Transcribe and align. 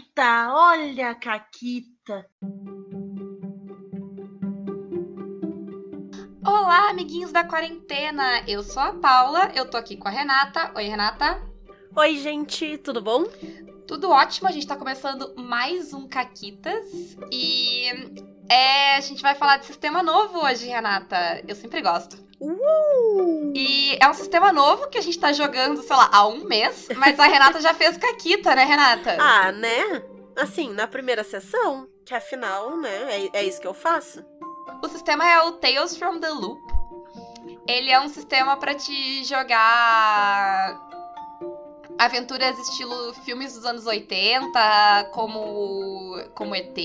Caquita, 0.00 0.54
olha 0.54 1.10
a 1.10 1.14
Caquita. 1.14 2.26
Olá, 6.44 6.88
amiguinhos 6.90 7.32
da 7.32 7.44
quarentena. 7.44 8.42
Eu 8.48 8.62
sou 8.62 8.82
a 8.82 8.94
Paula, 8.94 9.52
eu 9.54 9.68
tô 9.68 9.76
aqui 9.76 9.96
com 9.96 10.08
a 10.08 10.10
Renata. 10.10 10.72
Oi, 10.74 10.84
Renata. 10.84 11.42
Oi, 11.94 12.16
gente, 12.16 12.78
tudo 12.78 13.02
bom? 13.02 13.24
Tudo 13.86 14.10
ótimo, 14.10 14.48
a 14.48 14.52
gente 14.52 14.66
tá 14.66 14.76
começando 14.76 15.34
mais 15.36 15.92
um 15.92 16.08
Caquitas 16.08 17.16
e 17.30 17.86
é, 18.48 18.96
a 18.96 19.00
gente 19.00 19.20
vai 19.20 19.34
falar 19.34 19.58
de 19.58 19.66
sistema 19.66 20.02
novo 20.02 20.38
hoje, 20.38 20.66
Renata. 20.66 21.42
Eu 21.46 21.54
sempre 21.54 21.82
gosto. 21.82 22.16
Uh! 22.40 23.39
E 23.54 23.96
é 24.00 24.08
um 24.08 24.14
sistema 24.14 24.52
novo 24.52 24.88
que 24.88 24.98
a 24.98 25.00
gente 25.00 25.18
tá 25.18 25.32
jogando, 25.32 25.82
sei 25.82 25.96
lá, 25.96 26.08
há 26.12 26.26
um 26.26 26.44
mês, 26.44 26.88
mas 26.96 27.18
a 27.18 27.26
Renata 27.26 27.60
já 27.60 27.74
fez 27.74 27.96
Caquita, 27.96 28.54
né, 28.54 28.64
Renata? 28.64 29.16
Ah, 29.18 29.52
né? 29.52 30.02
Assim, 30.36 30.72
na 30.72 30.86
primeira 30.86 31.24
sessão, 31.24 31.88
que 32.04 32.14
afinal, 32.14 32.76
né, 32.76 33.28
é, 33.32 33.40
é 33.40 33.44
isso 33.44 33.60
que 33.60 33.66
eu 33.66 33.74
faço. 33.74 34.24
O 34.82 34.88
sistema 34.88 35.28
é 35.28 35.42
o 35.42 35.52
Tales 35.52 35.96
from 35.96 36.18
the 36.20 36.28
Loop. 36.28 36.60
Ele 37.66 37.90
é 37.90 38.00
um 38.00 38.08
sistema 38.08 38.56
para 38.56 38.74
te 38.74 39.24
jogar 39.24 40.80
aventuras 41.98 42.58
estilo 42.58 43.12
filmes 43.24 43.54
dos 43.54 43.66
anos 43.66 43.86
80, 43.86 45.10
como, 45.12 46.16
como 46.34 46.54
ET, 46.54 46.76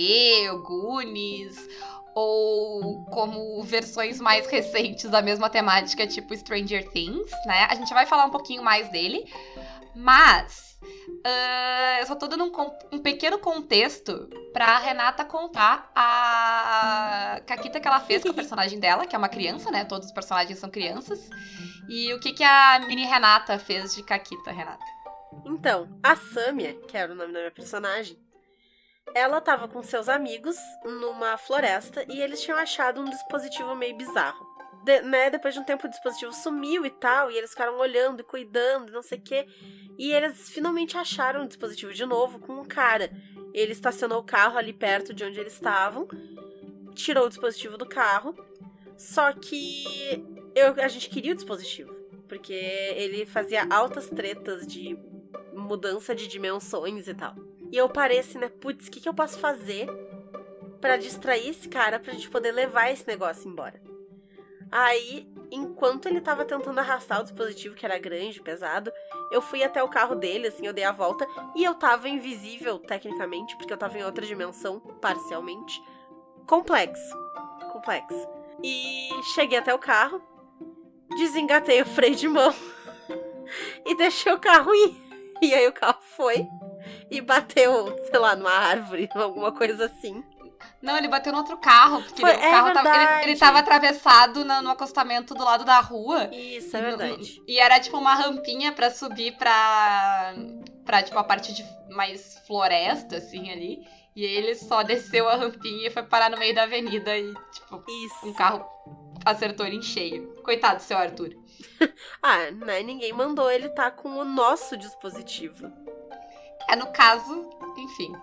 o 0.51 0.61
Goonies, 0.61 1.69
ou 2.15 3.03
como 3.07 3.61
versões 3.63 4.21
mais 4.21 4.47
recentes 4.47 5.09
da 5.11 5.21
mesma 5.21 5.49
temática, 5.49 6.07
tipo 6.07 6.35
Stranger 6.35 6.89
Things, 6.89 7.29
né? 7.45 7.67
A 7.69 7.75
gente 7.75 7.93
vai 7.93 8.05
falar 8.05 8.25
um 8.25 8.29
pouquinho 8.29 8.63
mais 8.63 8.87
dele, 8.89 9.29
mas 9.93 10.79
uh, 10.81 11.99
eu 11.99 12.05
só 12.05 12.15
tô 12.15 12.25
dando 12.27 12.45
um, 12.45 12.95
um 12.95 12.99
pequeno 12.99 13.37
contexto 13.37 14.29
pra 14.53 14.77
Renata 14.77 15.25
contar 15.25 15.91
a 15.93 17.41
caquita 17.45 17.81
que 17.81 17.87
ela 17.87 17.99
fez 17.99 18.23
com 18.23 18.29
a 18.29 18.33
personagem 18.33 18.79
dela, 18.79 19.05
que 19.05 19.13
é 19.13 19.19
uma 19.19 19.27
criança, 19.27 19.69
né? 19.69 19.83
Todos 19.83 20.07
os 20.07 20.13
personagens 20.13 20.57
são 20.57 20.69
crianças. 20.69 21.29
E 21.89 22.13
o 22.13 22.19
que, 22.21 22.31
que 22.31 22.43
a 22.45 22.79
mini 22.87 23.03
Renata 23.03 23.59
fez 23.59 23.93
de 23.93 24.01
caquita, 24.01 24.53
Renata? 24.53 24.85
Então, 25.45 25.89
a 26.01 26.15
Samia, 26.15 26.75
que 26.87 26.95
era 26.95 27.11
o 27.11 27.15
nome 27.15 27.33
da 27.33 27.39
minha 27.39 27.51
personagem, 27.51 28.17
ela 29.13 29.39
tava 29.39 29.67
com 29.67 29.83
seus 29.83 30.09
amigos 30.09 30.57
numa 30.83 31.37
floresta 31.37 32.05
e 32.09 32.21
eles 32.21 32.41
tinham 32.41 32.57
achado 32.57 33.01
um 33.01 33.05
dispositivo 33.05 33.75
meio 33.75 33.95
bizarro. 33.95 34.45
De, 34.83 35.01
né, 35.01 35.29
depois 35.29 35.53
de 35.53 35.59
um 35.59 35.63
tempo 35.63 35.87
o 35.87 35.89
dispositivo 35.89 36.33
sumiu 36.33 36.85
e 36.85 36.89
tal, 36.89 37.31
e 37.31 37.37
eles 37.37 37.51
ficaram 37.51 37.77
olhando 37.79 38.19
e 38.19 38.23
cuidando, 38.23 38.91
não 38.91 39.01
sei 39.01 39.17
o 39.17 39.21
quê. 39.21 39.47
E 39.97 40.11
eles 40.11 40.49
finalmente 40.49 40.97
acharam 40.97 41.43
o 41.43 41.47
dispositivo 41.47 41.93
de 41.93 42.05
novo 42.05 42.39
com 42.39 42.53
um 42.53 42.65
cara. 42.65 43.09
Ele 43.53 43.71
estacionou 43.71 44.19
o 44.19 44.23
carro 44.23 44.57
ali 44.57 44.73
perto 44.73 45.13
de 45.13 45.23
onde 45.23 45.39
eles 45.39 45.53
estavam, 45.53 46.07
tirou 46.93 47.25
o 47.25 47.29
dispositivo 47.29 47.77
do 47.77 47.85
carro. 47.85 48.35
Só 48.97 49.31
que 49.33 50.23
eu, 50.53 50.73
a 50.81 50.87
gente 50.87 51.09
queria 51.09 51.31
o 51.31 51.35
dispositivo, 51.35 51.93
porque 52.27 52.53
ele 52.53 53.25
fazia 53.25 53.65
altas 53.69 54.09
tretas 54.09 54.67
de 54.67 54.97
mudança 55.53 56.13
de 56.13 56.27
dimensões 56.27 57.07
e 57.07 57.13
tal. 57.13 57.35
E 57.75 57.77
eu 57.77 57.89
parei 57.89 58.19
assim, 58.19 58.37
né? 58.37 58.47
Putz, 58.47 58.87
o 58.87 58.89
que, 58.89 59.01
que 59.01 59.09
eu 59.09 59.13
posso 59.13 59.37
fazer 59.37 59.89
para 60.79 60.95
distrair 60.95 61.49
esse 61.49 61.67
cara 61.67 61.99
pra 61.99 62.13
gente 62.13 62.29
poder 62.29 62.53
levar 62.53 62.89
esse 62.89 63.05
negócio 63.05 63.49
embora? 63.49 63.81
Aí, 64.71 65.29
enquanto 65.51 66.05
ele 66.05 66.21
tava 66.21 66.45
tentando 66.45 66.79
arrastar 66.79 67.19
o 67.19 67.23
dispositivo, 67.23 67.75
que 67.75 67.85
era 67.85 67.99
grande, 67.99 68.41
pesado, 68.41 68.93
eu 69.29 69.41
fui 69.41 69.61
até 69.61 69.83
o 69.83 69.89
carro 69.89 70.15
dele, 70.15 70.47
assim, 70.47 70.65
eu 70.65 70.71
dei 70.71 70.85
a 70.85 70.93
volta 70.93 71.27
e 71.53 71.65
eu 71.65 71.75
tava 71.75 72.07
invisível, 72.07 72.79
tecnicamente, 72.79 73.57
porque 73.57 73.73
eu 73.73 73.77
tava 73.77 73.97
em 73.97 74.05
outra 74.05 74.25
dimensão, 74.25 74.79
parcialmente. 75.01 75.83
Complexo. 76.47 77.13
Complexo. 77.73 78.25
E 78.63 79.09
cheguei 79.33 79.57
até 79.57 79.73
o 79.73 79.79
carro, 79.79 80.21
desengatei 81.17 81.81
o 81.81 81.85
freio 81.85 82.15
de 82.15 82.29
mão 82.29 82.55
e 83.85 83.93
deixei 83.97 84.31
o 84.31 84.39
carro 84.39 84.73
ir. 84.73 84.95
E 85.41 85.53
aí 85.53 85.67
o 85.67 85.73
carro 85.73 85.99
foi 86.15 86.47
e 87.09 87.21
bateu, 87.21 87.97
sei 88.09 88.19
lá, 88.19 88.35
numa 88.35 88.51
árvore, 88.51 89.09
alguma 89.15 89.51
coisa 89.51 89.85
assim. 89.85 90.23
Não, 90.81 90.97
ele 90.97 91.07
bateu 91.07 91.31
no 91.31 91.39
outro 91.39 91.57
carro, 91.57 92.01
porque 92.03 92.21
Foi, 92.21 92.29
ele, 92.29 92.39
o 92.39 92.41
carro 92.41 92.67
é 92.69 92.73
tava, 92.73 92.95
ele, 92.95 93.23
ele 93.23 93.39
tava 93.39 93.59
atravessado 93.59 94.45
no, 94.45 94.61
no, 94.61 94.69
acostamento 94.69 95.33
do 95.33 95.43
lado 95.43 95.65
da 95.65 95.79
rua. 95.79 96.29
Isso, 96.31 96.75
é 96.77 96.81
verdade. 96.81 97.41
E, 97.47 97.55
e 97.55 97.59
era 97.59 97.79
tipo 97.79 97.97
uma 97.97 98.13
rampinha 98.13 98.71
para 98.71 98.91
subir 98.91 99.35
pra, 99.37 100.33
pra 100.85 101.03
tipo 101.03 101.17
a 101.17 101.23
parte 101.23 101.53
de 101.53 101.65
mais 101.89 102.39
floresta, 102.45 103.17
assim, 103.17 103.51
ali. 103.51 103.79
E 104.15 104.23
ele 104.23 104.55
só 104.55 104.81
desceu 104.81 105.27
a 105.27 105.35
rampinha 105.35 105.87
e 105.87 105.91
foi 105.91 106.03
parar 106.03 106.29
no 106.29 106.37
meio 106.37 106.55
da 106.55 106.63
avenida 106.63 107.17
e, 107.17 107.33
tipo, 107.51 107.83
Isso. 108.05 108.27
um 108.27 108.33
carro 108.33 108.65
acertou 109.25 109.65
ele 109.65 109.77
em 109.77 109.81
cheio. 109.81 110.33
Coitado 110.43 110.77
do 110.77 110.83
seu 110.83 110.97
Arthur. 110.97 111.35
ah, 112.21 112.51
né? 112.51 112.81
Ninguém 112.81 113.11
mandou 113.11 113.51
ele 113.51 113.67
estar 113.67 113.91
tá 113.91 113.91
com 113.91 114.09
o 114.09 114.23
nosso 114.23 114.77
dispositivo. 114.77 115.69
É, 116.69 116.75
no 116.75 116.91
caso, 116.91 117.49
enfim. 117.77 118.15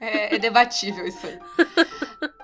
É, 0.00 0.34
é 0.34 0.38
debatível 0.38 1.06
isso 1.06 1.26
aí. 1.26 1.38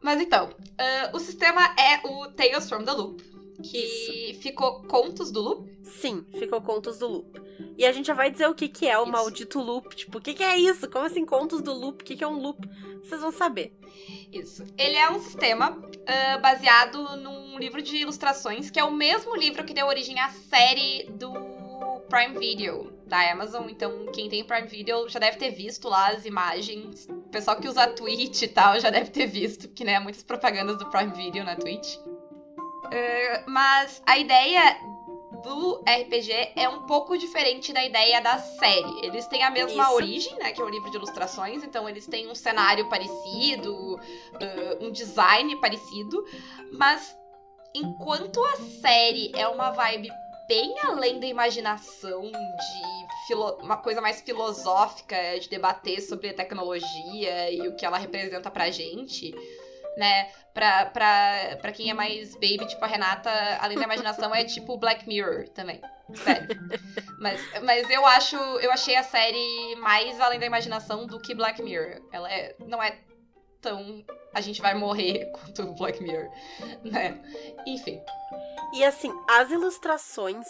Mas 0.00 0.20
então, 0.20 0.46
uh, 0.48 1.16
o 1.16 1.18
sistema 1.18 1.74
é 1.78 2.06
o 2.06 2.30
Tales 2.32 2.68
from 2.68 2.84
the 2.84 2.92
Loop. 2.92 3.22
Que 3.62 4.30
isso. 4.30 4.40
ficou 4.40 4.82
Contos 4.84 5.32
do 5.32 5.40
Loop? 5.40 5.78
Sim, 5.82 6.24
ficou 6.38 6.60
Contos 6.60 6.98
do 6.98 7.08
Loop. 7.08 7.40
E 7.76 7.84
a 7.84 7.92
gente 7.92 8.06
já 8.06 8.14
vai 8.14 8.30
dizer 8.30 8.46
o 8.46 8.54
que, 8.54 8.68
que 8.68 8.86
é 8.86 8.96
o 8.98 9.02
isso. 9.02 9.12
maldito 9.12 9.60
loop. 9.60 9.94
Tipo, 9.94 10.18
o 10.18 10.20
que, 10.20 10.34
que 10.34 10.42
é 10.42 10.56
isso? 10.56 10.88
Como 10.88 11.04
assim, 11.04 11.24
Contos 11.24 11.60
do 11.60 11.72
Loop? 11.72 12.02
O 12.02 12.04
que, 12.04 12.16
que 12.16 12.24
é 12.24 12.28
um 12.28 12.40
loop? 12.40 12.68
Vocês 13.02 13.20
vão 13.20 13.32
saber. 13.32 13.76
Isso. 14.32 14.64
Ele 14.76 14.96
é 14.96 15.10
um 15.10 15.20
sistema 15.20 15.70
uh, 15.70 16.40
baseado 16.40 17.16
num 17.16 17.58
livro 17.58 17.82
de 17.82 17.96
ilustrações, 17.96 18.70
que 18.70 18.78
é 18.78 18.84
o 18.84 18.92
mesmo 18.92 19.34
livro 19.36 19.64
que 19.64 19.74
deu 19.74 19.86
origem 19.86 20.18
à 20.20 20.28
série 20.28 21.08
do 21.10 21.32
Prime 22.08 22.38
Video 22.38 22.92
da 23.06 23.30
Amazon. 23.30 23.68
Então, 23.68 24.06
quem 24.12 24.28
tem 24.28 24.44
Prime 24.44 24.66
Video 24.66 25.08
já 25.08 25.18
deve 25.18 25.36
ter 25.36 25.50
visto 25.50 25.88
lá 25.88 26.08
as 26.08 26.24
imagens. 26.24 27.06
O 27.08 27.28
pessoal 27.30 27.58
que 27.58 27.68
usa 27.68 27.86
Twitch 27.88 28.42
e 28.42 28.48
tal 28.48 28.78
já 28.80 28.90
deve 28.90 29.10
ter 29.10 29.26
visto, 29.26 29.68
porque 29.68 29.84
né, 29.84 29.98
muitas 29.98 30.22
propagandas 30.22 30.78
do 30.78 30.86
Prime 30.86 31.12
Video 31.12 31.44
na 31.44 31.56
Twitch. 31.56 31.96
Uh, 31.96 33.50
mas 33.50 34.02
a 34.06 34.16
ideia 34.16 34.78
do 35.42 35.82
RPG 35.82 36.52
é 36.56 36.68
um 36.68 36.82
pouco 36.86 37.16
diferente 37.16 37.72
da 37.72 37.84
ideia 37.84 38.20
da 38.20 38.38
série. 38.38 39.06
Eles 39.06 39.26
têm 39.26 39.42
a 39.42 39.50
mesma 39.50 39.84
Isso. 39.84 39.92
origem, 39.92 40.34
né? 40.36 40.52
Que 40.52 40.60
é 40.60 40.64
um 40.64 40.68
livro 40.68 40.90
de 40.90 40.96
ilustrações, 40.96 41.62
então 41.62 41.88
eles 41.88 42.06
têm 42.06 42.28
um 42.28 42.34
cenário 42.34 42.88
parecido, 42.88 43.94
uh, 43.94 44.84
um 44.84 44.90
design 44.90 45.54
parecido, 45.60 46.24
mas 46.72 47.16
enquanto 47.74 48.42
a 48.42 48.56
série 48.80 49.30
é 49.34 49.46
uma 49.46 49.70
vibe 49.70 50.10
bem 50.48 50.74
além 50.82 51.20
da 51.20 51.26
imaginação, 51.26 52.22
de 52.22 53.34
uma 53.34 53.76
coisa 53.76 54.00
mais 54.00 54.22
filosófica, 54.22 55.38
de 55.38 55.48
debater 55.48 56.00
sobre 56.00 56.30
a 56.30 56.34
tecnologia 56.34 57.50
e 57.50 57.68
o 57.68 57.76
que 57.76 57.84
ela 57.84 57.98
representa 57.98 58.50
pra 58.50 58.70
gente, 58.70 59.34
né? 59.96 60.30
Pra, 60.54 60.86
pra, 60.86 61.58
pra 61.60 61.72
quem 61.72 61.90
é 61.90 61.94
mais 61.94 62.34
baby, 62.34 62.66
tipo 62.66 62.84
a 62.84 62.88
Renata, 62.88 63.30
além 63.60 63.76
da 63.76 63.84
imaginação, 63.84 64.34
é 64.34 64.44
tipo 64.44 64.76
Black 64.78 65.06
Mirror 65.06 65.48
também. 65.50 65.80
Sério. 66.14 66.48
mas, 67.20 67.40
mas 67.62 67.90
eu 67.90 68.04
acho. 68.06 68.36
Eu 68.36 68.72
achei 68.72 68.96
a 68.96 69.02
série 69.02 69.76
mais 69.76 70.18
além 70.20 70.38
da 70.38 70.46
imaginação 70.46 71.06
do 71.06 71.20
que 71.20 71.34
Black 71.34 71.62
Mirror. 71.62 72.00
Ela 72.10 72.32
é, 72.32 72.56
não 72.66 72.82
é 72.82 72.98
tão. 73.60 74.04
A 74.32 74.40
gente 74.40 74.60
vai 74.60 74.74
morrer 74.74 75.30
quanto 75.32 75.74
Black 75.74 76.02
Mirror. 76.02 76.30
Né? 76.84 77.20
Enfim. 77.66 78.00
E 78.74 78.84
assim, 78.84 79.12
as 79.28 79.50
ilustrações 79.50 80.46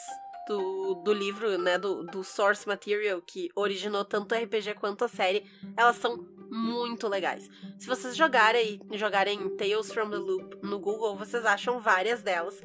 do, 0.49 0.95
do 0.97 1.13
livro, 1.13 1.59
né, 1.59 1.79
do, 1.79 2.05
do 2.05 2.25
source 2.25 2.67
material 2.67 3.21
que 3.21 3.51
originou 3.55 4.05
tanto 4.05 4.35
o 4.35 4.39
RPG 4.39 4.75
quanto 4.75 5.05
a 5.05 5.09
série, 5.09 5.45
elas 5.77 5.97
são 5.97 6.27
muito 6.51 7.07
legais. 7.07 7.49
Se 7.79 7.87
vocês 7.87 8.17
jogarem, 8.17 8.81
jogarem 8.93 9.57
Tales 9.57 9.93
from 9.93 10.11
the 10.11 10.17
Loop 10.17 10.59
no 10.63 10.79
Google, 10.79 11.17
vocês 11.17 11.45
acham 11.45 11.79
várias 11.79 12.23
delas. 12.23 12.61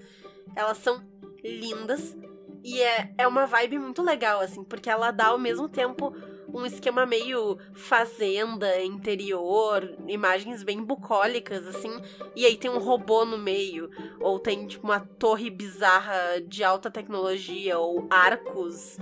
Elas 0.55 0.77
são 0.77 1.03
lindas 1.43 2.15
e 2.63 2.81
é, 2.81 3.13
é 3.17 3.27
uma 3.27 3.45
vibe 3.45 3.77
muito 3.77 4.01
legal, 4.01 4.39
assim, 4.39 4.63
porque 4.63 4.89
ela 4.89 5.11
dá 5.11 5.27
ao 5.27 5.37
mesmo 5.37 5.67
tempo 5.67 6.15
um 6.53 6.65
esquema 6.65 7.05
meio 7.05 7.57
fazenda, 7.73 8.81
interior, 8.83 9.95
imagens 10.07 10.63
bem 10.63 10.83
bucólicas, 10.83 11.67
assim. 11.67 11.91
E 12.35 12.45
aí 12.45 12.55
tem 12.55 12.69
um 12.69 12.77
robô 12.77 13.25
no 13.25 13.37
meio, 13.37 13.89
ou 14.19 14.39
tem, 14.39 14.67
tipo, 14.67 14.85
uma 14.85 14.99
torre 14.99 15.49
bizarra 15.49 16.39
de 16.45 16.63
alta 16.63 16.91
tecnologia, 16.91 17.79
ou 17.79 18.07
arcos 18.09 18.97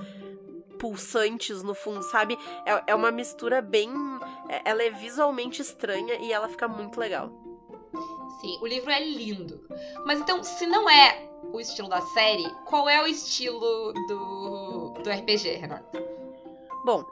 pulsantes 0.79 1.61
no 1.61 1.75
fundo, 1.75 2.01
sabe? 2.01 2.37
É, 2.65 2.83
é 2.87 2.95
uma 2.95 3.11
mistura 3.11 3.61
bem. 3.61 3.91
É, 4.49 4.61
ela 4.69 4.81
é 4.81 4.89
visualmente 4.89 5.61
estranha 5.61 6.15
e 6.15 6.31
ela 6.31 6.47
fica 6.47 6.67
muito 6.67 6.99
legal. 6.99 7.29
Sim, 8.39 8.57
o 8.61 8.65
livro 8.65 8.89
é 8.89 9.03
lindo. 9.05 9.61
Mas 10.05 10.19
então, 10.19 10.41
se 10.43 10.65
não 10.65 10.89
é 10.89 11.29
o 11.51 11.59
estilo 11.59 11.89
da 11.89 12.01
série, 12.01 12.49
qual 12.65 12.89
é 12.89 13.03
o 13.03 13.05
estilo 13.05 13.93
do, 14.07 14.93
do 15.03 15.09
RPG, 15.09 15.57
Renata? 15.57 16.03
Bom, 16.83 17.05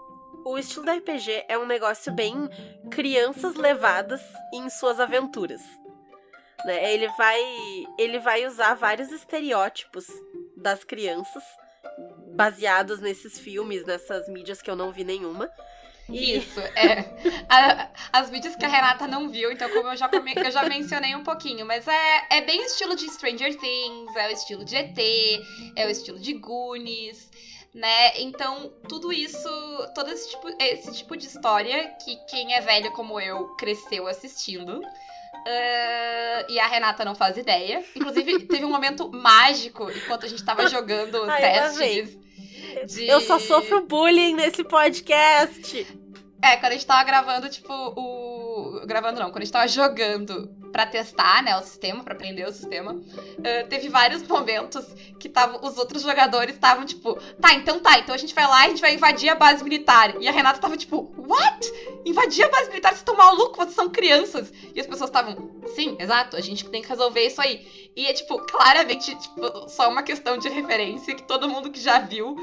o 0.45 0.57
estilo 0.57 0.85
da 0.85 0.93
RPG 0.93 1.45
é 1.47 1.57
um 1.57 1.65
negócio 1.65 2.11
bem 2.11 2.49
crianças 2.89 3.55
levadas 3.55 4.21
em 4.53 4.69
suas 4.69 4.99
aventuras. 4.99 5.61
Né? 6.65 6.93
Ele 6.93 7.07
vai 7.09 7.41
ele 7.97 8.19
vai 8.19 8.45
usar 8.45 8.73
vários 8.73 9.11
estereótipos 9.11 10.07
das 10.57 10.83
crianças 10.83 11.43
baseados 12.35 12.99
nesses 12.99 13.39
filmes, 13.39 13.85
nessas 13.85 14.27
mídias 14.29 14.61
que 14.61 14.69
eu 14.69 14.75
não 14.75 14.91
vi 14.91 15.03
nenhuma. 15.03 15.49
E... 16.09 16.37
Isso, 16.37 16.59
é. 16.59 17.45
A, 17.47 17.89
as 18.11 18.29
mídias 18.29 18.55
que 18.55 18.65
a 18.65 18.67
Renata 18.67 19.07
não 19.07 19.29
viu, 19.29 19.51
então, 19.51 19.69
como 19.69 19.89
eu 19.89 19.95
já, 19.95 20.09
eu 20.35 20.51
já 20.51 20.63
mencionei 20.63 21.15
um 21.15 21.23
pouquinho, 21.23 21.65
mas 21.65 21.87
é, 21.87 22.25
é 22.31 22.41
bem 22.41 22.61
o 22.61 22.65
estilo 22.65 22.95
de 22.95 23.07
Stranger 23.11 23.55
Things, 23.57 24.15
é 24.15 24.27
o 24.27 24.31
estilo 24.31 24.65
de 24.65 24.75
ET, 24.75 24.97
é 25.75 25.85
o 25.85 25.89
estilo 25.89 26.19
de 26.19 26.33
Goonies, 26.33 27.29
né? 27.73 28.19
Então, 28.21 28.71
tudo 28.87 29.11
isso, 29.11 29.49
todo 29.93 30.09
esse 30.11 30.29
tipo, 30.29 30.47
esse 30.59 30.93
tipo 30.93 31.15
de 31.15 31.27
história 31.27 31.89
que 32.03 32.15
quem 32.27 32.53
é 32.53 32.61
velho 32.61 32.91
como 32.91 33.19
eu 33.19 33.55
cresceu 33.55 34.07
assistindo. 34.07 34.79
Uh, 34.79 36.51
e 36.51 36.59
a 36.59 36.67
Renata 36.67 37.05
não 37.05 37.15
faz 37.15 37.37
ideia. 37.37 37.83
Inclusive, 37.95 38.45
teve 38.47 38.65
um 38.65 38.69
momento 38.69 39.11
mágico 39.11 39.89
enquanto 39.91 40.25
a 40.25 40.29
gente 40.29 40.43
tava 40.43 40.67
jogando 40.67 41.23
Ai, 41.29 41.41
testes. 41.41 42.17
De... 42.87 43.07
Eu 43.07 43.21
só 43.21 43.39
sofro 43.39 43.85
bullying 43.85 44.35
nesse 44.35 44.63
podcast. 44.63 45.87
É, 46.41 46.57
quando 46.57 46.71
a 46.71 46.75
gente 46.75 46.85
tava 46.85 47.03
gravando, 47.03 47.49
tipo, 47.49 47.73
o. 47.73 48.85
Gravando 48.85 49.19
não, 49.19 49.29
quando 49.29 49.41
a 49.41 49.45
gente 49.45 49.53
tava 49.53 49.67
jogando 49.67 50.49
pra 50.71 50.85
testar, 50.85 51.43
né, 51.43 51.57
o 51.57 51.61
sistema, 51.61 52.03
pra 52.03 52.13
aprender 52.13 52.47
o 52.47 52.51
sistema, 52.51 52.93
uh, 52.93 53.67
teve 53.69 53.89
vários 53.89 54.23
momentos 54.23 54.85
que 55.19 55.27
tavam, 55.27 55.59
os 55.63 55.77
outros 55.77 56.01
jogadores 56.01 56.55
estavam, 56.55 56.85
tipo, 56.85 57.15
tá, 57.39 57.53
então 57.53 57.79
tá, 57.79 57.99
então 57.99 58.13
a 58.15 58.17
gente 58.17 58.33
vai 58.33 58.47
lá 58.47 58.63
e 58.63 58.65
a 58.65 58.69
gente 58.69 58.81
vai 58.81 58.93
invadir 58.93 59.29
a 59.29 59.35
base 59.35 59.63
militar. 59.63 60.15
E 60.21 60.27
a 60.27 60.31
Renata 60.31 60.59
tava, 60.59 60.77
tipo, 60.77 61.13
what? 61.17 61.71
Invadir 62.05 62.45
a 62.45 62.49
base 62.49 62.69
militar? 62.69 62.89
Vocês 62.89 63.01
estão 63.01 63.15
malucos? 63.15 63.57
Vocês 63.57 63.75
são 63.75 63.89
crianças. 63.89 64.51
E 64.73 64.79
as 64.79 64.87
pessoas 64.87 65.09
estavam, 65.09 65.51
sim, 65.75 65.97
exato, 65.99 66.35
a 66.35 66.41
gente 66.41 66.65
tem 66.69 66.81
que 66.81 66.89
resolver 66.89 67.25
isso 67.25 67.41
aí. 67.41 67.89
E 67.95 68.05
é, 68.05 68.13
tipo, 68.13 68.39
claramente, 68.39 69.15
tipo, 69.15 69.69
só 69.69 69.89
uma 69.89 70.03
questão 70.03 70.37
de 70.37 70.47
referência 70.47 71.15
que 71.15 71.23
todo 71.23 71.49
mundo 71.49 71.69
que 71.69 71.79
já 71.79 71.99
viu 71.99 72.35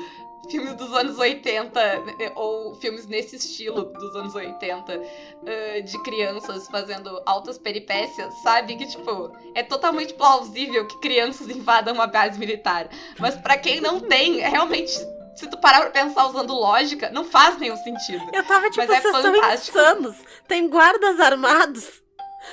filmes 0.48 0.74
dos 0.74 0.92
anos 0.92 1.18
80, 1.18 2.00
né, 2.00 2.32
ou 2.34 2.74
filmes 2.76 3.06
nesse 3.06 3.36
estilo 3.36 3.84
dos 3.84 4.14
anos 4.16 4.34
80, 4.34 4.98
uh, 4.98 5.82
de 5.82 6.02
crianças 6.02 6.68
fazendo 6.68 7.20
altas 7.26 7.58
peripécias, 7.58 8.34
sabe? 8.42 8.76
Que, 8.76 8.86
tipo, 8.86 9.32
é 9.54 9.62
totalmente 9.62 10.14
plausível 10.14 10.86
que 10.86 10.98
crianças 11.00 11.48
invadam 11.48 11.94
uma 11.94 12.06
base 12.06 12.38
militar. 12.38 12.88
Mas 13.18 13.36
para 13.36 13.56
quem 13.56 13.80
não 13.80 14.00
tem, 14.00 14.40
é 14.40 14.48
realmente 14.48 14.92
se 15.36 15.46
tu 15.48 15.58
parar 15.58 15.82
pra 15.82 15.90
pensar 15.90 16.26
usando 16.28 16.54
lógica, 16.54 17.10
não 17.10 17.22
faz 17.22 17.58
nenhum 17.58 17.76
sentido. 17.76 18.24
Eu 18.32 18.42
tava 18.44 18.70
tipo, 18.70 18.78
Mas 18.78 18.90
é 18.90 19.00
vocês 19.02 19.22
são 19.22 19.52
insanos. 19.52 20.16
Tem 20.48 20.66
guardas 20.68 21.20
armados. 21.20 22.02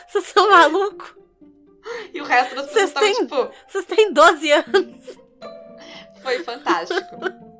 Vocês 0.07 0.25
são 0.25 0.51
malucos. 0.51 1.15
E 2.13 2.19
o 2.19 2.25
resto 2.25 2.55
das 2.55 2.67
pessoas 2.67 2.89
estavam, 2.89 3.13
tipo... 3.13 3.51
Vocês 3.67 3.85
têm 3.85 4.11
12 4.11 4.51
anos. 4.51 5.17
Foi 6.21 6.43
fantástico. 6.43 7.52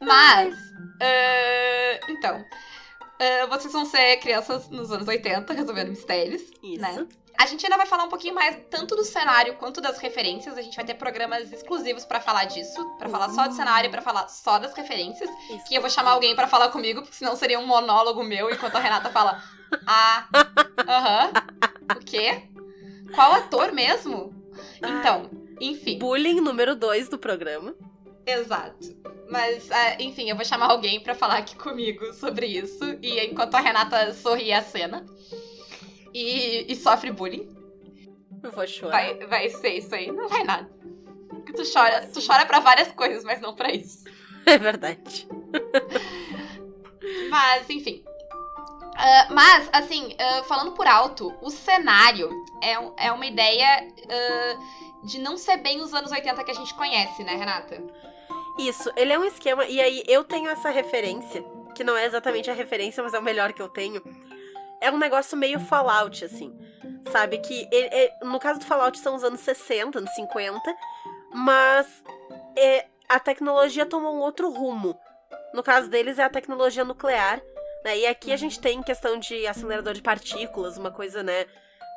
Mas, 0.00 0.54
uh, 0.54 2.10
então, 2.10 2.40
uh, 2.40 3.48
vocês 3.48 3.72
vão 3.72 3.84
ser 3.84 4.16
crianças 4.18 4.68
nos 4.68 4.92
anos 4.92 5.06
80, 5.06 5.52
resolvendo 5.52 5.88
mistérios, 5.88 6.42
Isso. 6.62 6.80
né? 6.80 7.06
A 7.38 7.46
gente 7.46 7.64
ainda 7.64 7.76
vai 7.76 7.86
falar 7.86 8.02
um 8.02 8.08
pouquinho 8.08 8.34
mais 8.34 8.58
tanto 8.68 8.96
do 8.96 9.04
cenário 9.04 9.54
quanto 9.54 9.80
das 9.80 9.98
referências. 9.98 10.58
A 10.58 10.60
gente 10.60 10.74
vai 10.74 10.84
ter 10.84 10.94
programas 10.94 11.52
exclusivos 11.52 12.04
para 12.04 12.20
falar 12.20 12.46
disso, 12.46 12.84
para 12.98 13.08
falar 13.08 13.30
só 13.30 13.46
do 13.46 13.54
cenário, 13.54 13.88
para 13.92 14.02
falar 14.02 14.26
só 14.26 14.58
das 14.58 14.74
referências. 14.74 15.30
Isso. 15.48 15.64
Que 15.66 15.76
eu 15.76 15.80
vou 15.80 15.88
chamar 15.88 16.12
alguém 16.12 16.34
para 16.34 16.48
falar 16.48 16.70
comigo, 16.70 17.00
porque 17.00 17.14
senão 17.14 17.36
seria 17.36 17.60
um 17.60 17.66
monólogo 17.66 18.24
meu 18.24 18.50
enquanto 18.50 18.74
a 18.74 18.80
Renata 18.80 19.08
fala: 19.10 19.40
"Ah, 19.86 20.26
aham. 20.88 21.26
Uh 21.26 21.32
-huh, 21.32 21.96
o 21.96 22.04
quê? 22.04 22.42
Qual 23.14 23.32
ator 23.32 23.70
mesmo?" 23.70 24.34
Então, 24.82 25.30
enfim. 25.60 25.96
Bullying 25.96 26.40
número 26.40 26.74
2 26.74 27.08
do 27.08 27.18
programa. 27.18 27.72
Exato. 28.28 28.94
Mas, 29.30 29.68
uh, 29.68 29.96
enfim, 29.98 30.28
eu 30.28 30.36
vou 30.36 30.44
chamar 30.44 30.70
alguém 30.70 31.00
para 31.00 31.14
falar 31.14 31.38
aqui 31.38 31.56
comigo 31.56 32.12
sobre 32.12 32.46
isso. 32.46 32.84
E 33.02 33.20
enquanto 33.24 33.54
a 33.54 33.60
Renata 33.60 34.12
sorri 34.12 34.52
a 34.52 34.62
cena 34.62 35.06
e, 36.12 36.70
e 36.70 36.76
sofre 36.76 37.10
bullying. 37.10 37.48
Eu 38.42 38.52
vou 38.52 38.66
chorar. 38.66 38.92
Vai, 38.92 39.26
vai 39.26 39.48
ser 39.48 39.70
isso 39.70 39.94
aí. 39.94 40.12
Não 40.12 40.28
vai 40.28 40.44
nada. 40.44 40.70
Porque 41.28 41.52
tu 41.52 41.62
chora, 41.72 42.06
tu 42.06 42.24
chora 42.24 42.44
pra 42.44 42.60
várias 42.60 42.92
coisas, 42.92 43.24
mas 43.24 43.40
não 43.40 43.54
para 43.54 43.72
isso. 43.72 44.04
É 44.44 44.58
verdade. 44.58 45.26
mas, 47.30 47.68
enfim. 47.70 48.04
Uh, 48.98 49.32
mas, 49.32 49.68
assim, 49.72 50.14
uh, 50.14 50.44
falando 50.44 50.72
por 50.72 50.86
alto, 50.86 51.34
o 51.40 51.50
cenário 51.50 52.30
é, 52.62 53.06
é 53.06 53.12
uma 53.12 53.26
ideia 53.26 53.86
uh, 53.86 55.06
de 55.06 55.18
não 55.18 55.36
ser 55.36 55.58
bem 55.58 55.80
os 55.80 55.94
anos 55.94 56.10
80 56.10 56.42
que 56.42 56.50
a 56.50 56.54
gente 56.54 56.74
conhece, 56.74 57.22
né, 57.22 57.34
Renata? 57.34 57.82
Isso, 58.58 58.90
ele 58.96 59.12
é 59.12 59.18
um 59.18 59.24
esquema. 59.24 59.64
E 59.66 59.80
aí 59.80 60.02
eu 60.06 60.24
tenho 60.24 60.50
essa 60.50 60.68
referência, 60.70 61.44
que 61.74 61.84
não 61.84 61.96
é 61.96 62.04
exatamente 62.04 62.50
a 62.50 62.54
referência, 62.54 63.02
mas 63.02 63.14
é 63.14 63.18
o 63.18 63.22
melhor 63.22 63.52
que 63.52 63.62
eu 63.62 63.68
tenho. 63.68 64.02
É 64.80 64.90
um 64.90 64.98
negócio 64.98 65.36
meio 65.36 65.60
Fallout, 65.60 66.24
assim. 66.24 66.56
Sabe? 67.12 67.38
Que 67.38 67.68
ele, 67.70 67.88
ele, 67.94 68.12
no 68.22 68.38
caso 68.38 68.58
do 68.58 68.66
Fallout 68.66 68.98
são 68.98 69.14
os 69.14 69.22
anos 69.22 69.40
60, 69.40 69.98
anos 69.98 70.14
50, 70.14 70.60
mas 71.32 72.02
é, 72.56 72.86
a 73.08 73.20
tecnologia 73.20 73.86
tomou 73.86 74.14
um 74.14 74.20
outro 74.20 74.50
rumo. 74.50 74.98
No 75.54 75.62
caso 75.62 75.88
deles 75.88 76.18
é 76.18 76.24
a 76.24 76.30
tecnologia 76.30 76.84
nuclear. 76.84 77.40
Né? 77.84 77.98
E 77.98 78.06
aqui 78.06 78.32
a 78.32 78.36
gente 78.36 78.60
tem 78.60 78.82
questão 78.82 79.18
de 79.18 79.46
acelerador 79.46 79.94
de 79.94 80.02
partículas, 80.02 80.76
uma 80.76 80.90
coisa, 80.90 81.22
né? 81.22 81.46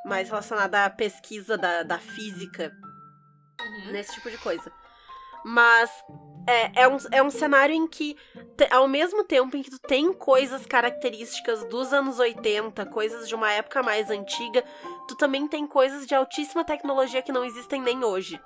Mais 0.05 0.29
relacionada 0.29 0.85
à 0.85 0.89
pesquisa 0.89 1.57
da, 1.57 1.83
da 1.83 1.97
física. 1.97 2.71
Uhum. 3.59 3.91
Nesse 3.91 4.13
tipo 4.13 4.29
de 4.29 4.37
coisa. 4.37 4.71
Mas 5.43 5.91
é, 6.47 6.81
é, 6.83 6.87
um, 6.87 6.97
é 7.11 7.23
um 7.23 7.29
cenário 7.29 7.73
em 7.73 7.87
que, 7.87 8.15
ao 8.69 8.87
mesmo 8.87 9.23
tempo 9.23 9.55
em 9.55 9.61
que 9.61 9.69
tu 9.69 9.79
tem 9.79 10.11
coisas 10.13 10.65
características 10.65 11.63
dos 11.65 11.93
anos 11.93 12.19
80, 12.19 12.85
coisas 12.87 13.27
de 13.27 13.35
uma 13.35 13.51
época 13.51 13.83
mais 13.83 14.09
antiga, 14.09 14.63
tu 15.07 15.15
também 15.15 15.47
tem 15.47 15.67
coisas 15.67 16.05
de 16.05 16.15
altíssima 16.15 16.63
tecnologia 16.63 17.21
que 17.21 17.31
não 17.31 17.43
existem 17.43 17.81
nem 17.81 18.03
hoje. 18.03 18.39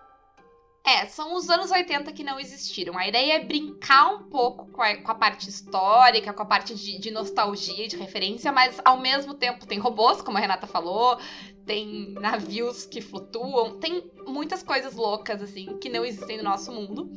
É, 0.88 1.08
são 1.08 1.34
os 1.34 1.50
anos 1.50 1.72
80 1.72 2.14
que 2.14 2.24
não 2.24 2.40
existiram. 2.40 2.96
A 2.96 3.08
ideia 3.08 3.34
é 3.34 3.44
brincar 3.44 4.14
um 4.14 4.30
pouco 4.30 4.68
com 4.68 4.84
a, 4.84 4.96
com 4.98 5.12
a 5.12 5.16
parte 5.16 5.50
histórica, 5.50 6.32
com 6.32 6.44
a 6.44 6.46
parte 6.46 6.76
de, 6.76 7.00
de, 7.00 7.10
nostalgia, 7.10 7.88
de 7.88 7.98
referência, 7.98 8.52
mas 8.52 8.80
ao 8.86 9.00
mesmo 9.00 9.34
tempo 9.34 9.66
tem 9.66 9.80
robôs, 9.80 10.22
como 10.22 10.38
a 10.38 10.42
Renata 10.42 10.68
falou, 10.68 11.18
tem 11.66 12.14
navios 12.20 12.86
que 12.86 13.02
flutuam, 13.02 13.80
tem 13.80 14.12
muitas 14.28 14.62
coisas 14.62 14.94
loucas, 14.94 15.42
assim, 15.42 15.76
que 15.80 15.90
não 15.90 16.06
existem 16.06 16.38
no 16.38 16.44
nosso 16.44 16.72
mundo. 16.72 17.12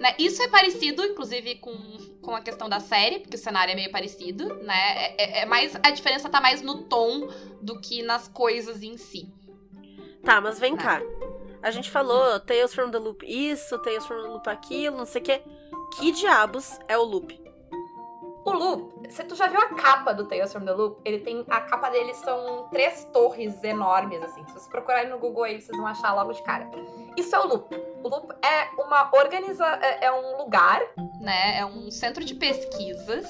Né? 0.00 0.14
Isso 0.18 0.42
é 0.42 0.48
parecido, 0.48 1.04
inclusive, 1.04 1.56
com, 1.56 1.76
com 2.20 2.34
a 2.34 2.40
questão 2.40 2.68
da 2.68 2.80
série, 2.80 3.20
porque 3.20 3.36
o 3.36 3.38
cenário 3.38 3.72
é 3.72 3.74
meio 3.74 3.90
parecido, 3.90 4.54
né? 4.62 4.74
É, 4.74 5.22
é, 5.22 5.42
é 5.42 5.46
mais, 5.46 5.74
a 5.82 5.90
diferença 5.90 6.28
tá 6.28 6.40
mais 6.40 6.62
no 6.62 6.82
tom 6.84 7.28
do 7.62 7.80
que 7.80 8.02
nas 8.02 8.28
coisas 8.28 8.82
em 8.82 8.96
si. 8.96 9.32
Tá, 10.22 10.40
mas 10.40 10.58
vem 10.58 10.72
né? 10.72 10.82
cá. 10.82 11.02
A 11.62 11.70
gente 11.70 11.90
falou 11.90 12.38
Tales 12.40 12.74
from 12.74 12.90
the 12.90 12.98
Loop 12.98 13.24
isso, 13.26 13.78
Tales 13.78 14.06
from 14.06 14.22
the 14.22 14.28
Loop 14.28 14.48
aquilo, 14.48 14.96
não 14.96 15.06
sei 15.06 15.22
o 15.22 15.24
quê. 15.24 15.42
Que 15.98 16.12
diabos 16.12 16.78
é 16.88 16.98
o 16.98 17.02
Loop? 17.02 17.45
O 18.46 18.52
Loop, 18.52 19.10
você 19.10 19.24
tu 19.24 19.34
já 19.34 19.48
viu 19.48 19.60
a 19.60 19.74
capa 19.74 20.14
do 20.14 20.24
Tales 20.28 20.52
from 20.52 20.64
the 20.64 20.70
Loop? 20.70 21.00
Ele 21.04 21.18
tem. 21.18 21.44
A 21.48 21.62
capa 21.62 21.90
dele 21.90 22.14
são 22.14 22.68
três 22.70 23.04
torres 23.12 23.62
enormes, 23.64 24.22
assim. 24.22 24.46
Se 24.46 24.52
vocês 24.52 24.68
procurarem 24.68 25.10
no 25.10 25.18
Google 25.18 25.42
aí, 25.42 25.60
vocês 25.60 25.76
vão 25.76 25.84
achar 25.84 26.14
logo 26.14 26.32
de 26.32 26.40
cara. 26.44 26.70
Isso 27.16 27.34
é 27.34 27.40
o 27.40 27.46
Loop. 27.48 27.74
O 28.04 28.08
Loop 28.08 28.32
é 28.46 28.70
uma 28.80 29.10
organiza. 29.16 29.66
É, 29.82 30.04
é 30.06 30.12
um 30.12 30.38
lugar, 30.38 30.80
né? 31.20 31.58
É 31.58 31.66
um 31.66 31.90
centro 31.90 32.24
de 32.24 32.36
pesquisas 32.36 33.26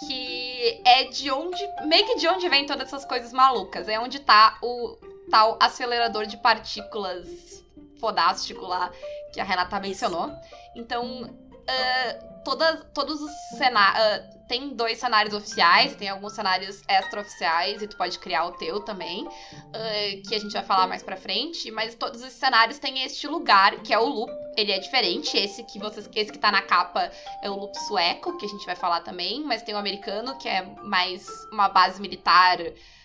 que 0.00 0.82
é 0.84 1.04
de 1.04 1.30
onde. 1.30 1.64
meio 1.84 2.04
que 2.06 2.16
de 2.16 2.26
onde 2.26 2.48
vem 2.48 2.66
todas 2.66 2.88
essas 2.88 3.04
coisas 3.04 3.32
malucas. 3.32 3.86
É 3.88 4.00
onde 4.00 4.18
tá 4.18 4.58
o 4.60 4.98
tal 5.30 5.58
acelerador 5.60 6.26
de 6.26 6.36
partículas 6.36 7.64
fodástico 8.00 8.66
lá 8.66 8.90
que 9.32 9.40
a 9.40 9.44
Renata 9.44 9.78
mencionou. 9.78 10.28
Então, 10.74 11.30
uh, 11.70 12.42
todas, 12.44 12.84
todos 12.92 13.20
os 13.20 13.30
cenários. 13.56 14.26
Uh, 14.26 14.40
tem 14.50 14.70
dois 14.70 14.98
cenários 14.98 15.32
oficiais, 15.32 15.94
tem 15.94 16.08
alguns 16.08 16.32
cenários 16.32 16.82
extra-oficiais, 16.88 17.82
e 17.82 17.86
tu 17.86 17.96
pode 17.96 18.18
criar 18.18 18.46
o 18.46 18.52
teu 18.52 18.80
também, 18.80 19.24
uh, 19.24 20.28
que 20.28 20.34
a 20.34 20.38
gente 20.40 20.52
vai 20.52 20.64
falar 20.64 20.88
mais 20.88 21.04
pra 21.04 21.16
frente. 21.16 21.70
Mas 21.70 21.94
todos 21.94 22.20
os 22.20 22.32
cenários 22.32 22.80
têm 22.80 23.04
este 23.04 23.28
lugar, 23.28 23.76
que 23.82 23.92
é 23.92 23.98
o 23.98 24.06
loop. 24.06 24.32
Ele 24.56 24.72
é 24.72 24.80
diferente, 24.80 25.36
esse 25.36 25.62
que 25.62 25.78
vocês, 25.78 26.10
esse 26.12 26.32
que 26.32 26.38
tá 26.38 26.50
na 26.50 26.62
capa 26.62 27.12
é 27.42 27.48
o 27.48 27.54
loop 27.54 27.72
sueco, 27.86 28.36
que 28.36 28.44
a 28.44 28.48
gente 28.48 28.66
vai 28.66 28.74
falar 28.74 29.02
também, 29.02 29.44
mas 29.44 29.62
tem 29.62 29.72
o 29.72 29.78
americano, 29.78 30.36
que 30.36 30.48
é 30.48 30.62
mais 30.82 31.28
uma 31.52 31.68
base 31.68 32.00
militar. 32.00 32.58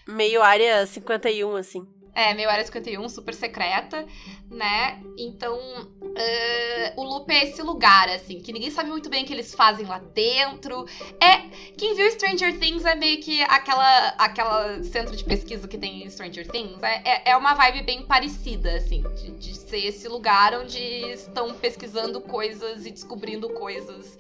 Meio 0.07 0.41
área 0.41 0.86
51, 0.88 1.55
assim. 1.55 1.88
É, 2.15 2.34
meio 2.34 2.50
Área 2.50 2.63
51, 2.63 3.10
super 3.10 3.34
secreta, 3.34 4.05
né? 4.50 5.03
Então, 5.17 5.57
uh, 5.57 7.01
o 7.01 7.03
loop 7.03 7.29
é 7.29 7.43
esse 7.43 7.62
lugar, 7.62 8.07
assim, 8.07 8.39
que 8.39 8.53
ninguém 8.53 8.72
sabe 8.72 8.89
muito 8.89 9.10
bem 9.10 9.24
o 9.24 9.27
que 9.27 9.34
eles 9.34 9.53
fazem 9.53 9.86
lá 9.86 10.00
dentro. 10.00 10.86
É, 11.22 11.50
quem 11.77 11.93
viu 11.93 12.10
Stranger 12.12 12.57
Things 12.57 12.86
é 12.86 12.95
meio 12.95 13.19
que 13.19 13.41
aquela, 13.43 14.07
aquela 14.17 14.81
centro 14.84 15.13
de 15.13 15.25
pesquisa 15.25 15.67
que 15.67 15.77
tem 15.77 16.05
em 16.05 16.10
Stranger 16.10 16.48
Things. 16.48 16.81
É, 16.81 17.01
é, 17.03 17.31
é 17.31 17.38
uma 17.38 17.53
vibe 17.53 17.84
bem 17.84 18.05
parecida, 18.05 18.75
assim, 18.77 19.03
de, 19.15 19.31
de 19.31 19.55
ser 19.55 19.86
esse 19.86 20.07
lugar 20.07 20.57
onde 20.57 20.79
estão 20.79 21.53
pesquisando 21.53 22.22
coisas 22.22 22.86
e 22.86 22.91
descobrindo 22.91 23.50
coisas 23.50 24.17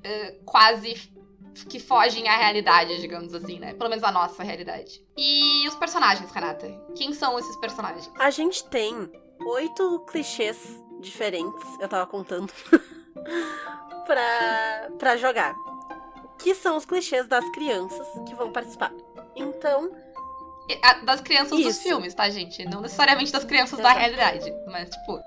uh, 0.00 0.44
quase 0.44 0.96
que 1.68 1.78
fogem 1.78 2.28
à 2.28 2.36
realidade, 2.36 3.00
digamos 3.00 3.34
assim, 3.34 3.58
né? 3.58 3.74
Pelo 3.74 3.90
menos 3.90 4.04
a 4.04 4.12
nossa 4.12 4.42
realidade. 4.42 5.04
E 5.16 5.66
os 5.68 5.74
personagens, 5.74 6.30
Renata? 6.30 6.68
Quem 6.94 7.12
são 7.12 7.38
esses 7.38 7.56
personagens? 7.56 8.10
A 8.18 8.30
gente 8.30 8.64
tem 8.64 9.10
oito 9.46 10.00
clichês 10.10 10.58
diferentes, 11.00 11.64
eu 11.80 11.88
tava 11.88 12.06
contando, 12.06 12.52
pra, 14.06 14.90
pra 14.98 15.16
jogar. 15.16 15.54
Que 16.38 16.54
são 16.54 16.76
os 16.76 16.84
clichês 16.84 17.26
das 17.26 17.46
crianças 17.50 18.06
que 18.26 18.34
vão 18.34 18.52
participar. 18.52 18.92
Então. 19.36 19.90
Das 21.04 21.20
crianças 21.20 21.58
Isso. 21.58 21.68
dos 21.68 21.82
filmes, 21.82 22.14
tá, 22.14 22.30
gente? 22.30 22.64
Não 22.64 22.80
necessariamente 22.80 23.32
das 23.32 23.44
crianças 23.44 23.78
Exato. 23.78 23.92
da 23.92 24.00
realidade. 24.00 24.54
Mas, 24.66 24.88
tipo, 24.88 25.20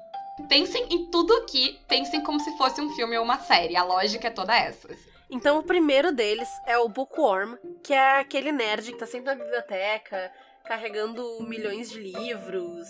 pensem 0.48 0.88
em 0.90 1.12
tudo 1.12 1.34
aqui, 1.34 1.80
pensem 1.86 2.22
como 2.22 2.40
se 2.40 2.56
fosse 2.58 2.80
um 2.80 2.90
filme 2.96 3.18
ou 3.18 3.26
uma 3.26 3.38
série. 3.40 3.76
A 3.76 3.84
lógica 3.84 4.30
é 4.30 4.32
toda 4.32 4.56
essa. 4.56 4.88
Então, 5.34 5.58
o 5.58 5.64
primeiro 5.64 6.12
deles 6.12 6.48
é 6.64 6.78
o 6.78 6.88
Bookworm, 6.88 7.56
que 7.84 7.92
é 7.92 8.20
aquele 8.20 8.52
nerd 8.52 8.92
que 8.92 9.00
tá 9.00 9.08
sempre 9.08 9.26
na 9.26 9.44
biblioteca, 9.44 10.32
carregando 10.64 11.42
milhões 11.42 11.90
de 11.90 12.00
livros, 12.00 12.88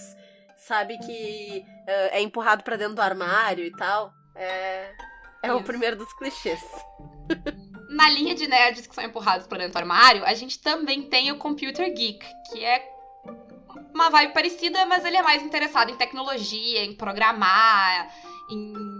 sabe 0.58 0.98
que 0.98 1.66
uh, 1.66 2.10
é 2.12 2.22
empurrado 2.22 2.62
para 2.62 2.76
dentro 2.76 2.96
do 2.96 3.02
armário 3.02 3.66
e 3.66 3.72
tal. 3.72 4.14
É, 4.36 4.92
é 5.42 5.54
o 5.54 5.64
primeiro 5.64 5.96
dos 5.96 6.12
clichês. 6.14 6.62
Na 7.90 8.10
linha 8.10 8.36
de 8.36 8.46
nerds 8.46 8.88
que 8.88 8.96
são 8.96 9.06
empurrados 9.06 9.48
para 9.48 9.60
dentro 9.60 9.74
do 9.74 9.78
armário, 9.78 10.26
a 10.26 10.34
gente 10.34 10.60
também 10.60 11.04
tem 11.04 11.32
o 11.32 11.38
Computer 11.38 11.94
Geek, 11.94 12.26
que 12.52 12.66
é 12.66 12.92
uma 13.94 14.10
vibe 14.10 14.34
parecida, 14.34 14.86
mas 14.86 15.06
ele 15.06 15.16
é 15.16 15.22
mais 15.22 15.42
interessado 15.42 15.92
em 15.92 15.96
tecnologia, 15.96 16.84
em 16.84 16.94
programar, 16.94 18.14
em 18.50 18.93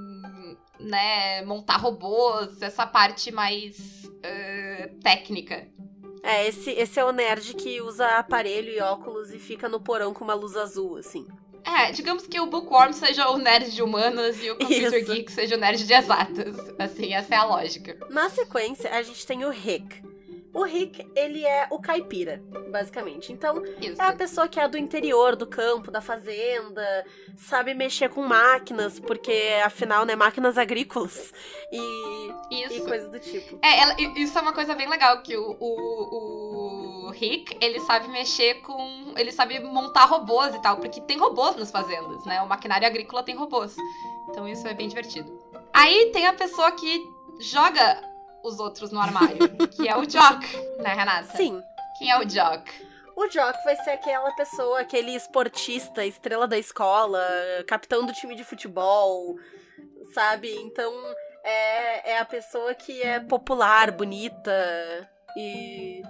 né, 0.84 1.42
montar 1.44 1.78
robôs, 1.78 2.62
essa 2.62 2.86
parte 2.86 3.32
mais 3.32 4.06
uh, 4.06 5.00
técnica. 5.02 5.68
É, 6.22 6.48
esse, 6.48 6.72
esse 6.72 7.00
é 7.00 7.04
o 7.04 7.12
nerd 7.12 7.54
que 7.56 7.82
usa 7.82 8.08
aparelho 8.18 8.72
e 8.72 8.80
óculos 8.80 9.34
e 9.34 9.40
fica 9.40 9.68
no 9.68 9.82
porão 9.82 10.14
com 10.14 10.24
uma 10.24 10.34
luz 10.34 10.56
azul, 10.56 10.98
assim. 10.98 11.28
É, 11.66 11.92
digamos 11.92 12.28
que 12.28 12.40
o 12.40 12.46
Bookworm 12.46 12.92
seja 12.92 13.30
o 13.30 13.38
nerd 13.38 13.72
de 13.72 13.82
humanas 13.82 14.42
e 14.44 14.50
o 14.50 14.56
Computer 14.60 15.02
Isso. 15.02 15.14
Geek 15.14 15.32
seja 15.32 15.56
o 15.56 15.60
nerd 15.60 15.86
de 15.86 15.94
exatas. 15.94 16.56
Assim, 16.78 17.14
essa 17.14 17.36
é 17.36 17.38
a 17.38 17.46
lógica. 17.46 17.98
Na 18.10 18.30
sequência, 18.30 18.90
a 18.94 19.02
gente 19.02 19.26
tem 19.26 19.46
o 19.46 19.50
Rick, 19.50 20.02
o 20.54 20.64
Rick, 20.64 21.10
ele 21.16 21.44
é 21.46 21.68
o 21.72 21.80
caipira, 21.80 22.44
basicamente. 22.70 23.34
Então, 23.34 23.64
Isso. 23.82 24.00
é 24.00 24.06
a 24.06 24.14
pessoa 24.14 24.48
que 24.48 24.60
é 24.60 24.68
do 24.68 24.78
interior, 24.78 25.36
do 25.36 25.48
campo, 25.48 25.90
da 25.90 26.00
fazenda, 26.00 27.06
sabe 27.36 27.74
mexer 27.74 28.10
com 28.10 28.22
máquinas, 28.22 29.00
porque 29.00 29.60
afinal, 29.66 30.06
né, 30.06 30.16
máquinas 30.16 30.58
agrícolas 30.58 31.34
e, 31.72 32.32
e 32.52 32.82
coisas 32.82 33.10
do 33.10 33.20
tipo. 33.20 33.58
É, 33.64 33.80
ela, 33.80 33.96
isso 34.16 34.38
é 34.38 34.42
uma 34.42 34.54
coisa 34.54 34.76
bem 34.76 34.88
legal, 34.88 35.24
que 35.24 35.36
o, 35.36 35.58
o, 35.60 37.08
o 37.08 37.10
Rick, 37.10 37.58
ele 37.60 37.80
sabe 37.80 38.08
mexer 38.10 38.62
com. 38.62 39.14
Ele 39.18 39.32
sabe 39.32 39.60
montar 39.60 40.06
robôs 40.06 40.54
e 40.54 40.62
tal, 40.62 40.78
porque 40.78 41.02
tem 41.02 41.18
robôs 41.18 41.56
nas 41.56 41.72
fazendas, 41.72 42.24
né? 42.26 42.42
O 42.42 42.48
maquinário 42.48 42.86
agrícola 42.86 43.24
tem 43.24 43.36
robôs. 43.36 43.76
Então 44.30 44.48
isso 44.48 44.68
é 44.68 44.74
bem 44.74 44.88
divertido. 44.88 45.32
Aí 45.74 46.12
tem 46.12 46.28
a 46.28 46.34
pessoa 46.34 46.72
que 46.72 47.04
joga 47.40 48.13
os 48.44 48.60
outros 48.60 48.92
no 48.92 49.00
armário, 49.00 49.40
que 49.72 49.88
é 49.88 49.98
o 49.98 50.06
Jock, 50.06 50.46
né, 50.80 50.94
Renata? 50.94 51.38
Sim. 51.38 51.62
Quem 51.98 52.12
é 52.12 52.20
o 52.20 52.26
Jock? 52.26 52.70
O 53.16 53.28
Jock 53.28 53.64
vai 53.64 53.76
ser 53.78 53.92
aquela 53.92 54.32
pessoa, 54.36 54.82
aquele 54.82 55.12
esportista, 55.16 56.06
estrela 56.06 56.48
da 56.48 56.58
escola, 56.58 57.24
capitão 57.68 58.06
do 58.06 58.12
time 58.12 58.36
de 58.36 58.44
futebol, 58.44 59.38
sabe? 60.14 60.54
Então 60.56 60.92
é, 61.44 62.14
é 62.14 62.20
a 62.20 62.26
pessoa 62.26 62.74
que 62.74 63.02
é 63.02 63.20
popular, 63.20 63.92
bonita 63.92 64.52
e, 65.38 66.02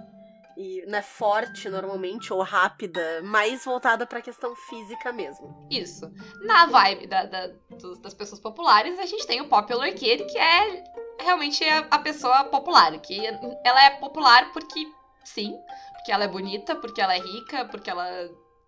e 0.56 0.86
né, 0.86 1.02
forte 1.02 1.68
normalmente, 1.68 2.32
ou 2.32 2.42
rápida, 2.42 3.20
mais 3.22 3.64
voltada 3.64 4.06
pra 4.06 4.22
questão 4.22 4.56
física 4.56 5.12
mesmo. 5.12 5.68
Isso. 5.70 6.10
Na 6.42 6.66
vibe 6.66 7.06
da, 7.06 7.24
da, 7.24 7.48
dos, 7.78 7.98
das 7.98 8.14
pessoas 8.14 8.40
populares, 8.40 8.98
a 8.98 9.06
gente 9.06 9.26
tem 9.26 9.42
o 9.42 9.48
Popular 9.48 9.92
Kid, 9.92 10.24
que 10.24 10.38
é 10.38 10.84
realmente 11.24 11.64
é 11.64 11.86
a 11.90 11.98
pessoa 11.98 12.44
popular, 12.44 12.96
que 12.98 13.26
ela 13.64 13.84
é 13.84 13.90
popular 13.90 14.52
porque 14.52 14.86
sim, 15.24 15.56
porque 15.94 16.12
ela 16.12 16.24
é 16.24 16.28
bonita, 16.28 16.76
porque 16.76 17.00
ela 17.00 17.16
é 17.16 17.18
rica, 17.18 17.64
porque 17.64 17.90
ela 17.90 18.06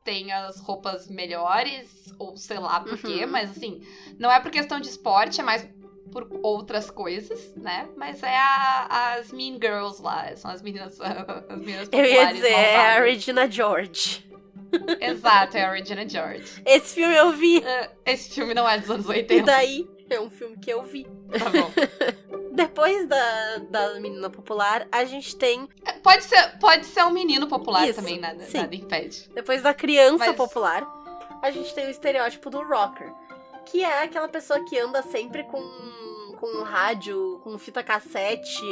tem 0.03 0.33
as 0.33 0.61
roupas 0.61 1.09
melhores, 1.09 2.15
ou 2.19 2.37
sei 2.37 2.59
lá 2.59 2.81
por 2.81 2.97
quê, 2.97 3.25
uhum. 3.25 3.31
mas 3.31 3.51
assim, 3.51 3.83
não 4.19 4.31
é 4.31 4.41
por 4.41 4.51
questão 4.51 4.81
de 4.81 4.89
esporte, 4.89 5.41
é 5.41 5.45
mais 5.45 5.69
por 6.13 6.29
outras 6.43 6.91
coisas, 6.91 7.55
né? 7.57 7.89
Mas 7.97 8.23
é 8.23 8.37
a, 8.37 9.17
as 9.17 9.33
Mean 9.33 9.55
Girls 9.55 10.01
lá, 10.01 10.35
são 10.37 10.51
as 10.51 10.63
meninas, 10.63 10.99
as 11.03 11.59
meninas 11.59 11.89
populares. 11.89 11.93
Eu 11.93 12.23
ia 12.23 12.33
dizer, 12.33 12.53
é 12.53 12.77
a 12.77 13.03
Regina 13.03 13.51
George. 13.51 14.25
Exato, 15.01 15.57
é 15.57 15.65
a 15.65 15.73
Regina 15.73 16.09
George. 16.09 16.63
Esse 16.65 16.95
filme 16.95 17.15
eu 17.15 17.33
vi. 17.33 17.59
Uh, 17.59 17.91
esse 18.05 18.31
filme 18.31 18.55
não 18.55 18.69
é 18.69 18.79
dos 18.79 18.91
anos 18.91 19.07
80. 19.07 19.35
E 19.35 19.43
daí? 19.43 19.89
É 20.09 20.21
um 20.21 20.31
filme 20.31 20.57
que 20.57 20.73
eu 20.73 20.85
vi. 20.85 21.05
Tá 21.37 21.51
bom. 21.51 21.71
Depois 22.57 23.07
da, 23.07 23.59
da 23.69 24.01
menina 24.01 24.31
popular, 24.31 24.89
a 24.91 25.05
gente 25.05 25.37
tem. 25.37 25.69
É, 25.85 25.93
pode 25.93 26.25
ser, 26.25 26.59
pode 26.59 26.87
ser 26.87 27.05
um 27.05 27.11
menino 27.11 27.47
popular 27.47 27.87
Isso, 27.87 28.01
também, 28.01 28.19
nada, 28.19 28.43
sim. 28.45 28.57
nada 28.57 28.75
impede. 28.75 29.31
Depois 29.35 29.61
da 29.61 29.75
criança 29.75 30.29
Mas... 30.29 30.37
popular, 30.37 30.87
a 31.43 31.51
gente 31.51 31.75
tem 31.75 31.87
o 31.87 31.91
estereótipo 31.91 32.49
do 32.49 32.63
rocker. 32.63 33.13
Que 33.67 33.85
é 33.85 34.05
aquela 34.05 34.27
pessoa 34.27 34.65
que 34.65 34.79
anda 34.79 35.03
sempre 35.03 35.45
com, 35.45 35.61
com 36.41 36.47
um 36.47 36.63
rádio, 36.63 37.43
com 37.45 37.59
fita 37.59 37.83
cassete, 37.83 38.65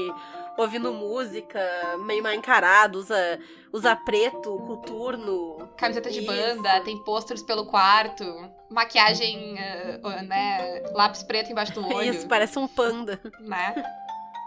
ouvindo 0.56 0.92
música, 0.92 1.60
meio 1.98 2.22
mal 2.22 2.32
encarado, 2.32 2.98
usa, 2.98 3.38
usa 3.72 3.96
preto, 3.96 4.56
coturno. 4.66 5.68
Camiseta 5.76 6.10
de 6.10 6.20
banda, 6.22 6.80
tem 6.80 7.02
pôsteres 7.04 7.42
pelo 7.42 7.66
quarto, 7.66 8.24
maquiagem, 8.70 9.54
uh, 9.54 10.22
né, 10.26 10.82
lápis 10.92 11.22
preto 11.22 11.50
embaixo 11.50 11.72
do 11.72 11.86
olho. 11.86 12.10
Isso, 12.10 12.28
parece 12.28 12.58
um 12.58 12.68
panda. 12.68 13.20
Né? 13.40 13.74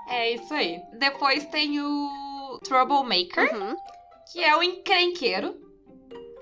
É 0.10 0.32
isso 0.32 0.54
aí. 0.54 0.82
Depois 0.94 1.46
tem 1.48 1.80
o 1.82 2.60
Troublemaker, 2.64 3.54
uhum. 3.54 3.76
que 4.32 4.44
é 4.44 4.56
o 4.56 4.64
encrenqueiro, 4.64 5.56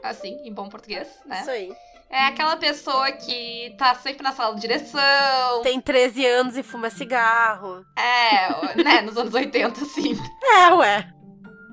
assim, 0.03 0.37
em 0.45 0.53
bom 0.53 0.69
português, 0.69 1.07
né? 1.25 1.41
Isso 1.41 1.49
aí. 1.49 1.75
É 2.09 2.27
aquela 2.27 2.55
pessoa 2.57 3.11
que 3.11 3.75
tá 3.77 3.93
sempre 3.95 4.23
na 4.23 4.31
sala 4.31 4.55
de 4.55 4.61
direção. 4.61 5.61
Tem 5.63 5.81
13 5.81 6.25
anos 6.25 6.57
e 6.57 6.63
fuma 6.63 6.89
cigarro. 6.89 7.85
É, 7.97 8.83
né? 8.83 9.01
Nos 9.01 9.17
anos 9.17 9.33
80, 9.33 9.83
sim. 9.85 10.17
É, 10.43 10.73
ué. 10.73 11.15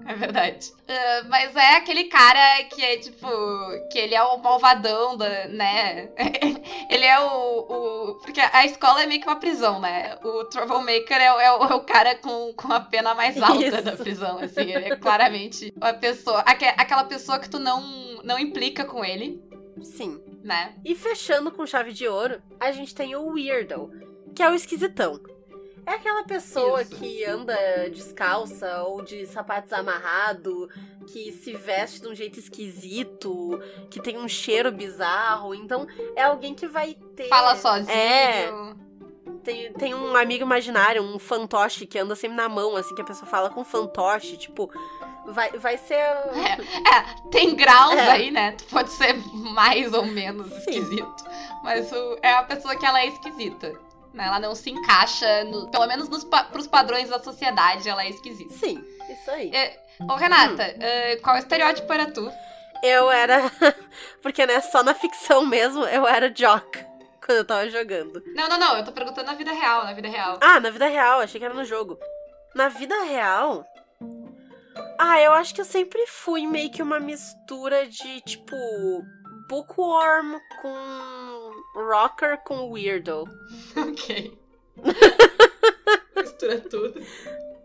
É 0.06 0.14
verdade. 0.14 0.68
Uh, 0.82 1.28
mas 1.28 1.54
é 1.54 1.76
aquele 1.76 2.04
cara 2.04 2.64
que 2.64 2.82
é 2.82 2.96
tipo. 2.96 3.28
Que 3.90 3.98
ele 3.98 4.14
é 4.14 4.22
o 4.22 4.38
malvadão, 4.38 5.16
da, 5.16 5.46
né? 5.48 6.08
ele 6.90 7.04
é 7.04 7.20
o, 7.20 7.58
o. 7.60 8.14
Porque 8.20 8.40
a 8.40 8.64
escola 8.66 9.02
é 9.02 9.06
meio 9.06 9.20
que 9.20 9.26
uma 9.26 9.36
prisão, 9.36 9.80
né? 9.80 10.16
O 10.22 10.44
Troublemaker 10.44 11.16
é, 11.16 11.26
é, 11.26 11.52
o, 11.52 11.64
é 11.64 11.74
o 11.74 11.80
cara 11.80 12.16
com, 12.16 12.52
com 12.54 12.72
a 12.72 12.80
pena 12.80 13.14
mais 13.14 13.40
alta 13.40 13.64
Isso. 13.64 13.82
da 13.82 13.92
prisão, 13.92 14.38
assim. 14.38 14.72
Ele 14.72 14.92
é 14.92 14.96
claramente 14.96 15.72
a 15.80 15.94
pessoa. 15.94 16.40
Aquela 16.40 17.04
pessoa 17.04 17.38
que 17.38 17.48
tu 17.48 17.58
não, 17.58 17.80
não 18.24 18.38
implica 18.38 18.84
com 18.84 19.04
ele. 19.04 19.40
Sim. 19.82 20.22
Né? 20.42 20.74
E 20.84 20.94
fechando 20.94 21.50
com 21.50 21.66
chave 21.66 21.92
de 21.92 22.06
ouro, 22.08 22.42
a 22.58 22.72
gente 22.72 22.94
tem 22.94 23.14
o 23.14 23.26
Weirdo, 23.28 23.90
que 24.34 24.42
é 24.42 24.50
o 24.50 24.54
esquisitão. 24.54 25.20
É 25.84 25.94
aquela 25.94 26.22
pessoa 26.24 26.82
Isso. 26.82 26.94
que 26.94 27.24
anda 27.24 27.54
descalça 27.90 28.84
ou 28.84 29.02
de 29.02 29.26
sapatos 29.26 29.72
amarrado, 29.72 30.68
que 31.08 31.32
se 31.32 31.54
veste 31.54 32.00
de 32.00 32.08
um 32.08 32.14
jeito 32.14 32.38
esquisito, 32.38 33.60
que 33.90 34.00
tem 34.00 34.16
um 34.16 34.28
cheiro 34.28 34.70
bizarro. 34.70 35.54
Então, 35.54 35.86
é 36.14 36.22
alguém 36.22 36.54
que 36.54 36.68
vai 36.68 36.94
ter. 37.16 37.28
Fala 37.28 37.56
sozinho. 37.56 37.90
É. 37.90 38.52
Tem, 39.42 39.72
tem 39.72 39.92
um 39.92 40.14
amigo 40.14 40.44
imaginário, 40.44 41.02
um 41.02 41.18
fantoche 41.18 41.84
que 41.84 41.98
anda 41.98 42.14
sempre 42.14 42.36
na 42.36 42.48
mão, 42.48 42.76
assim, 42.76 42.94
que 42.94 43.02
a 43.02 43.04
pessoa 43.04 43.28
fala 43.28 43.50
com 43.50 43.64
fantoche, 43.64 44.36
tipo, 44.36 44.70
vai, 45.26 45.50
vai 45.52 45.76
ser. 45.76 45.94
É, 45.94 46.52
é 46.52 47.30
tem 47.30 47.54
graus 47.54 47.94
é. 47.94 48.10
aí, 48.10 48.30
né? 48.30 48.56
Pode 48.70 48.90
ser 48.90 49.14
mais 49.32 49.92
ou 49.92 50.04
menos 50.04 50.48
Sim. 50.64 50.80
esquisito. 50.80 51.24
Mas 51.62 51.90
o, 51.92 52.18
é 52.22 52.32
a 52.32 52.42
pessoa 52.42 52.76
que 52.76 52.84
ela 52.84 53.00
é 53.00 53.06
esquisita. 53.06 53.72
Né? 54.12 54.26
Ela 54.26 54.40
não 54.40 54.54
se 54.54 54.70
encaixa, 54.70 55.44
no, 55.44 55.70
pelo 55.70 55.86
menos 55.86 56.08
nos, 56.08 56.24
pros 56.24 56.66
padrões 56.66 57.08
da 57.08 57.18
sociedade, 57.18 57.88
ela 57.88 58.04
é 58.04 58.10
esquisita. 58.10 58.52
Sim, 58.52 58.84
isso 59.08 59.30
aí. 59.30 59.50
É, 59.54 59.80
ô, 60.00 60.14
Renata, 60.14 60.76
hum. 60.76 61.16
uh, 61.16 61.22
qual 61.22 61.36
estereótipo 61.36 61.90
era 61.92 62.10
tu? 62.10 62.30
Eu 62.82 63.10
era. 63.10 63.50
Porque, 64.20 64.44
né, 64.44 64.60
só 64.60 64.82
na 64.82 64.94
ficção 64.94 65.46
mesmo 65.46 65.84
eu 65.84 66.06
era 66.06 66.28
jock 66.28 66.84
quando 67.24 67.38
eu 67.38 67.44
tava 67.44 67.70
jogando. 67.70 68.22
Não, 68.34 68.48
não, 68.48 68.58
não. 68.58 68.76
Eu 68.76 68.84
tô 68.84 68.92
perguntando 68.92 69.26
na 69.26 69.34
vida 69.34 69.52
real, 69.52 69.84
na 69.84 69.92
vida 69.92 70.08
real. 70.08 70.38
Ah, 70.40 70.60
na 70.60 70.70
vida 70.70 70.86
real, 70.86 71.20
achei 71.20 71.38
que 71.38 71.44
era 71.44 71.54
no 71.54 71.64
jogo. 71.64 71.98
Na 72.54 72.68
vida 72.68 72.94
real. 73.04 73.64
Ah, 74.98 75.20
eu 75.20 75.32
acho 75.32 75.54
que 75.54 75.60
eu 75.60 75.64
sempre 75.64 76.06
fui 76.06 76.46
meio 76.46 76.70
que 76.70 76.82
uma 76.82 77.00
mistura 77.00 77.86
de, 77.86 78.20
tipo, 78.22 78.56
bookworm 79.48 80.38
com 80.60 81.50
rocker 81.74 82.38
com 82.44 82.70
weirdo. 82.70 83.24
ok. 83.76 84.38
Mistura 86.16 86.60
tudo. 86.60 86.94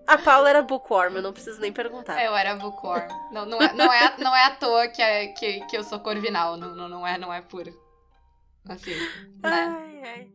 A 0.07 0.17
Paula 0.17 0.49
era 0.49 0.61
bookworm, 0.61 1.17
eu 1.17 1.21
não 1.21 1.33
preciso 1.33 1.59
nem 1.59 1.71
perguntar. 1.71 2.23
Eu 2.23 2.35
era 2.35 2.55
bookworm. 2.55 3.07
Não, 3.31 3.45
não, 3.45 3.61
é, 3.61 3.73
não, 3.73 3.91
é, 3.91 4.17
não 4.17 4.35
é 4.35 4.45
à 4.45 4.51
toa 4.51 4.87
que, 4.87 5.01
é, 5.01 5.27
que, 5.27 5.65
que 5.65 5.77
eu 5.77 5.83
sou 5.83 5.99
corvinal. 5.99 6.55
Não, 6.55 6.73
não, 6.73 6.87
não, 6.87 7.05
é, 7.05 7.17
não 7.17 7.33
é 7.33 7.41
puro. 7.41 7.73
Assim, 8.69 8.95
né? 8.95 9.09
Ai, 9.43 10.01
ai. 10.03 10.31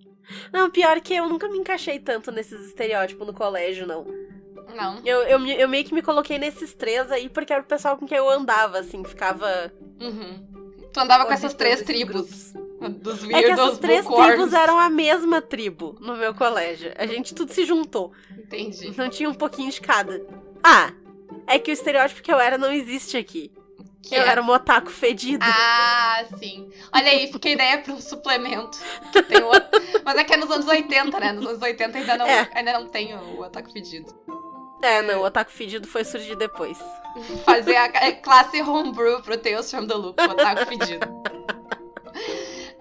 Não, 0.53 0.71
pior 0.71 1.01
que 1.01 1.15
eu 1.15 1.29
nunca 1.29 1.49
me 1.49 1.59
encaixei 1.59 1.99
tanto 1.99 2.31
nesses 2.31 2.67
estereótipos 2.67 3.27
no 3.27 3.35
colégio, 3.35 3.87
não. 3.87 4.07
Não. 4.75 5.01
Eu, 5.05 5.23
eu, 5.23 5.47
eu 5.47 5.69
meio 5.69 5.85
que 5.85 5.95
me 5.95 6.03
coloquei 6.03 6.39
nesses 6.39 6.73
três 6.75 7.11
aí 7.11 7.29
porque 7.29 7.53
era 7.53 7.63
o 7.63 7.67
pessoal 7.67 7.97
com 7.97 8.07
quem 8.07 8.17
eu 8.19 8.29
andava, 8.29 8.79
assim, 8.79 9.03
ficava. 9.05 9.73
Uhum. 10.01 10.47
Tu 10.93 11.01
andava 11.01 11.25
com 11.27 11.33
essas 11.33 11.55
três 11.55 11.83
tribos. 11.83 12.53
grupos. 12.53 12.53
Dos 13.01 13.23
É 13.25 13.29
que 13.29 13.51
essas 13.51 13.79
três 13.79 14.05
tribos 14.05 14.53
eram 14.53 14.79
a 14.79 14.91
mesma 14.91 15.41
tribo 15.41 15.97
no 16.01 16.17
meu 16.17 16.35
colégio. 16.35 16.93
A 16.97 17.07
gente 17.07 17.33
tudo 17.35 17.53
se 17.53 17.65
juntou. 17.65 18.13
Entendi. 18.37 18.89
Então 18.89 19.09
tinha 19.09 19.29
um 19.31 19.35
pouquinho 19.35 19.71
de 19.71 19.81
cada. 19.81 20.21
Ah, 20.63 20.93
é 21.47 21.59
que 21.61 21.71
o 21.71 21.73
estereótipo 21.73 22.23
que 22.23 22.33
eu 22.33 22.41
era 22.41 22.59
não 22.59 22.73
existe 22.73 23.17
aqui. 23.17 23.53
Que 24.03 24.17
eu 24.17 24.23
é- 24.23 24.29
era 24.29 24.43
um 24.43 24.49
otaku 24.51 24.91
fedido. 24.91 25.45
Ah, 25.49 26.25
sim. 26.37 26.69
Olha 26.93 27.07
aí, 27.09 27.31
a 27.33 27.49
ideia 27.49 27.79
pra 27.79 27.93
um 27.95 28.01
suplemento. 28.01 28.79
Outro... 29.45 30.03
Mas 30.05 30.17
é 30.17 30.25
que 30.25 30.35
é 30.35 30.37
nos 30.37 30.51
anos 30.51 30.67
80, 30.67 31.21
né? 31.21 31.33
Nos 31.33 31.47
anos 31.47 31.63
80 31.63 31.99
ainda 31.99 32.19
não, 32.19 32.27
É. 32.27 32.51
ainda 32.53 32.73
não 32.73 32.89
tem 32.89 33.15
o, 33.15 33.39
o 33.39 33.45
ataque 33.45 33.73
pedido. 33.73 34.13
É, 34.83 35.01
não, 35.03 35.21
o 35.21 35.25
otaku 35.25 35.51
fedido 35.51 35.87
foi 35.87 36.05
surgir 36.05 36.37
depois. 36.37 36.79
Fazer 37.47 37.77
a 37.77 37.85
a 37.85 38.13
classe 38.13 38.61
homebrew 38.61 39.23
pro 39.23 39.39
Tales 39.39 39.71
from 39.71 39.87
the 39.87 39.95
Loop, 39.95 40.21
o 40.21 40.31
ataque 40.33 40.67
pedido. 40.67 41.07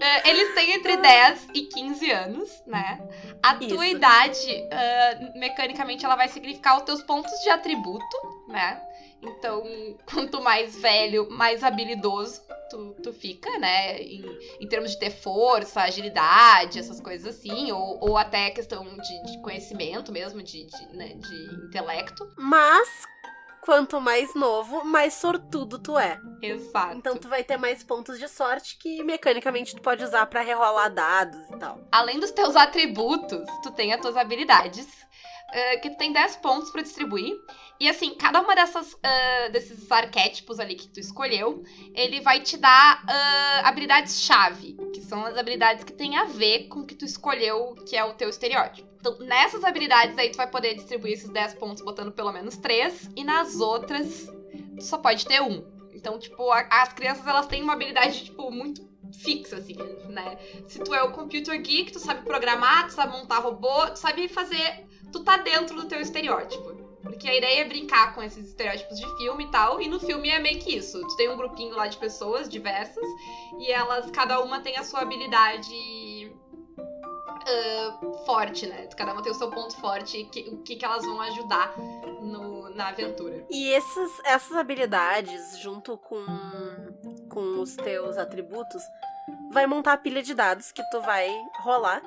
É, 0.04 0.28
Eles 0.32 0.56
têm 0.56 0.72
entre 0.72 0.98
10 0.98 1.50
e 1.54 1.62
15 1.62 2.12
anos, 2.12 2.64
né? 2.66 3.00
A 3.44 3.54
tua 3.54 3.86
Isso. 3.86 3.96
idade, 3.96 4.68
ah, 4.72 5.32
mecanicamente, 5.36 6.04
ela 6.04 6.16
vai 6.16 6.28
significar 6.28 6.78
os 6.78 6.84
teus 6.84 7.04
pontos 7.04 7.32
de 7.44 7.50
atributo, 7.52 8.18
né? 8.48 8.82
Então, 9.22 9.64
quanto 10.12 10.42
mais 10.42 10.76
velho, 10.82 11.30
mais 11.30 11.64
habilidoso 11.64 12.42
tu, 12.72 12.96
tu 13.04 13.14
fica, 13.14 13.60
né? 13.60 14.02
Em, 14.02 14.26
em 14.60 14.68
termos 14.68 14.92
de 14.92 15.00
ter 15.00 15.12
força, 15.12 15.82
agilidade, 15.82 16.80
essas 16.80 17.02
coisas 17.02 17.36
assim. 17.36 17.72
Ou, 17.72 18.10
ou 18.10 18.18
até 18.18 18.50
questão 18.50 18.84
de, 18.98 19.24
de 19.24 19.42
conhecimento 19.42 20.12
mesmo, 20.12 20.42
de, 20.42 20.66
de, 20.66 20.96
né, 20.96 21.10
de 21.16 21.66
intelecto. 21.68 22.32
Mas, 22.38 22.88
quanto 23.62 24.00
mais 24.00 24.34
novo, 24.34 24.86
mais 24.86 25.14
sortudo 25.14 25.78
tu 25.78 26.00
é. 26.00 26.18
Exato. 26.42 26.98
Então 26.98 27.18
tu 27.18 27.28
vai 27.28 27.44
ter 27.44 27.58
mais 27.58 27.84
pontos 27.84 28.18
de 28.18 28.28
sorte 28.28 28.78
que 28.78 29.04
mecanicamente 29.04 29.76
tu 29.76 29.82
pode 29.82 30.04
usar 30.04 30.26
pra 30.26 30.42
rerolar 30.42 30.94
dados 30.94 31.40
e 31.52 31.58
tal. 31.58 31.80
além 31.92 32.20
dos 32.20 32.32
teus 32.32 32.56
atributos, 32.56 33.46
tu 33.62 33.72
tem 33.72 33.94
as 33.94 34.02
tuas 34.02 34.16
habilidades, 34.16 34.88
eh, 35.52 35.78
que 35.78 35.90
tu 35.90 35.98
tem 35.98 36.14
10 36.14 36.38
pontos 36.38 36.72
pra 36.72 36.82
distribuir. 36.82 37.36
E 37.82 37.90
assim, 37.90 38.14
cada 38.14 38.40
uma 38.40 38.54
dessas 38.54 38.96
ah, 39.04 39.48
desses 39.52 39.92
arquétipos 39.92 40.60
ali 40.60 40.76
que 40.76 40.88
tu 40.88 41.00
escolheu, 41.00 41.64
ele 41.96 42.22
vai 42.22 42.40
te 42.40 42.56
dar 42.56 43.02
ah, 43.08 43.62
habilidades-chave, 43.64 44.76
que 44.94 45.02
são 45.02 45.26
as 45.26 45.36
habilidades 45.36 45.84
que 45.84 45.92
tem 45.92 46.16
a 46.16 46.26
ver 46.26 46.68
com 46.68 46.82
o 46.82 46.86
que 46.86 46.94
tu 46.94 47.06
escolheu, 47.06 47.74
que 47.90 47.98
é 47.98 48.04
o 48.04 48.14
teu 48.14 48.30
estereótipo. 48.30 48.88
Então, 49.00 49.16
nessas 49.20 49.64
habilidades 49.64 50.16
aí, 50.16 50.30
tu 50.30 50.38
vai 50.38 50.46
poder 50.46 50.76
distribuir 50.76 51.14
esses 51.14 51.32
10 51.32 51.56
pontos 51.56 51.84
botando 51.84 52.12
pelo 52.12 52.32
menos 52.32 52.56
3, 52.56 52.94
e 53.16 53.24
nas 53.24 53.56
outras, 53.60 54.28
tu 54.78 54.84
só 54.86 55.00
pode 55.00 55.26
ter 55.26 55.42
um. 55.42 55.60
Então, 55.92 56.20
tipo, 56.20 56.52
a- 56.52 56.68
as 56.70 56.94
crianças, 56.94 57.26
elas 57.26 57.48
têm 57.48 57.64
uma 57.64 57.74
habilidade, 57.74 58.26
tipo, 58.26 58.52
muito 58.52 58.80
fixa, 59.24 59.58
assim, 59.58 59.74
né? 60.08 60.38
Se 60.68 60.78
tu 60.78 60.94
é 60.94 61.02
o 61.02 61.12
computer 61.12 61.60
geek, 61.60 61.92
tu 61.92 62.00
sabe 62.00 62.22
programar, 62.24 62.86
tu 62.86 62.94
sabe 62.94 63.12
montar 63.12 63.40
robô, 63.40 63.90
tu 63.90 63.98
sabe 63.98 64.28
fazer. 64.28 64.72
Tu 65.12 65.20
tá 65.24 65.38
dentro 65.38 65.76
do 65.76 65.88
teu 65.88 66.00
estereótipo. 66.00 66.81
Porque 67.02 67.28
a 67.28 67.36
ideia 67.36 67.62
é 67.62 67.66
brincar 67.66 68.14
com 68.14 68.22
esses 68.22 68.48
estereótipos 68.50 69.00
de 69.00 69.18
filme 69.18 69.46
e 69.46 69.52
tal. 69.52 69.82
E 69.82 69.88
no 69.88 70.00
filme 70.00 70.30
é 70.30 70.40
meio 70.40 70.60
que 70.60 70.76
isso. 70.78 71.02
Tu 71.02 71.16
tem 71.18 71.30
um 71.30 71.38
grupinho 71.38 71.76
lá 71.76 71.88
de 71.88 71.98
pessoas 71.98 72.48
diversas. 72.48 73.04
E 73.60 73.72
elas, 73.72 74.10
cada 74.12 74.42
uma 74.42 74.60
tem 74.62 74.78
a 74.78 74.84
sua 74.84 75.02
habilidade. 75.02 76.32
ah, 77.48 78.00
forte, 78.26 78.68
né? 78.68 78.88
Cada 78.96 79.14
uma 79.14 79.24
tem 79.24 79.32
o 79.32 79.36
seu 79.36 79.50
ponto 79.50 79.76
forte 79.78 80.24
que- 80.26 80.48
o 80.50 80.58
que, 80.60 80.76
que 80.76 80.86
elas 80.86 81.04
vão 81.04 81.20
ajudar 81.22 81.76
no- 82.22 82.70
na 82.70 82.90
aventura. 82.90 83.46
E 83.50 83.70
esses, 83.72 84.12
essas 84.24 84.56
habilidades, 84.56 85.58
junto 85.60 85.98
com, 85.98 86.24
com 87.30 87.60
os 87.62 87.76
teus 87.76 88.16
atributos, 88.18 88.84
vai 89.52 89.66
montar 89.66 89.94
a 89.94 89.98
pilha 89.98 90.22
de 90.22 90.34
dados 90.36 90.72
que 90.72 90.84
tu 90.92 91.02
vai 91.02 91.28
rolar 91.64 92.02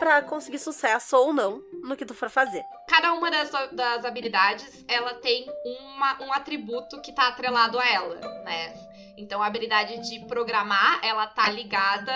pra 0.00 0.22
conseguir 0.22 0.58
sucesso 0.58 1.14
ou 1.16 1.32
não 1.32 1.62
no 1.84 1.94
que 1.94 2.06
tu 2.06 2.14
for 2.14 2.30
fazer. 2.30 2.64
Cada 2.88 3.12
uma 3.12 3.30
das, 3.30 3.50
das 3.70 4.04
habilidades, 4.04 4.84
ela 4.88 5.14
tem 5.14 5.46
uma, 5.64 6.22
um 6.22 6.32
atributo 6.32 7.00
que 7.02 7.12
tá 7.12 7.28
atrelado 7.28 7.78
a 7.78 7.86
ela, 7.86 8.16
né? 8.42 8.74
Então, 9.16 9.42
a 9.42 9.46
habilidade 9.46 9.98
de 10.08 10.26
programar, 10.26 10.98
ela 11.04 11.26
tá 11.26 11.50
ligada 11.50 12.12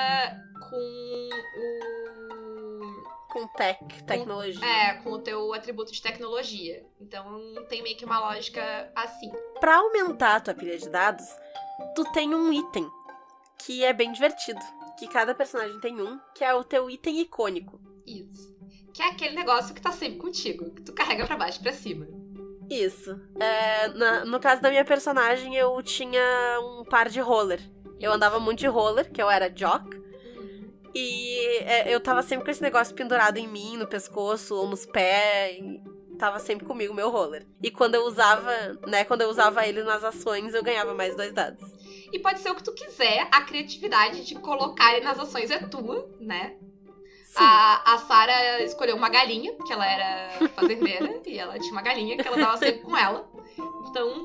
com 0.70 1.28
o... 1.58 1.84
Com 3.30 3.46
tech, 3.48 4.02
tecnologia. 4.04 4.64
É, 4.64 4.94
com 5.02 5.10
o 5.10 5.18
teu 5.18 5.52
atributo 5.52 5.92
de 5.92 6.00
tecnologia. 6.00 6.86
Então, 7.00 7.42
tem 7.68 7.82
meio 7.82 7.96
que 7.96 8.04
uma 8.04 8.18
lógica 8.18 8.90
assim. 8.96 9.30
Pra 9.60 9.76
aumentar 9.76 10.36
a 10.36 10.40
tua 10.40 10.54
pilha 10.54 10.78
de 10.78 10.88
dados, 10.88 11.26
tu 11.94 12.04
tem 12.12 12.34
um 12.34 12.52
item 12.52 12.88
que 13.58 13.84
é 13.84 13.92
bem 13.92 14.12
divertido. 14.12 14.60
Que 14.98 15.08
cada 15.08 15.34
personagem 15.34 15.78
tem 15.80 16.00
um, 16.00 16.18
que 16.34 16.44
é 16.44 16.54
o 16.54 16.62
teu 16.64 16.88
item 16.88 17.20
icônico. 17.20 17.80
Isso. 18.06 18.54
Que 18.92 19.02
é 19.02 19.08
aquele 19.08 19.34
negócio 19.34 19.74
que 19.74 19.80
tá 19.80 19.90
sempre 19.90 20.18
contigo, 20.18 20.70
que 20.70 20.82
tu 20.82 20.92
carrega 20.92 21.26
pra 21.26 21.36
baixo 21.36 21.58
e 21.58 21.62
pra 21.62 21.72
cima. 21.72 22.06
Isso. 22.70 23.18
É, 23.40 23.88
na- 23.88 24.24
no 24.24 24.38
caso 24.40 24.62
da 24.62 24.70
minha 24.70 24.84
personagem, 24.84 25.54
eu 25.56 25.82
tinha 25.82 26.22
um 26.60 26.84
par 26.84 27.08
de 27.08 27.20
roller. 27.20 27.60
Eu 28.00 28.12
andava 28.12 28.38
muito 28.38 28.60
de 28.60 28.66
roller, 28.66 29.10
que 29.10 29.20
eu 29.20 29.28
era 29.28 29.48
jock. 29.50 29.84
E 30.94 31.46
é, 31.64 31.92
eu 31.92 32.00
tava 32.00 32.22
sempre 32.22 32.44
com 32.44 32.50
esse 32.50 32.62
negócio 32.62 32.94
pendurado 32.94 33.36
em 33.36 33.48
mim, 33.48 33.76
no 33.76 33.86
pescoço 33.86 34.54
ou 34.54 34.68
nos 34.68 34.86
pés. 34.86 35.58
E 35.58 36.16
tava 36.16 36.38
sempre 36.38 36.64
comigo 36.64 36.94
meu 36.94 37.10
roller. 37.10 37.44
E 37.62 37.70
quando 37.70 37.96
eu 37.96 38.04
usava, 38.06 38.52
né, 38.86 39.04
quando 39.04 39.22
eu 39.22 39.28
usava 39.28 39.66
ele 39.66 39.82
nas 39.82 40.04
ações, 40.04 40.54
eu 40.54 40.62
ganhava 40.62 40.94
mais 40.94 41.16
dois 41.16 41.32
dados. 41.32 41.60
E 42.14 42.18
pode 42.20 42.38
ser 42.38 42.50
o 42.50 42.54
que 42.54 42.62
tu 42.62 42.72
quiser, 42.72 43.26
a 43.32 43.40
criatividade 43.40 44.24
de 44.24 44.36
colocar 44.36 44.94
ele 44.94 45.04
nas 45.04 45.18
ações 45.18 45.50
é 45.50 45.58
tua, 45.58 46.08
né? 46.20 46.54
Sim. 47.24 47.38
A, 47.42 47.94
a 47.94 47.98
Sarah 47.98 48.60
escolheu 48.62 48.94
uma 48.94 49.08
galinha, 49.08 49.52
porque 49.54 49.72
ela 49.72 49.84
era 49.84 50.48
fazendeira, 50.50 51.20
e 51.26 51.36
ela 51.36 51.58
tinha 51.58 51.72
uma 51.72 51.82
galinha 51.82 52.16
que 52.16 52.28
ela 52.28 52.36
dava 52.36 52.56
sempre 52.56 52.82
com 52.82 52.96
ela. 52.96 53.28
Então, 53.88 54.24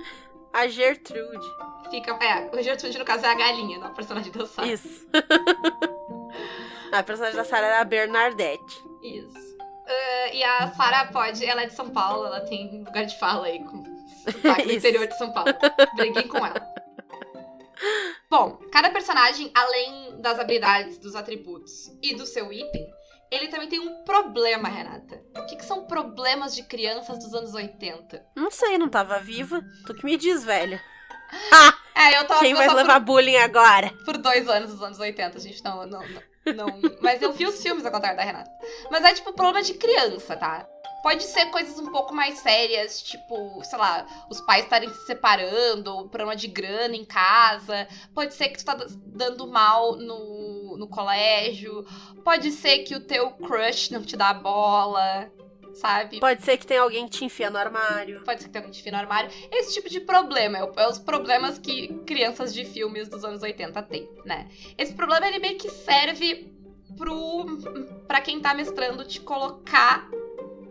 A 0.54 0.67
Gertrude. 0.67 1.47
fica. 1.89 2.12
É, 2.23 2.56
o 2.56 2.62
Gertrude, 2.62 2.99
no 2.99 3.04
caso, 3.06 3.25
é 3.25 3.30
a 3.30 3.34
galinha, 3.34 3.80
não 3.80 3.88
a 3.88 3.89
personagem 3.89 4.32
da 4.32 4.45
Sarah. 4.45 4.67
Isso. 4.71 5.08
a 6.93 7.02
personagem 7.02 7.38
da 7.38 7.43
Sarah 7.43 7.65
era 7.67 7.82
a 7.82 7.86
Bernadette. 7.86 8.84
Isso. 9.02 9.58
Ah, 9.88 10.30
e 10.32 10.43
a 10.43 10.71
Sarah 10.73 11.06
pode. 11.12 11.43
Ela 11.43 11.63
é 11.63 11.65
de 11.65 11.73
São 11.73 11.89
Paulo, 11.89 12.28
ela 12.28 12.41
tem 12.41 12.84
lugar 12.84 13.06
de 13.06 13.17
fala 13.17 13.47
aí 13.47 13.63
com 13.63 13.84
Isso. 14.62 14.71
interior 14.71 15.08
de 15.08 15.17
São 15.17 15.32
Paulo. 15.34 15.52
Briguei 15.95 16.28
com 16.28 16.38
ela. 16.45 16.62
Bom, 18.30 18.60
cada 18.72 18.89
personagem, 18.89 19.52
além 19.56 20.22
das 20.22 20.39
habilidades, 20.39 20.98
dos 20.98 21.15
atributos 21.15 21.88
e 22.02 22.15
do 22.15 22.26
seu 22.26 22.52
item, 22.52 22.88
ele 23.32 23.48
também 23.48 23.70
tem 23.70 23.80
um 23.80 24.04
problema, 24.04 24.68
Renata. 24.68 25.22
O 25.38 25.46
que, 25.46 25.56
que 25.56 25.65
são 25.65 25.86
problemas 25.86 26.56
de 26.56 26.63
crianças 26.63 27.20
dos 27.20 27.34
anos 27.34 27.54
80? 27.54 28.26
Não 28.36 28.50
sei, 28.52 28.78
não 28.78 28.89
tava 28.89 29.20
viva. 29.20 29.62
Tu 29.86 29.94
que 29.96 30.06
me 30.06 30.18
diz, 30.18 30.44
velha. 30.44 30.82
É, 32.00 32.18
eu 32.18 32.26
tava 32.26 32.39
Quem 32.39 32.52
eu 32.52 32.58
vai 32.58 32.70
levar 32.74 33.00
bullying 33.02 33.36
agora? 33.36 33.89
por, 33.89 34.06
por 34.06 34.18
dois 34.20 34.48
anos 34.48 34.72
dos 34.72 34.82
anos 34.82 34.98
80, 35.00 35.38
a 35.38 35.42
gente 35.42 35.62
não, 35.65 35.86
não, 35.86 36.00
não, 36.08 36.24
não- 36.56 36.82
Mas 37.02 37.22
eu 37.22 37.34
vi 37.34 37.46
os 37.46 37.62
filmes 37.62 37.86
ao 37.86 37.92
contrário 37.92 38.15
da 38.18 38.24
Renata. 38.24 38.50
Mas 38.89 39.04
é 39.04 39.13
tipo 39.13 39.34
problema 39.34 39.62
de 39.62 39.74
criança, 39.74 40.38
tá? 40.38 40.65
Pode 41.01 41.23
ser 41.23 41.45
coisas 41.47 41.79
um 41.79 41.91
pouco 41.91 42.13
mais 42.13 42.39
sérias, 42.39 43.01
tipo, 43.01 43.63
sei 43.63 43.77
lá, 43.77 44.05
os 44.29 44.41
pais 44.41 44.63
estarem 44.63 44.89
se 44.89 45.05
separando, 45.05 45.95
ou 45.95 46.09
problema 46.09 46.35
de 46.35 46.47
grana 46.47 46.95
em 46.95 47.05
casa. 47.05 47.88
Pode 48.13 48.33
ser 48.33 48.49
que 48.49 48.59
tu 48.59 48.65
tá 48.65 48.77
dando 49.05 49.47
mal 49.47 49.95
no, 49.95 50.77
no 50.77 50.88
colégio. 50.88 51.85
Pode 52.23 52.51
ser 52.51 52.79
que 52.79 52.95
o 52.95 52.99
teu 52.99 53.31
crush 53.31 53.91
não 53.91 54.01
te 54.01 54.17
dá 54.17 54.33
bola. 54.33 55.31
sabe? 55.73 56.19
Pode 56.19 56.43
ser 56.43 56.57
que 56.57 56.67
tenha 56.67 56.81
alguém 56.81 57.05
que 57.05 57.17
te 57.17 57.25
enfia 57.25 57.49
no 57.49 57.57
armário. 57.57 58.23
Pode 58.23 58.41
ser 58.41 58.47
que 58.47 58.53
tenha 58.53 58.63
alguém 58.63 58.71
que 58.71 58.77
te 58.77 58.81
enfia 58.81 58.91
no 58.91 58.97
armário. 58.97 59.31
Esse 59.51 59.73
tipo 59.73 59.89
de 59.89 60.01
problema 60.01 60.57
é, 60.57 60.83
é 60.83 60.88
os 60.88 60.99
problemas 60.99 61.57
que 61.57 61.88
crianças 62.05 62.53
de 62.53 62.65
filmes 62.65 63.07
dos 63.07 63.23
anos 63.23 63.41
80 63.41 63.81
têm, 63.83 64.09
né? 64.25 64.49
Esse 64.77 64.93
problema 64.93 65.27
ele 65.27 65.39
meio 65.39 65.57
que 65.57 65.69
serve 65.69 66.53
pro 66.97 67.45
para 68.07 68.19
quem 68.19 68.41
tá 68.41 68.53
mestrando 68.53 69.05
te 69.05 69.21
colocar 69.21 70.09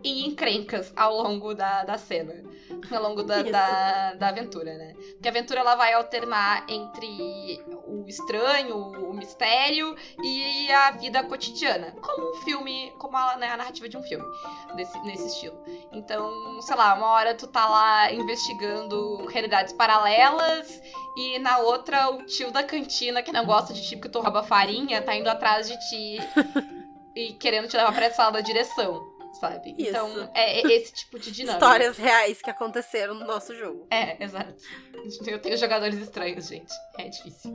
em 0.03 0.27
encrencas 0.27 0.91
ao 0.95 1.21
longo 1.21 1.53
da, 1.53 1.83
da 1.83 1.97
cena, 1.97 2.43
ao 2.91 3.01
longo 3.01 3.23
da, 3.23 3.41
da, 3.43 4.13
da 4.13 4.27
aventura, 4.29 4.77
né? 4.77 4.93
Porque 5.13 5.27
a 5.27 5.31
aventura 5.31 5.59
ela 5.59 5.75
vai 5.75 5.93
alternar 5.93 6.65
entre 6.69 7.61
o 7.87 8.05
estranho, 8.07 8.75
o 8.77 9.13
mistério 9.13 9.95
e 10.23 10.71
a 10.71 10.91
vida 10.91 11.23
cotidiana, 11.23 11.91
como 12.01 12.31
um 12.31 12.35
filme, 12.41 12.91
como 12.97 13.17
a, 13.17 13.37
né, 13.37 13.49
a 13.49 13.57
narrativa 13.57 13.89
de 13.89 13.97
um 13.97 14.03
filme 14.03 14.25
desse, 14.75 14.99
nesse 15.03 15.27
estilo. 15.27 15.57
Então, 15.91 16.61
sei 16.61 16.75
lá, 16.75 16.93
uma 16.93 17.07
hora 17.07 17.35
tu 17.35 17.47
tá 17.47 17.67
lá 17.67 18.11
investigando 18.11 19.25
realidades 19.27 19.73
paralelas 19.73 20.81
e 21.17 21.39
na 21.39 21.57
outra 21.59 22.09
o 22.09 22.23
tio 22.25 22.51
da 22.51 22.63
cantina 22.63 23.21
que 23.21 23.31
não 23.31 23.45
gosta 23.45 23.73
de 23.73 23.81
ti 23.81 23.95
porque 23.95 24.09
tu 24.09 24.19
rouba 24.19 24.43
farinha 24.43 25.01
tá 25.01 25.15
indo 25.15 25.29
atrás 25.29 25.67
de 25.67 25.77
ti 25.89 26.17
e 27.15 27.33
querendo 27.33 27.67
te 27.67 27.75
levar 27.75 27.91
pra 27.93 28.05
essa 28.05 28.17
sala 28.17 28.31
da 28.31 28.41
direção, 28.41 29.08
sabe? 29.39 29.75
Isso. 29.77 29.89
Então, 29.89 30.31
é, 30.33 30.59
é 30.61 30.71
esse 30.73 30.93
tipo 30.93 31.17
de 31.19 31.31
dinâmica. 31.31 31.65
Histórias 31.65 31.97
reais 31.97 32.41
que 32.41 32.49
aconteceram 32.49 33.13
no 33.13 33.25
nosso 33.25 33.55
jogo. 33.55 33.87
É, 33.89 34.23
exato. 34.23 34.55
Eu 35.25 35.39
tenho 35.39 35.57
jogadores 35.57 35.97
estranhos, 35.99 36.47
gente. 36.47 36.73
É 36.97 37.07
difícil. 37.09 37.51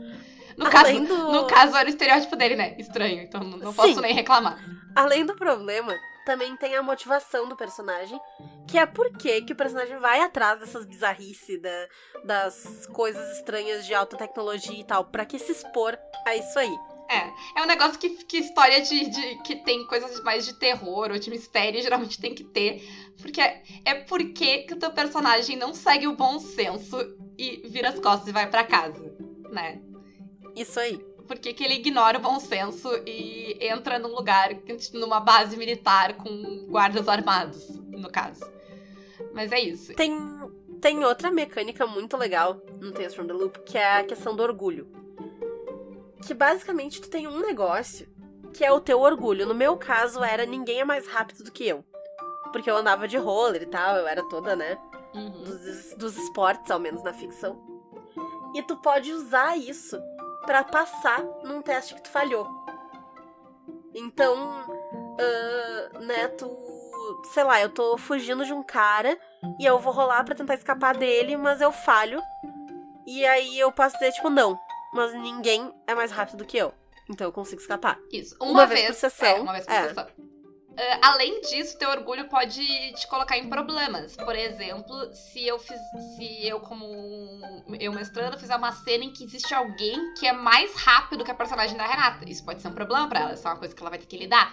No 0.56 0.70
caso, 0.70 1.00
do... 1.04 1.32
no 1.32 1.46
caso, 1.46 1.76
era 1.76 1.86
o 1.86 1.90
estereótipo 1.90 2.36
dele, 2.36 2.56
né? 2.56 2.76
Estranho, 2.78 3.22
então 3.22 3.40
não, 3.42 3.58
não 3.58 3.74
posso 3.74 4.00
nem 4.00 4.14
reclamar. 4.14 4.58
Além 4.94 5.26
do 5.26 5.34
problema, 5.34 5.94
também 6.24 6.56
tem 6.56 6.74
a 6.76 6.82
motivação 6.82 7.48
do 7.48 7.56
personagem, 7.56 8.18
que 8.68 8.78
é 8.78 8.86
por 8.86 9.10
que 9.18 9.44
o 9.52 9.56
personagem 9.56 9.98
vai 9.98 10.20
atrás 10.20 10.60
dessas 10.60 10.84
bizarrices, 10.86 11.60
da- 11.60 11.88
das 12.24 12.86
coisas 12.92 13.36
estranhas 13.36 13.84
de 13.84 13.92
alta 13.92 14.16
tecnologia 14.16 14.78
e 14.80 14.84
tal, 14.84 15.04
pra 15.04 15.26
que 15.26 15.38
se 15.38 15.52
expor 15.52 15.98
a 16.24 16.34
isso 16.36 16.58
aí. 16.58 16.74
É 17.56 17.62
um 17.62 17.66
negócio 17.66 17.98
que, 17.98 18.10
que 18.24 18.38
história 18.38 18.80
de, 18.82 19.08
de- 19.08 19.42
que 19.42 19.56
tem 19.56 19.86
coisas 19.86 20.20
mais 20.22 20.44
de 20.44 20.54
terror 20.54 21.10
ou 21.10 21.18
de 21.18 21.30
mistério 21.30 21.80
geralmente 21.82 22.20
tem 22.20 22.34
que 22.34 22.44
ter. 22.44 22.82
Porque 23.20 23.40
é, 23.40 23.62
é 23.84 23.94
porque 23.94 24.58
que 24.64 24.74
o 24.74 24.78
teu 24.78 24.90
personagem 24.92 25.56
não 25.56 25.72
segue 25.74 26.06
o 26.06 26.16
bom 26.16 26.38
senso 26.38 26.96
e 27.38 27.66
vira 27.68 27.88
as 27.90 27.98
costas 27.98 28.28
e 28.28 28.32
vai 28.32 28.48
pra 28.48 28.64
casa, 28.64 29.14
né? 29.50 29.80
Isso 30.56 30.78
aí. 30.78 30.98
Por 31.26 31.38
que, 31.38 31.54
que 31.54 31.64
ele 31.64 31.74
ignora 31.74 32.18
o 32.18 32.20
bom 32.20 32.38
senso 32.38 32.88
e 33.06 33.56
entra 33.60 33.98
num 33.98 34.14
lugar, 34.14 34.50
numa 34.92 35.20
base 35.20 35.56
militar 35.56 36.14
com 36.18 36.66
guardas 36.68 37.08
armados, 37.08 37.66
no 37.90 38.10
caso. 38.10 38.44
Mas 39.32 39.50
é 39.50 39.58
isso. 39.58 39.94
Tem, 39.94 40.12
tem 40.82 41.02
outra 41.02 41.30
mecânica 41.30 41.86
muito 41.86 42.16
legal 42.16 42.60
no 42.78 42.92
Tales 42.92 43.14
from 43.14 43.26
the 43.26 43.32
Loop, 43.32 43.58
que 43.64 43.78
é 43.78 44.00
a 44.00 44.04
questão 44.04 44.36
do 44.36 44.42
orgulho. 44.42 44.86
Que 46.26 46.34
basicamente 46.34 47.00
tu 47.00 47.10
tem 47.10 47.26
um 47.26 47.40
negócio 47.40 48.08
que 48.52 48.64
é 48.64 48.72
o 48.72 48.80
teu 48.80 49.00
orgulho. 49.00 49.46
No 49.46 49.54
meu 49.54 49.76
caso, 49.76 50.22
era 50.22 50.46
ninguém 50.46 50.80
é 50.80 50.84
mais 50.84 51.06
rápido 51.06 51.44
do 51.44 51.52
que 51.52 51.66
eu. 51.66 51.84
Porque 52.52 52.70
eu 52.70 52.76
andava 52.76 53.08
de 53.08 53.16
roller 53.16 53.62
e 53.62 53.66
tal, 53.66 53.96
eu 53.96 54.06
era 54.06 54.22
toda, 54.28 54.54
né? 54.54 54.78
Uhum. 55.14 55.30
dos, 55.30 55.94
dos 55.94 56.16
esportes, 56.16 56.70
ao 56.70 56.78
menos 56.78 57.02
na 57.02 57.12
ficção. 57.12 57.60
E 58.54 58.62
tu 58.62 58.76
pode 58.76 59.12
usar 59.12 59.56
isso 59.56 60.00
pra 60.44 60.64
passar 60.64 61.22
num 61.42 61.62
teste 61.62 61.94
que 61.94 62.02
tu 62.02 62.08
falhou. 62.08 62.48
Então, 63.94 64.36
ah, 65.18 65.98
né, 66.00 66.28
tu. 66.28 66.48
Sei 67.32 67.44
lá, 67.44 67.60
eu 67.60 67.68
tô 67.68 67.96
fugindo 67.98 68.44
de 68.44 68.52
um 68.52 68.62
cara 68.62 69.18
e 69.58 69.64
eu 69.64 69.78
vou 69.78 69.92
rolar 69.92 70.24
pra 70.24 70.34
tentar 70.34 70.54
escapar 70.54 70.96
dele, 70.96 71.36
mas 71.36 71.60
eu 71.60 71.70
falho. 71.70 72.20
E 73.06 73.24
aí 73.26 73.58
eu 73.58 73.70
posso 73.70 73.94
dizer, 73.98 74.12
tipo, 74.12 74.30
não, 74.30 74.58
mas 74.94 75.12
ninguém 75.14 75.70
é 75.86 75.94
mais 75.94 76.10
rápido 76.12 76.38
do 76.38 76.44
que 76.44 76.56
eu. 76.56 76.72
Então 77.10 77.26
eu 77.26 77.32
consigo 77.32 77.60
escapar. 77.60 77.98
Isso. 78.12 78.34
Uma 78.40 78.50
Uma, 78.50 78.66
vez 78.66 78.80
vez, 78.80 78.92
por 78.92 79.00
sessão, 79.00 79.26
É, 79.28 79.40
uma 79.40 79.52
vez 79.52 79.66
por 79.66 79.72
é. 79.72 79.88
sessão. 79.88 80.06
Ah, 80.76 81.10
além 81.12 81.40
disso, 81.42 81.78
teu 81.78 81.88
orgulho 81.90 82.28
pode 82.28 82.60
te 82.94 83.06
colocar 83.06 83.38
em 83.38 83.48
problemas. 83.48 84.16
Por 84.16 84.34
exemplo, 84.34 85.12
se 85.12 85.46
eu 85.46 85.56
fiz, 85.58 85.78
se 86.16 86.46
eu 86.48 86.58
como 86.60 86.84
um- 86.84 87.76
eu 87.78 87.92
mestrando 87.92 88.36
fizer 88.38 88.56
uma 88.56 88.72
cena 88.72 89.04
em 89.04 89.12
que 89.12 89.22
existe 89.22 89.54
alguém 89.54 90.14
que 90.14 90.26
é 90.26 90.32
mais 90.32 90.74
rápido 90.74 91.22
que 91.24 91.30
a 91.30 91.34
personagem 91.34 91.76
da 91.76 91.86
Renata, 91.86 92.28
isso 92.28 92.44
pode 92.44 92.60
ser 92.60 92.66
um 92.68 92.72
problema 92.72 93.06
pra 93.08 93.20
ela, 93.20 93.34
isso 93.34 93.46
é 93.46 93.50
uma 93.52 93.58
coisa 93.58 93.72
que 93.72 93.80
ela 93.80 93.90
vai 93.90 93.98
ter 94.00 94.06
que 94.06 94.16
lidar. 94.16 94.52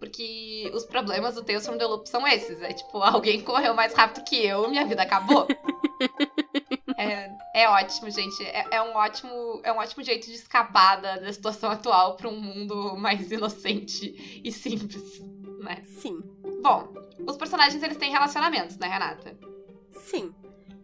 Porque 0.00 0.68
os 0.74 0.84
problemas 0.86 1.34
do 1.36 1.44
Tales 1.44 1.64
from 1.64 1.76
the 1.78 1.84
Loop 1.86 2.08
são 2.08 2.26
esses. 2.26 2.60
É 2.62 2.72
tipo, 2.72 3.00
alguém 3.04 3.40
correu 3.42 3.72
mais 3.74 3.94
rápido 3.94 4.24
que 4.24 4.44
eu, 4.44 4.68
minha 4.68 4.86
vida 4.86 5.02
acabou. 5.02 5.46
é, 7.02 7.36
é 7.54 7.68
ótimo, 7.68 8.10
gente. 8.10 8.42
É, 8.44 8.66
é 8.70 8.82
um 8.82 8.94
ótimo, 8.94 9.60
é 9.64 9.72
um 9.72 9.78
ótimo 9.78 10.02
jeito 10.02 10.26
de 10.26 10.34
escapar 10.34 11.00
da, 11.00 11.16
da 11.16 11.32
situação 11.32 11.70
atual 11.70 12.16
pra 12.16 12.28
um 12.28 12.40
mundo 12.40 12.96
mais 12.96 13.30
inocente 13.30 14.42
e 14.44 14.52
simples, 14.52 15.20
né? 15.60 15.82
Sim, 15.84 16.22
Bom, 16.62 16.92
os 17.26 17.36
personagens 17.38 17.82
eles 17.82 17.96
têm 17.96 18.10
relacionamentos, 18.10 18.76
né, 18.76 18.86
Renata? 18.86 19.36
Sim. 19.92 20.34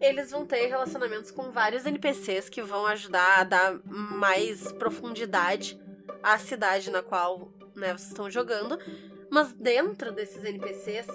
Eles 0.01 0.31
vão 0.31 0.45
ter 0.45 0.67
relacionamentos 0.67 1.31
com 1.31 1.51
vários 1.51 1.85
NPCs 1.85 2.49
que 2.49 2.61
vão 2.61 2.85
ajudar 2.87 3.39
a 3.39 3.43
dar 3.43 3.79
mais 3.85 4.71
profundidade 4.73 5.79
à 6.21 6.37
cidade 6.37 6.89
na 6.89 7.01
qual 7.01 7.51
né, 7.75 7.89
vocês 7.89 8.09
estão 8.09 8.29
jogando. 8.29 8.77
Mas 9.29 9.53
dentro 9.53 10.11
desses 10.11 10.43
NPCs 10.43 11.07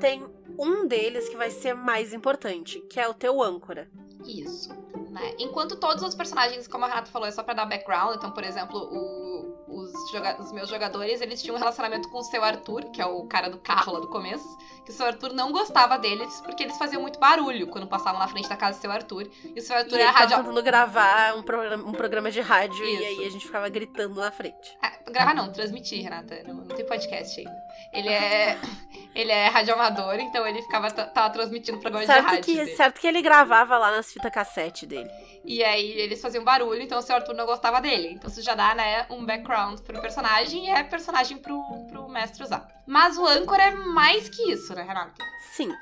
tem 0.00 0.26
um 0.58 0.86
deles 0.86 1.28
que 1.28 1.36
vai 1.36 1.50
ser 1.50 1.74
mais 1.74 2.12
importante, 2.12 2.80
que 2.90 2.98
é 2.98 3.08
o 3.08 3.14
teu 3.14 3.42
âncora. 3.42 3.88
Isso. 4.26 4.70
Né? 5.10 5.34
Enquanto 5.38 5.76
todos 5.76 6.02
os 6.02 6.14
personagens, 6.14 6.66
como 6.68 6.84
a 6.84 6.88
Renata 6.88 7.10
falou, 7.10 7.28
é 7.28 7.30
só 7.30 7.42
pra 7.42 7.54
dar 7.54 7.66
background. 7.66 8.16
Então, 8.16 8.30
por 8.30 8.44
exemplo, 8.44 8.78
o- 8.78 9.25
os, 9.68 9.92
os 10.38 10.52
meus 10.52 10.68
jogadores, 10.68 11.20
eles 11.20 11.42
tinham 11.42 11.56
um 11.56 11.58
relacionamento 11.58 12.08
com 12.08 12.18
o 12.18 12.22
seu 12.22 12.42
Arthur, 12.42 12.84
que 12.90 13.00
é 13.00 13.06
o 13.06 13.24
cara 13.26 13.48
do 13.48 13.58
carro 13.58 13.92
lá 13.92 14.00
do 14.00 14.08
começo. 14.08 14.46
Que 14.84 14.92
o 14.92 14.94
seu 14.94 15.06
Arthur 15.06 15.32
não 15.32 15.50
gostava 15.50 15.98
deles, 15.98 16.40
porque 16.42 16.62
eles 16.62 16.78
faziam 16.78 17.02
muito 17.02 17.18
barulho 17.18 17.66
quando 17.66 17.88
passavam 17.88 18.20
na 18.20 18.28
frente 18.28 18.48
da 18.48 18.56
casa 18.56 18.78
do 18.78 18.80
seu 18.80 18.90
Arthur. 18.92 19.28
E 19.44 19.58
o 19.58 19.62
seu 19.62 19.74
E 19.74 19.78
Arthur 19.80 19.94
ele 19.94 20.02
era 20.02 20.12
radio... 20.12 20.36
tentando 20.36 20.62
gravar 20.62 21.34
um 21.36 21.42
programa, 21.42 21.88
um 21.88 21.92
programa 21.92 22.30
de 22.30 22.40
rádio 22.40 22.84
Isso. 22.84 23.02
e 23.02 23.06
aí 23.06 23.26
a 23.26 23.30
gente 23.30 23.44
ficava 23.46 23.68
gritando 23.68 24.14
na 24.14 24.30
frente. 24.30 24.78
Ah, 24.80 24.92
gravar 25.10 25.34
não, 25.34 25.52
transmitir, 25.52 26.02
Renata. 26.04 26.40
Não, 26.46 26.54
não 26.54 26.68
tem 26.68 26.86
podcast 26.86 27.40
ainda. 27.40 27.56
Ele 27.92 28.08
é. 28.08 28.58
Ele 29.16 29.32
é 29.32 29.48
radioamador, 29.48 30.16
então 30.16 30.46
ele 30.46 30.60
ficava 30.60 30.90
tava 30.90 31.30
transmitindo 31.30 31.78
programa 31.78 32.04
de 32.04 32.12
Certo 32.12 32.26
rádio. 32.26 32.44
que, 32.44 32.54
dele. 32.54 32.76
certo 32.76 33.00
que 33.00 33.06
ele 33.06 33.22
gravava 33.22 33.78
lá 33.78 33.90
nas 33.90 34.12
fitas 34.12 34.30
cassete 34.30 34.84
dele. 34.84 35.08
E 35.46 35.62
aí 35.62 35.92
eles 35.92 36.20
faziam 36.20 36.42
barulho, 36.42 36.82
então 36.82 36.98
o 36.98 37.02
seu 37.02 37.14
Arthur 37.14 37.34
não 37.34 37.46
gostava 37.46 37.80
dele. 37.80 38.08
Então 38.08 38.28
isso 38.28 38.42
já 38.42 38.54
dá, 38.54 38.74
né, 38.74 39.06
um 39.08 39.24
background 39.24 39.80
pro 39.80 40.00
personagem 40.00 40.66
e 40.66 40.70
é 40.70 40.82
personagem 40.82 41.38
pro, 41.38 41.62
pro 41.88 42.08
mestre 42.08 42.42
usar. 42.42 42.66
Mas 42.84 43.16
o 43.16 43.24
âncora 43.24 43.62
é 43.62 43.70
mais 43.70 44.28
que 44.28 44.50
isso, 44.50 44.74
né, 44.74 44.82
Renata? 44.82 45.24
Sim. 45.52 45.72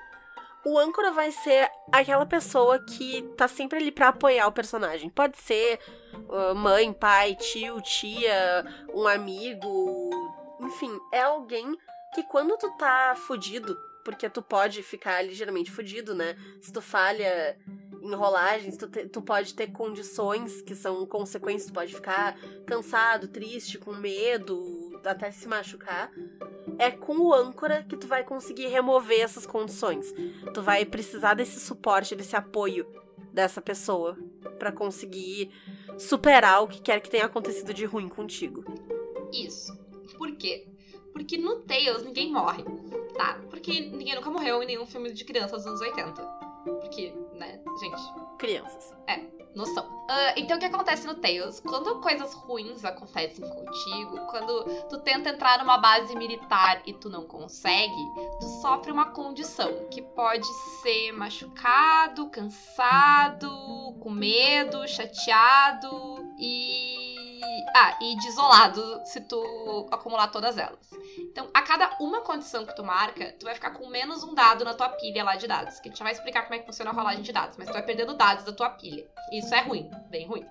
O 0.67 0.79
âncora 0.79 1.13
vai 1.13 1.31
ser 1.31 1.71
aquela 1.93 2.25
pessoa 2.25 2.79
que 2.79 3.23
tá 3.37 3.47
sempre 3.47 3.79
ali 3.79 3.93
pra 3.93 4.09
apoiar 4.09 4.47
o 4.47 4.53
personagem. 4.53 5.11
Pode 5.11 5.39
ser 5.39 5.79
uh, 6.15 6.55
mãe, 6.55 6.93
pai, 6.93 7.35
tio, 7.35 7.81
tia, 7.83 8.65
um 8.95 9.07
amigo. 9.07 10.11
Enfim, 10.61 10.99
é 11.13 11.23
alguém 11.23 11.77
que 12.15 12.23
quando 12.23 12.57
tu 12.57 12.71
tá 12.79 13.15
fudido, 13.15 13.77
porque 14.05 14.29
tu 14.31 14.41
pode 14.41 14.83
ficar 14.83 15.21
ligeiramente 15.23 15.71
fudido, 15.71 16.15
né? 16.15 16.37
Se 16.63 16.73
tu 16.73 16.81
falha 16.81 17.59
em 18.05 18.15
rolagens, 18.15 18.77
tu, 18.77 18.87
te- 18.89 19.07
tu 19.09 19.23
pode 19.23 19.55
ter 19.55 19.73
condições 19.73 20.61
que 20.63 20.75
são 20.75 21.07
consequências, 21.07 21.67
tu 21.71 21.75
pode 21.75 21.95
ficar 21.95 22.37
cansado, 22.67 23.29
triste, 23.29 23.79
com 23.79 23.93
medo, 23.95 25.01
até 25.05 25.31
se 25.31 25.49
machucar 25.49 26.11
é 26.79 26.91
com 26.91 27.17
o 27.19 27.33
âncora 27.33 27.85
que 27.89 27.97
tu 27.97 28.07
vai 28.07 28.25
conseguir 28.25 28.67
remover 28.67 29.21
essas 29.21 29.47
condições. 29.47 30.13
Tu 30.53 30.61
vai 30.63 30.85
precisar 30.85 31.35
desse 31.35 31.61
suporte, 31.61 32.15
desse 32.17 32.35
apoio 32.37 32.87
dessa 33.33 33.61
pessoa 33.61 34.17
pra 34.59 34.71
conseguir 34.73 35.51
superar 35.99 36.63
o 36.63 36.69
que 36.69 36.81
quer 36.81 37.01
que 37.01 37.11
tenha 37.11 37.25
acontecido 37.27 37.73
de 37.75 37.85
ruim 37.85 38.09
contigo. 38.09 38.65
Isso. 39.33 39.77
Por 40.17 40.31
quê? 40.37 40.67
Porque 41.13 41.37
no 41.37 41.61
Tales 41.61 42.03
ninguém 42.03 42.33
morre, 42.33 42.65
tá? 43.17 43.41
Porque 43.51 43.71
ninguém 43.81 44.15
nunca 44.17 44.31
morreu 44.31 44.63
em 44.63 44.67
nenhum 44.67 44.87
filme 44.87 45.13
de 45.13 45.25
criança 45.25 45.57
dos 45.57 45.67
anos 45.67 45.81
80. 45.81 46.23
Porque, 46.65 47.15
né, 47.35 47.61
gente, 47.81 48.03
Crianças. 48.39 48.95
noção. 49.55 49.87
Ah, 50.09 50.35
então 50.37 50.57
o 50.57 50.61
que 50.61 50.67
acontece 50.67 51.07
no 51.07 51.15
Tales? 51.15 51.61
Quando 51.61 52.01
coisas 52.01 52.35
ruins 52.35 52.85
acontecem 52.85 53.49
contigo, 53.49 54.27
quando 54.27 54.65
tu 54.89 54.99
tenta 54.99 55.31
entrar 55.31 55.59
numa 55.59 55.79
base 55.79 56.15
militar 56.17 56.83
e 56.87 56.93
tu 56.93 57.09
não 57.09 57.25
consegue, 57.25 57.95
tu 58.41 58.47
sofre 58.61 58.91
uma 58.91 59.11
condição 59.11 59.89
que 59.91 60.03
pode 60.03 60.47
ser 60.83 61.13
machucado, 61.13 62.29
cansado, 62.29 63.49
com 64.01 64.11
medo, 64.11 64.87
chateado 64.89 66.35
e 66.39 67.04
Ah, 67.75 67.99
e 68.01 68.17
de 68.17 68.29
isolado 68.29 69.03
se 69.05 69.21
tu 69.21 69.89
acumular 69.91 70.29
todas 70.29 70.57
elas. 70.59 70.91
Então, 71.19 71.49
a 71.53 71.63
cada 71.63 71.97
uma 72.01 72.21
condição 72.21 72.65
que 72.65 72.75
tu 72.75 72.85
marca, 72.85 73.35
tu 73.39 73.45
vai 73.45 73.55
ficar 73.55 73.71
com 73.71 73.89
menos 73.89 74.23
um 74.23 74.35
dado 74.35 74.65
na 74.65 74.75
tua 74.75 74.89
pilha 74.91 75.25
lá 75.25 75.37
de 75.37 75.47
dados. 75.47 75.81
Que 75.81 75.89
a 75.89 75.91
gente 75.91 75.99
já 75.99 76.05
vai 76.05 76.13
explicar 76.13 76.43
como 76.43 76.55
é 76.55 76.59
que 76.59 76.67
funciona 76.67 76.91
a 76.91 76.95
rolagem 76.95 77.23
de 77.23 77.33
dados, 77.33 77.57
mas 77.57 77.69
tu 77.69 77.73
vai 77.73 77.83
perdendo 77.83 78.15
dados 78.15 78.45
da 78.45 78.53
tua 78.53 78.71
pilha. 78.71 79.07
Isso 79.33 79.55
é 79.55 79.61
ruim, 79.61 79.91
bem 80.11 80.27
ruim. 80.27 80.47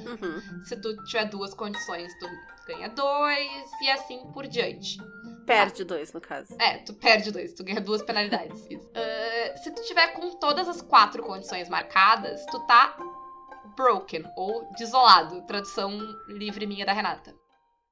Uhum. 0.00 0.64
Se 0.64 0.76
tu 0.76 0.96
tiver 1.04 1.24
duas 1.26 1.54
condições, 1.54 2.12
tu 2.18 2.28
ganha 2.66 2.88
dois, 2.88 3.70
e 3.80 3.90
assim 3.90 4.26
por 4.32 4.46
diante. 4.46 4.98
Perde 5.46 5.84
dois, 5.84 6.12
no 6.12 6.20
caso. 6.20 6.54
É, 6.58 6.78
tu 6.78 6.92
perde 6.92 7.30
dois, 7.30 7.54
tu 7.54 7.62
ganha 7.64 7.80
duas 7.80 8.02
penalidades. 8.02 8.60
Uh, 8.62 9.58
se 9.62 9.70
tu 9.70 9.82
tiver 9.82 10.08
com 10.08 10.30
todas 10.38 10.68
as 10.68 10.82
quatro 10.82 11.22
condições 11.22 11.68
marcadas, 11.68 12.44
tu 12.46 12.58
tá 12.66 12.96
broken, 13.76 14.24
ou 14.36 14.66
desolado. 14.76 15.42
Tradução 15.42 15.98
livre 16.28 16.66
minha 16.66 16.86
da 16.86 16.92
Renata. 16.92 17.34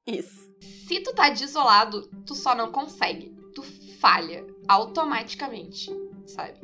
Isso. 0.05 0.51
Se 0.87 0.99
tu 1.01 1.13
tá 1.13 1.29
desolado, 1.29 2.07
tu 2.25 2.35
só 2.35 2.53
não 2.55 2.71
consegue. 2.71 3.35
Tu 3.53 3.63
falha 3.99 4.45
automaticamente, 4.67 5.89
sabe? 6.27 6.59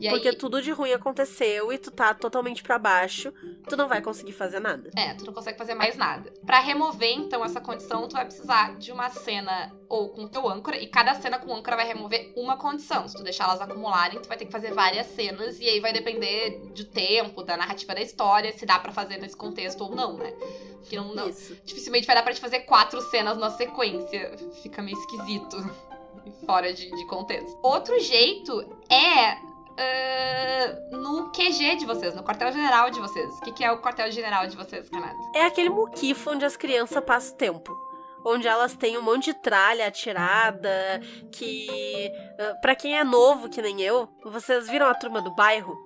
E 0.00 0.08
Porque 0.08 0.28
aí, 0.28 0.36
tudo 0.36 0.60
de 0.60 0.70
ruim 0.70 0.92
aconteceu 0.92 1.72
e 1.72 1.78
tu 1.78 1.90
tá 1.90 2.12
totalmente 2.14 2.62
pra 2.62 2.78
baixo, 2.78 3.32
tu 3.68 3.76
não 3.76 3.88
vai 3.88 4.02
conseguir 4.02 4.32
fazer 4.32 4.60
nada. 4.60 4.90
É, 4.96 5.14
tu 5.14 5.24
não 5.24 5.32
consegue 5.32 5.58
fazer 5.58 5.74
mais 5.74 5.96
nada. 5.96 6.32
Pra 6.44 6.60
remover, 6.60 7.12
então, 7.12 7.44
essa 7.44 7.60
condição, 7.60 8.06
tu 8.08 8.14
vai 8.14 8.24
precisar 8.24 8.76
de 8.76 8.92
uma 8.92 9.08
cena 9.10 9.74
ou 9.88 10.10
com 10.10 10.26
teu 10.26 10.48
âncora, 10.48 10.76
e 10.76 10.86
cada 10.88 11.14
cena 11.14 11.38
com 11.38 11.54
âncora 11.54 11.76
vai 11.76 11.86
remover 11.86 12.32
uma 12.36 12.56
condição. 12.56 13.06
Se 13.08 13.16
tu 13.16 13.22
deixar 13.22 13.44
elas 13.44 13.60
acumularem, 13.60 14.20
tu 14.20 14.28
vai 14.28 14.36
ter 14.36 14.46
que 14.46 14.52
fazer 14.52 14.72
várias 14.72 15.06
cenas, 15.08 15.60
e 15.60 15.68
aí 15.68 15.80
vai 15.80 15.92
depender 15.92 16.60
do 16.74 16.84
tempo, 16.84 17.42
da 17.42 17.56
narrativa 17.56 17.94
da 17.94 18.00
história, 18.00 18.52
se 18.52 18.66
dá 18.66 18.78
pra 18.78 18.92
fazer 18.92 19.18
nesse 19.18 19.36
contexto 19.36 19.82
ou 19.82 19.94
não, 19.94 20.16
né? 20.16 20.32
Porque 20.80 20.96
não, 20.96 21.14
não, 21.14 21.30
dificilmente 21.64 22.06
vai 22.06 22.14
dar 22.16 22.22
pra 22.22 22.32
te 22.32 22.40
fazer 22.40 22.60
quatro 22.60 23.00
cenas 23.10 23.36
na 23.38 23.50
sequência. 23.50 24.36
Fica 24.62 24.82
meio 24.82 24.98
esquisito. 24.98 25.56
Fora 26.44 26.72
de, 26.72 26.90
de 26.90 27.06
contexto. 27.06 27.56
Outro 27.62 27.98
jeito 28.00 28.60
é 28.90 29.36
ah, 29.78 30.96
no 30.96 31.30
QG 31.32 31.76
de 31.76 31.86
vocês, 31.86 32.14
no 32.14 32.22
quartel-general 32.22 32.90
de 32.90 32.98
vocês. 33.00 33.28
O 33.38 33.40
que, 33.42 33.52
que 33.52 33.64
é 33.64 33.70
o 33.72 33.80
quartel-general 33.80 34.46
de 34.46 34.56
vocês, 34.56 34.88
Renato? 34.90 35.16
É 35.34 35.46
aquele 35.46 35.68
muquifo 35.70 36.30
onde 36.30 36.44
as 36.44 36.56
crianças 36.56 37.02
passam 37.04 37.34
o 37.34 37.36
tempo. 37.36 37.86
Onde 38.28 38.48
elas 38.48 38.74
têm 38.74 38.98
um 38.98 39.02
monte 39.02 39.26
de 39.26 39.34
tralha 39.34 39.86
atirada, 39.86 41.00
que. 41.30 42.10
ah, 42.40 42.54
Pra 42.60 42.74
quem 42.74 42.98
é 42.98 43.04
novo, 43.04 43.48
que 43.48 43.62
nem 43.62 43.80
eu, 43.80 44.08
vocês 44.24 44.68
viram 44.68 44.86
a 44.86 44.94
turma 44.94 45.22
do 45.22 45.32
bairro? 45.34 45.76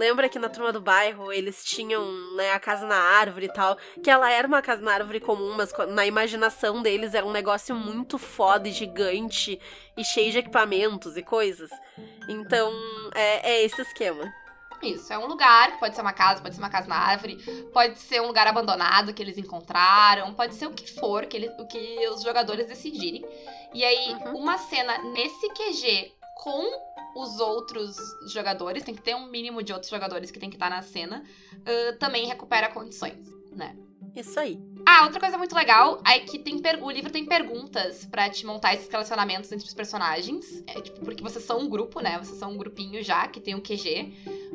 Lembra 0.00 0.30
que 0.30 0.38
na 0.38 0.48
turma 0.48 0.72
do 0.72 0.80
bairro 0.80 1.30
eles 1.30 1.62
tinham 1.62 2.02
né, 2.34 2.52
a 2.52 2.58
casa 2.58 2.86
na 2.86 2.96
árvore 2.96 3.44
e 3.44 3.52
tal? 3.52 3.76
Que 4.02 4.08
ela 4.10 4.32
era 4.32 4.48
uma 4.48 4.62
casa 4.62 4.80
na 4.80 4.94
árvore 4.94 5.20
comum, 5.20 5.52
mas 5.54 5.74
na 5.90 6.06
imaginação 6.06 6.80
deles 6.80 7.12
era 7.12 7.26
um 7.26 7.30
negócio 7.30 7.74
muito 7.76 8.16
foda 8.16 8.66
e 8.66 8.72
gigante 8.72 9.60
e 9.94 10.02
cheio 10.02 10.32
de 10.32 10.38
equipamentos 10.38 11.18
e 11.18 11.22
coisas. 11.22 11.68
Então, 12.26 12.72
é, 13.14 13.50
é 13.56 13.62
esse 13.62 13.82
esquema. 13.82 14.32
Isso, 14.82 15.12
é 15.12 15.18
um 15.18 15.26
lugar, 15.26 15.78
pode 15.78 15.94
ser 15.94 16.00
uma 16.00 16.14
casa, 16.14 16.40
pode 16.40 16.54
ser 16.54 16.62
uma 16.62 16.70
casa 16.70 16.88
na 16.88 16.96
árvore, 16.96 17.36
pode 17.70 17.98
ser 17.98 18.22
um 18.22 18.26
lugar 18.28 18.46
abandonado 18.46 19.12
que 19.12 19.22
eles 19.22 19.36
encontraram, 19.36 20.32
pode 20.32 20.54
ser 20.54 20.64
o 20.66 20.70
que 20.72 20.90
for, 20.98 21.26
que 21.26 21.36
ele- 21.36 21.50
o 21.58 21.66
que 21.66 22.08
os 22.08 22.22
jogadores 22.22 22.66
decidirem. 22.66 23.22
E 23.74 23.84
aí, 23.84 24.14
Uhum. 24.14 24.38
uma 24.38 24.56
cena 24.56 24.96
nesse 25.12 25.46
QG 25.50 26.10
com 26.40 27.20
os 27.20 27.38
outros 27.38 27.96
jogadores, 28.32 28.82
tem 28.82 28.94
que 28.94 29.02
ter 29.02 29.14
um 29.14 29.26
mínimo 29.26 29.62
de 29.62 29.72
outros 29.72 29.90
jogadores 29.90 30.30
que 30.30 30.38
tem 30.38 30.48
que 30.48 30.56
estar 30.56 30.70
na 30.70 30.82
cena, 30.82 31.22
ah, 31.66 31.96
também 31.98 32.26
recupera 32.26 32.70
condições, 32.70 33.28
né? 33.52 33.76
Isso 34.16 34.40
aí. 34.40 34.69
Ah, 34.92 35.04
outra 35.04 35.20
coisa 35.20 35.38
muito 35.38 35.54
legal 35.54 36.02
é 36.04 36.18
que 36.18 36.36
tem 36.36 36.58
per- 36.58 36.82
o 36.82 36.90
livro 36.90 37.12
tem 37.12 37.24
perguntas 37.24 38.04
pra 38.06 38.28
te 38.28 38.44
montar 38.44 38.74
esses 38.74 38.88
relacionamentos 38.88 39.52
entre 39.52 39.64
os 39.64 39.72
personagens. 39.72 40.64
É, 40.66 40.80
tipo, 40.80 40.98
porque 41.04 41.22
vocês 41.22 41.44
são 41.44 41.60
um 41.60 41.68
grupo, 41.68 42.00
né? 42.00 42.18
Vocês 42.18 42.36
são 42.38 42.50
um 42.50 42.56
grupinho 42.56 43.00
já, 43.00 43.28
que 43.28 43.40
tem 43.40 43.54
um 43.54 43.60
QG. 43.60 44.12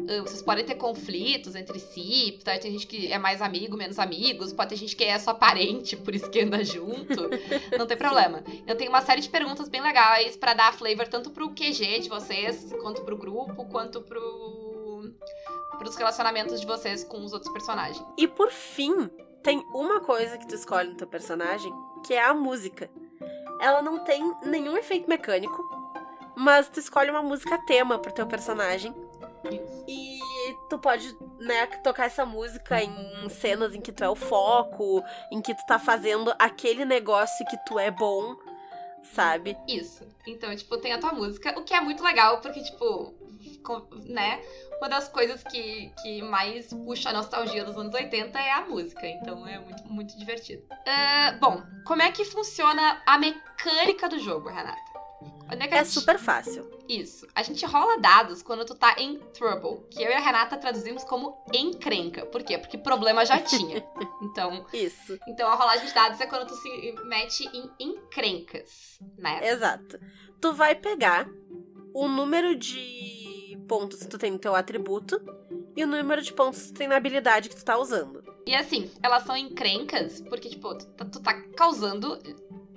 Ah, 0.10 0.22
vocês 0.24 0.42
podem 0.42 0.66
ter 0.66 0.76
conflitos 0.76 1.56
entre 1.56 1.80
si. 1.80 2.38
Tá? 2.44 2.60
Tem 2.60 2.70
gente 2.74 2.86
que 2.86 3.10
é 3.10 3.18
mais 3.18 3.42
amigo, 3.42 3.78
menos 3.78 3.98
amigos. 3.98 4.52
Pode 4.52 4.72
ter 4.72 4.76
gente 4.76 4.94
que 4.94 5.06
é 5.06 5.18
só 5.18 5.34
parente, 5.34 5.96
por 5.96 6.14
isso 6.14 6.30
que 6.30 6.42
anda 6.42 6.62
junto. 6.66 7.30
Não 7.78 7.88
tem 7.88 7.96
problema. 7.96 8.44
Eu 8.68 8.76
tenho 8.76 8.90
uma 8.90 9.02
série 9.02 9.22
de 9.22 9.30
perguntas 9.30 9.70
bem 9.70 9.82
legais 9.82 10.36
pra 10.36 10.54
dar 10.54 10.74
flavor 10.74 11.08
tanto 11.08 11.30
pro 11.32 11.52
QG 11.52 12.00
de 12.02 12.10
vocês, 12.10 12.74
quanto 12.82 13.04
pro 13.04 13.16
grupo, 13.18 13.66
quanto 13.70 14.02
pro 14.02 14.76
pros 15.78 15.96
relacionamentos 15.98 16.60
de 16.62 16.66
vocês 16.66 17.04
com 17.04 17.24
os 17.24 17.34
outros 17.34 17.52
personagens. 17.52 18.02
E 18.18 18.28
por 18.30 18.50
fim, 18.50 19.10
tem 19.46 19.64
uma 19.72 20.02
coisa 20.02 20.40
que 20.40 20.48
tu 20.48 20.56
escolhe 20.56 20.90
no 20.90 20.96
teu 20.96 21.06
personagem, 21.06 21.72
que 22.04 22.16
é 22.16 22.24
a 22.26 22.34
música. 22.34 22.90
Ela 23.62 23.80
não 23.84 24.04
tem 24.04 24.34
nenhum 24.44 24.76
efeito 24.76 25.08
mecânico, 25.08 25.64
mas 26.36 26.68
tu 26.68 26.80
escolhe 26.80 27.12
uma 27.12 27.22
música 27.22 27.56
tema 27.66 28.00
pro 28.00 28.12
teu 28.12 28.26
personagem. 28.26 28.92
E 29.88 30.20
tu 30.68 30.80
pode, 30.80 31.16
né, 31.40 31.68
tocar 31.84 32.06
essa 32.08 32.26
música 32.26 32.82
em 32.82 33.30
cenas 33.30 33.76
em 33.76 33.82
que 33.82 33.92
tu 33.92 34.04
é 34.04 34.10
o 34.10 34.16
foco, 34.16 35.04
em 35.32 35.40
que 35.44 35.54
tu 35.54 35.64
tá 35.68 35.78
fazendo 35.78 36.34
aquele 36.40 36.84
negócio 36.84 37.46
que 37.46 37.58
tu 37.66 37.78
é 37.78 37.92
bom, 37.92 38.36
sabe? 39.14 39.56
Isso. 39.68 40.04
Então, 40.26 40.56
tipo, 40.56 40.76
tem 40.80 40.92
a 40.92 40.98
tua 41.00 41.14
música, 41.14 41.54
o 41.58 41.64
que 41.64 41.74
é 41.76 41.80
muito 41.82 42.04
legal, 42.04 42.42
porque, 42.42 42.64
tipo, 42.64 43.14
com- 43.64 43.88
né? 44.06 44.42
Uma 44.80 44.90
das 44.90 45.08
coisas 45.08 45.42
que, 45.44 45.92
que 46.02 46.22
mais 46.22 46.68
puxa 46.74 47.10
a 47.10 47.14
nostalgia 47.14 47.64
dos 47.64 47.76
anos 47.78 47.94
80 47.94 48.38
é 48.40 48.52
a 48.52 48.62
música. 48.66 49.08
Então 49.08 49.48
é 49.48 49.58
muito, 49.60 49.84
muito 49.88 50.18
divertido. 50.18 50.64
Ah, 50.88 51.38
bom, 51.40 51.64
como 51.86 52.02
é 52.02 52.12
que 52.12 52.26
funciona 52.26 53.02
a 53.06 53.18
mecânica 53.18 54.08
do 54.10 54.20
jogo, 54.20 54.50
Renata? 54.50 54.78
É 55.50 55.56
É 55.56 55.78
gente- 55.84 55.88
super 55.94 56.18
fácil. 56.20 56.70
Isso. 56.90 57.28
A 57.34 57.42
gente 57.44 57.64
rola 57.66 58.00
dados 58.00 58.42
quando 58.44 58.66
tu 58.66 58.76
tá 58.76 58.96
em 59.00 59.18
trouble, 59.34 59.88
que 59.90 60.04
eu 60.04 60.10
e 60.10 60.14
a 60.14 60.20
Renata 60.20 60.58
traduzimos 60.58 61.04
como 61.04 61.38
encrenca. 61.54 62.26
Por 62.26 62.44
quê? 62.44 62.58
Porque 62.58 62.78
problema 62.78 63.26
já 63.26 63.40
tinha. 63.40 63.84
Então, 64.22 64.66
Isso. 64.74 65.18
então 65.28 65.48
a 65.50 65.56
rolagem 65.56 65.86
de 65.86 65.94
dados 65.94 66.20
é 66.20 66.26
quando 66.26 66.48
tu 66.48 66.56
se 66.56 66.92
mete 67.06 67.48
em 67.54 67.72
encrencas, 67.80 69.00
né? 69.18 69.40
Exato. 69.48 70.00
Tu 70.42 70.52
vai 70.54 70.76
pegar 70.76 71.28
o 71.94 72.08
número 72.08 72.56
de 72.56 73.25
pontos 73.68 74.00
que 74.00 74.08
tu 74.08 74.18
tem 74.18 74.32
no 74.32 74.40
teu 74.40 74.56
atributo 74.56 75.20
e 75.76 75.84
o 75.84 75.88
número 75.88 76.22
de 76.22 76.32
pontos 76.34 76.64
que 76.64 76.68
tu 76.74 76.78
tem 76.78 76.88
na 76.88 76.96
habilidade 76.96 77.50
que 77.50 77.56
tu 77.56 77.66
tá 77.66 77.78
usando. 77.78 78.24
E 78.46 78.56
assim, 78.56 78.90
elas 79.02 79.24
são 79.24 79.36
encrencas 79.36 80.22
porque, 80.22 80.50
tipo, 80.50 80.76
tu, 80.76 80.86
tá- 80.88 81.06
tu 81.06 81.20
tá 81.20 81.34
causando, 81.58 82.18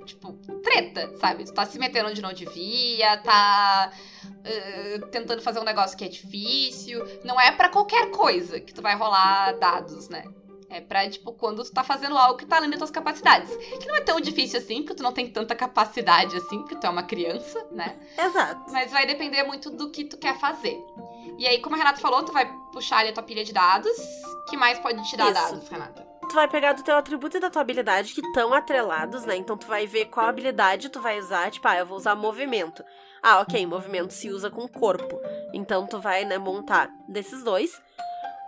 tipo, 0.04 0.32
treta, 0.62 1.14
sabe? 1.18 1.44
Tu 1.44 1.52
tá 1.52 1.66
se 1.66 1.78
metendo 1.78 2.08
onde 2.08 2.22
não 2.22 2.32
devia, 2.32 3.18
tá 3.18 3.92
eh, 4.44 4.98
tentando 5.12 5.42
fazer 5.42 5.60
um 5.60 5.64
negócio 5.64 5.96
que 5.96 6.04
é 6.04 6.08
difícil. 6.08 7.04
Não 7.24 7.38
é 7.40 7.52
pra 7.52 7.68
qualquer 7.68 8.10
coisa 8.10 8.58
que 8.58 8.72
tu 8.72 8.80
vai 8.80 8.96
rolar 8.96 9.52
dados, 9.58 10.08
né? 10.08 10.24
É 10.70 10.80
pra, 10.80 11.08
tipo, 11.08 11.32
quando 11.32 11.64
tu 11.64 11.72
tá 11.72 11.82
fazendo 11.82 12.16
algo 12.16 12.38
que 12.38 12.44
tá 12.44 12.56
além 12.56 12.68
das 12.68 12.78
tuas 12.78 12.90
capacidades. 12.90 13.54
Que 13.56 13.86
não 13.86 13.96
é 13.96 14.00
tão 14.02 14.20
difícil 14.20 14.58
assim, 14.58 14.82
porque 14.82 14.96
tu 14.96 15.02
não 15.02 15.12
tem 15.12 15.30
tanta 15.30 15.54
capacidade 15.54 16.36
assim, 16.36 16.58
porque 16.58 16.76
tu 16.76 16.86
é 16.86 16.90
uma 16.90 17.02
criança, 17.02 17.66
né? 17.70 17.98
Exato. 18.18 18.70
Mas 18.70 18.92
vai 18.92 19.06
depender 19.06 19.42
muito 19.44 19.70
do 19.70 19.90
que 19.90 20.04
tu 20.04 20.18
quer 20.18 20.38
fazer. 20.38 20.78
E 21.38 21.46
aí, 21.46 21.60
como 21.60 21.74
a 21.74 21.78
Renata 21.78 22.00
falou, 22.00 22.22
tu 22.22 22.32
vai 22.32 22.52
puxar 22.72 22.98
ali 22.98 23.10
a 23.10 23.12
tua 23.12 23.22
pilha 23.22 23.44
de 23.44 23.52
dados. 23.52 23.96
que 24.48 24.56
mais 24.56 24.78
pode 24.78 25.02
te 25.08 25.16
dar 25.16 25.30
Isso. 25.32 25.34
dados, 25.34 25.68
Renata? 25.68 26.06
Tu 26.28 26.34
vai 26.34 26.48
pegar 26.48 26.74
do 26.74 26.82
teu 26.82 26.96
atributo 26.96 27.38
e 27.38 27.40
da 27.40 27.48
tua 27.48 27.62
habilidade 27.62 28.12
que 28.12 28.20
estão 28.20 28.52
atrelados, 28.52 29.24
né? 29.24 29.36
Então 29.36 29.56
tu 29.56 29.66
vai 29.66 29.86
ver 29.86 30.06
qual 30.06 30.26
habilidade 30.26 30.90
tu 30.90 31.00
vai 31.00 31.18
usar. 31.18 31.50
Tipo, 31.50 31.68
ah, 31.68 31.78
eu 31.78 31.86
vou 31.86 31.96
usar 31.96 32.14
movimento. 32.14 32.84
Ah, 33.22 33.40
ok, 33.40 33.64
movimento 33.66 34.12
se 34.12 34.28
usa 34.28 34.50
com 34.50 34.64
o 34.64 34.68
corpo. 34.68 35.18
Então 35.54 35.86
tu 35.86 35.98
vai, 35.98 36.24
né, 36.24 36.36
montar 36.36 36.90
desses 37.08 37.42
dois. 37.42 37.70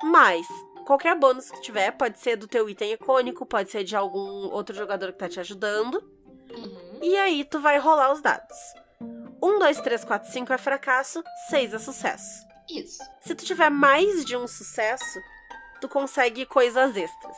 Mas, 0.03 0.47
qualquer 0.91 1.15
bônus 1.15 1.49
que 1.49 1.61
tiver, 1.61 1.93
pode 1.93 2.19
ser 2.19 2.35
do 2.35 2.49
teu 2.49 2.69
item 2.69 2.95
icônico, 2.95 3.47
pode 3.47 3.71
ser 3.71 3.85
de 3.85 3.95
algum 3.95 4.51
outro 4.51 4.75
jogador 4.75 5.13
que 5.13 5.19
tá 5.21 5.29
te 5.29 5.39
ajudando. 5.39 6.03
Uhum. 6.51 6.99
E 7.01 7.17
aí 7.17 7.45
tu 7.45 7.61
vai 7.61 7.79
rolar 7.79 8.13
os 8.13 8.21
dados. 8.21 8.57
1, 9.41 9.59
2, 9.61 9.81
3, 9.83 10.05
4, 10.05 10.33
5 10.33 10.53
é 10.53 10.59
fracasso, 10.59 11.23
6 11.49 11.75
é 11.75 11.79
sucesso. 11.79 12.45
Isso, 12.69 12.99
Se 13.21 13.37
tu 13.37 13.45
tiver 13.45 13.71
mais 13.71 14.25
de 14.25 14.37
um 14.37 14.49
sucesso, 14.49 15.21
tu 15.81 15.89
consegue 15.89 16.45
coisas 16.45 16.97
extras. 16.97 17.37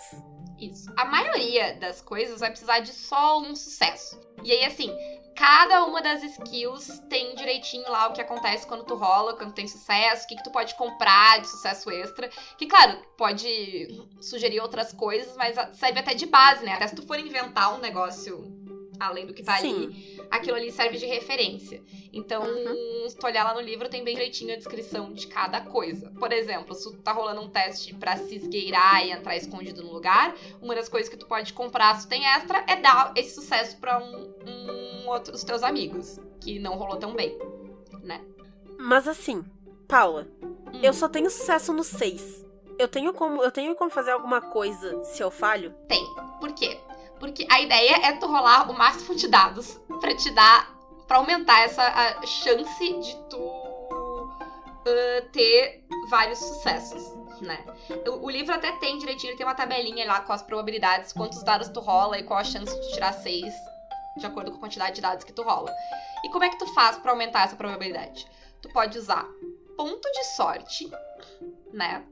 Isso. 0.66 0.92
A 0.96 1.04
maioria 1.04 1.74
das 1.74 2.00
coisas 2.00 2.40
vai 2.40 2.50
precisar 2.50 2.80
de 2.80 2.92
só 2.92 3.40
um 3.40 3.54
sucesso. 3.54 4.20
E 4.42 4.50
aí, 4.52 4.64
assim, 4.64 4.92
cada 5.36 5.84
uma 5.84 6.00
das 6.02 6.22
skills 6.22 7.00
tem 7.08 7.34
direitinho 7.34 7.88
lá 7.88 8.08
o 8.08 8.12
que 8.12 8.20
acontece 8.20 8.66
quando 8.66 8.84
tu 8.84 8.94
rola, 8.94 9.36
quando 9.36 9.54
tem 9.54 9.66
sucesso, 9.66 10.24
o 10.24 10.28
que, 10.28 10.36
que 10.36 10.44
tu 10.44 10.50
pode 10.50 10.74
comprar 10.74 11.40
de 11.40 11.48
sucesso 11.48 11.90
extra. 11.90 12.28
Que, 12.56 12.66
claro, 12.66 13.00
pode 13.16 13.88
sugerir 14.20 14.60
outras 14.60 14.92
coisas, 14.92 15.36
mas 15.36 15.56
serve 15.76 16.00
até 16.00 16.14
de 16.14 16.26
base, 16.26 16.64
né? 16.64 16.72
Até 16.72 16.88
se 16.88 16.94
tu 16.94 17.06
for 17.06 17.18
inventar 17.18 17.74
um 17.74 17.78
negócio 17.78 18.61
além 19.00 19.26
do 19.26 19.34
que 19.34 19.42
tá 19.42 19.58
Sim. 19.58 19.84
ali, 19.86 20.20
aquilo 20.30 20.56
ali 20.56 20.70
serve 20.70 20.98
de 20.98 21.06
referência. 21.06 21.82
Então, 22.12 22.42
Uhum. 22.42 23.08
se 23.08 23.16
tu 23.16 23.26
olhar 23.26 23.44
lá 23.44 23.54
no 23.54 23.60
livro, 23.60 23.88
tem 23.88 24.04
bem 24.04 24.14
direitinho 24.14 24.52
a 24.52 24.56
descrição 24.56 25.12
de 25.12 25.26
cada 25.26 25.60
coisa. 25.62 26.10
Por 26.18 26.32
exemplo, 26.32 26.74
se 26.74 26.90
tu 26.90 26.98
tá 27.02 27.12
rolando 27.12 27.40
um 27.40 27.48
teste 27.48 27.94
pra 27.94 28.16
se 28.16 28.36
esgueirar 28.36 29.04
e 29.06 29.10
entrar 29.10 29.36
escondido 29.36 29.82
no 29.82 29.92
lugar, 29.92 30.34
uma 30.60 30.74
das 30.74 30.88
coisas 30.88 31.08
que 31.08 31.16
tu 31.16 31.26
pode 31.26 31.52
comprar 31.52 31.94
se 31.96 32.06
tu 32.06 32.10
tem 32.10 32.26
extra 32.26 32.64
é 32.68 32.76
dar 32.76 33.12
esse 33.16 33.34
sucesso 33.34 33.78
pra 33.78 33.98
um, 33.98 34.32
um 35.04 35.08
outro 35.08 35.32
dos 35.32 35.42
teus 35.44 35.62
amigos, 35.62 36.18
que 36.40 36.58
não 36.58 36.76
rolou 36.76 36.96
tão 36.96 37.14
bem. 37.14 37.36
Mas 38.78 39.06
assim, 39.06 39.44
Paula, 39.88 40.26
Hum. 40.42 40.80
eu 40.82 40.92
só 40.92 41.08
tenho 41.08 41.30
sucesso 41.30 41.72
no 41.72 41.84
6. 41.84 42.44
Eu 42.78 42.88
tenho 42.88 43.12
como, 43.12 43.42
eu 43.42 43.50
tenho 43.52 43.74
como 43.74 43.90
fazer 43.90 44.10
alguma 44.10 44.40
coisa 44.40 45.04
se 45.04 45.22
eu 45.22 45.30
falho? 45.30 45.72
Tem. 45.88 46.04
Por 46.40 46.52
quê? 46.52 46.80
Porque 47.22 47.46
a 47.48 47.60
ideia 47.60 48.04
é 48.04 48.12
tu 48.14 48.26
rolar 48.26 48.68
o 48.68 48.76
máximo 48.76 49.14
de 49.14 49.28
dados 49.28 49.78
pra 50.00 50.12
te 50.12 50.28
dar. 50.32 50.74
pra 51.06 51.18
aumentar 51.18 51.60
essa 51.60 52.26
chance 52.26 52.92
de 53.00 53.14
tu 53.30 53.62
ah, 54.84 55.22
ter 55.32 55.84
vários 56.10 56.40
sucessos, 56.40 57.00
né? 57.40 57.64
O, 58.08 58.26
o 58.26 58.28
livro 58.30 58.52
até 58.52 58.72
tem 58.72 58.98
direitinho, 58.98 59.36
tem 59.36 59.46
uma 59.46 59.54
tabelinha 59.54 60.04
lá 60.04 60.20
com 60.22 60.32
as 60.32 60.42
probabilidades, 60.42 61.12
quantos 61.12 61.44
dados 61.44 61.68
tu 61.68 61.78
rola 61.78 62.18
e 62.18 62.24
qual 62.24 62.40
a 62.40 62.44
chance 62.44 62.74
de 62.74 62.92
tirar 62.92 63.12
seis, 63.12 63.54
de 64.16 64.26
acordo 64.26 64.50
com 64.50 64.56
a 64.56 64.60
quantidade 64.60 64.96
de 64.96 65.00
dados 65.00 65.22
que 65.22 65.32
tu 65.32 65.42
rola. 65.42 65.72
E 66.24 66.28
como 66.30 66.42
é 66.42 66.48
que 66.48 66.58
tu 66.58 66.66
faz 66.74 66.98
pra 66.98 67.12
aumentar 67.12 67.44
essa 67.44 67.54
probabilidade? 67.54 68.26
Tu 68.60 68.68
pode 68.70 68.98
usar 68.98 69.28
ponto 69.76 70.10
de 70.10 70.24
sorte, 70.34 70.90
né? 71.72 72.04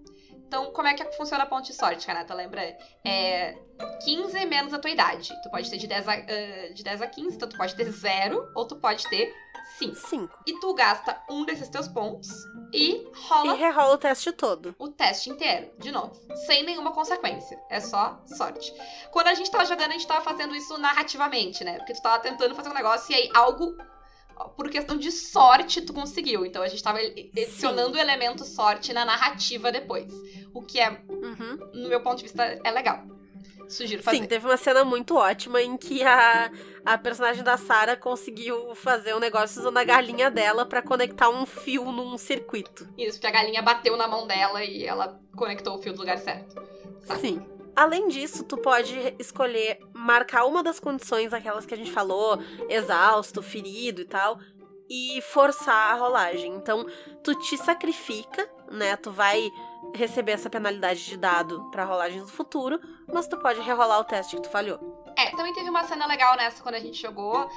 Então, 0.50 0.72
como 0.72 0.88
é 0.88 0.94
que 0.94 1.04
funciona 1.12 1.46
ponto 1.46 1.64
de 1.64 1.72
sorte, 1.72 2.08
Renata? 2.08 2.34
Lembra? 2.34 2.76
É 3.04 3.56
15 4.02 4.46
menos 4.46 4.74
a 4.74 4.80
tua 4.80 4.90
idade. 4.90 5.32
Tu 5.44 5.48
pode 5.48 5.70
ter 5.70 5.76
de 5.76 5.86
10 5.86 6.08
a, 6.08 6.12
ah, 6.12 6.72
de 6.74 6.82
10 6.82 7.02
a 7.02 7.06
15, 7.06 7.36
então 7.36 7.48
tu 7.48 7.56
pode 7.56 7.72
ter 7.76 7.88
0 7.88 8.50
ou 8.52 8.66
tu 8.66 8.74
pode 8.74 9.08
ter 9.08 9.32
5. 9.78 9.94
5. 9.94 10.38
E 10.48 10.58
tu 10.58 10.74
gasta 10.74 11.22
um 11.30 11.44
desses 11.44 11.68
teus 11.68 11.86
pontos 11.86 12.28
e 12.72 12.94
E 12.94 13.12
rola 13.28 13.54
rerola 13.54 13.94
o 13.94 13.98
teste 13.98 14.32
todo. 14.32 14.74
o 14.76 14.88
teste 14.88 15.30
inteiro, 15.30 15.70
de 15.78 15.92
novo. 15.92 16.20
Sem 16.46 16.64
nenhuma 16.64 16.90
consequência. 16.90 17.56
É 17.70 17.78
só 17.78 18.20
sorte. 18.26 18.74
Quando 19.12 19.28
a 19.28 19.34
gente 19.34 19.52
tava 19.52 19.64
jogando, 19.64 19.90
a 19.90 19.92
gente 19.92 20.06
tava 20.08 20.24
fazendo 20.24 20.52
isso 20.56 20.76
narrativamente, 20.78 21.62
né? 21.62 21.76
Porque 21.78 21.92
tu 21.92 22.02
tava 22.02 22.18
tentando 22.18 22.56
fazer 22.56 22.70
um 22.70 22.74
negócio 22.74 23.12
e 23.12 23.14
aí 23.14 23.30
algo. 23.32 23.76
Por 24.48 24.68
questão 24.70 24.96
de 24.96 25.10
sorte, 25.12 25.82
tu 25.82 25.92
conseguiu. 25.92 26.44
Então 26.46 26.62
a 26.62 26.68
gente 26.68 26.82
tava 26.82 26.98
adicionando 26.98 27.96
o 27.96 28.00
elemento 28.00 28.44
sorte 28.44 28.92
na 28.92 29.04
narrativa 29.04 29.70
depois. 29.70 30.12
O 30.54 30.62
que 30.62 30.80
é, 30.80 30.90
Uhum. 31.08 31.58
no 31.74 31.88
meu 31.88 32.00
ponto 32.00 32.16
de 32.18 32.24
vista, 32.24 32.42
é 32.64 32.70
legal. 32.70 33.02
Sugiro 33.68 34.02
fazer. 34.02 34.16
Sim, 34.16 34.26
teve 34.26 34.44
uma 34.46 34.56
cena 34.56 34.84
muito 34.84 35.14
ótima 35.14 35.62
em 35.62 35.76
que 35.76 36.02
a, 36.02 36.50
a 36.84 36.98
personagem 36.98 37.44
da 37.44 37.56
Sarah 37.56 37.96
conseguiu 37.96 38.74
fazer 38.74 39.14
um 39.14 39.20
negócio 39.20 39.60
usando 39.60 39.76
a 39.76 39.84
galinha 39.84 40.28
dela 40.28 40.66
pra 40.66 40.82
conectar 40.82 41.28
um 41.30 41.46
fio 41.46 41.84
num 41.92 42.18
circuito. 42.18 42.88
Isso, 42.98 43.12
porque 43.12 43.28
a 43.28 43.30
galinha 43.30 43.62
bateu 43.62 43.96
na 43.96 44.08
mão 44.08 44.26
dela 44.26 44.64
e 44.64 44.84
ela 44.84 45.20
conectou 45.36 45.76
o 45.76 45.82
fio 45.82 45.92
do 45.92 46.00
lugar 46.00 46.18
certo. 46.18 46.60
Sabe? 47.04 47.20
Sim. 47.20 47.46
Além 47.74 48.08
disso, 48.08 48.44
tu 48.44 48.56
pode 48.56 49.14
escolher 49.18 49.78
marcar 49.94 50.44
uma 50.44 50.62
das 50.62 50.80
condições, 50.80 51.32
aquelas 51.32 51.64
que 51.64 51.74
a 51.74 51.76
gente 51.76 51.92
falou, 51.92 52.38
exausto, 52.68 53.42
ferido 53.42 54.02
e 54.02 54.04
tal, 54.04 54.38
e 54.88 55.22
forçar 55.22 55.92
a 55.92 55.94
rolagem. 55.94 56.54
Então, 56.54 56.84
tu 57.22 57.34
te 57.36 57.56
sacrifica, 57.56 58.48
né? 58.70 58.96
Tu 58.96 59.10
vai 59.10 59.50
receber 59.94 60.32
essa 60.32 60.50
penalidade 60.50 61.04
de 61.04 61.16
dado 61.16 61.70
pra 61.70 61.84
rolagens 61.84 62.22
do 62.22 62.30
futuro, 62.30 62.80
mas 63.12 63.26
tu 63.26 63.36
pode 63.38 63.60
rerolar 63.60 64.00
o 64.00 64.04
teste 64.04 64.36
que 64.36 64.42
tu 64.42 64.50
falhou. 64.50 64.99
É, 65.16 65.30
também 65.30 65.52
teve 65.52 65.68
uma 65.68 65.84
cena 65.84 66.06
legal 66.06 66.36
nessa 66.36 66.62
quando 66.62 66.74
a 66.74 66.80
gente 66.80 67.00
jogou, 67.00 67.48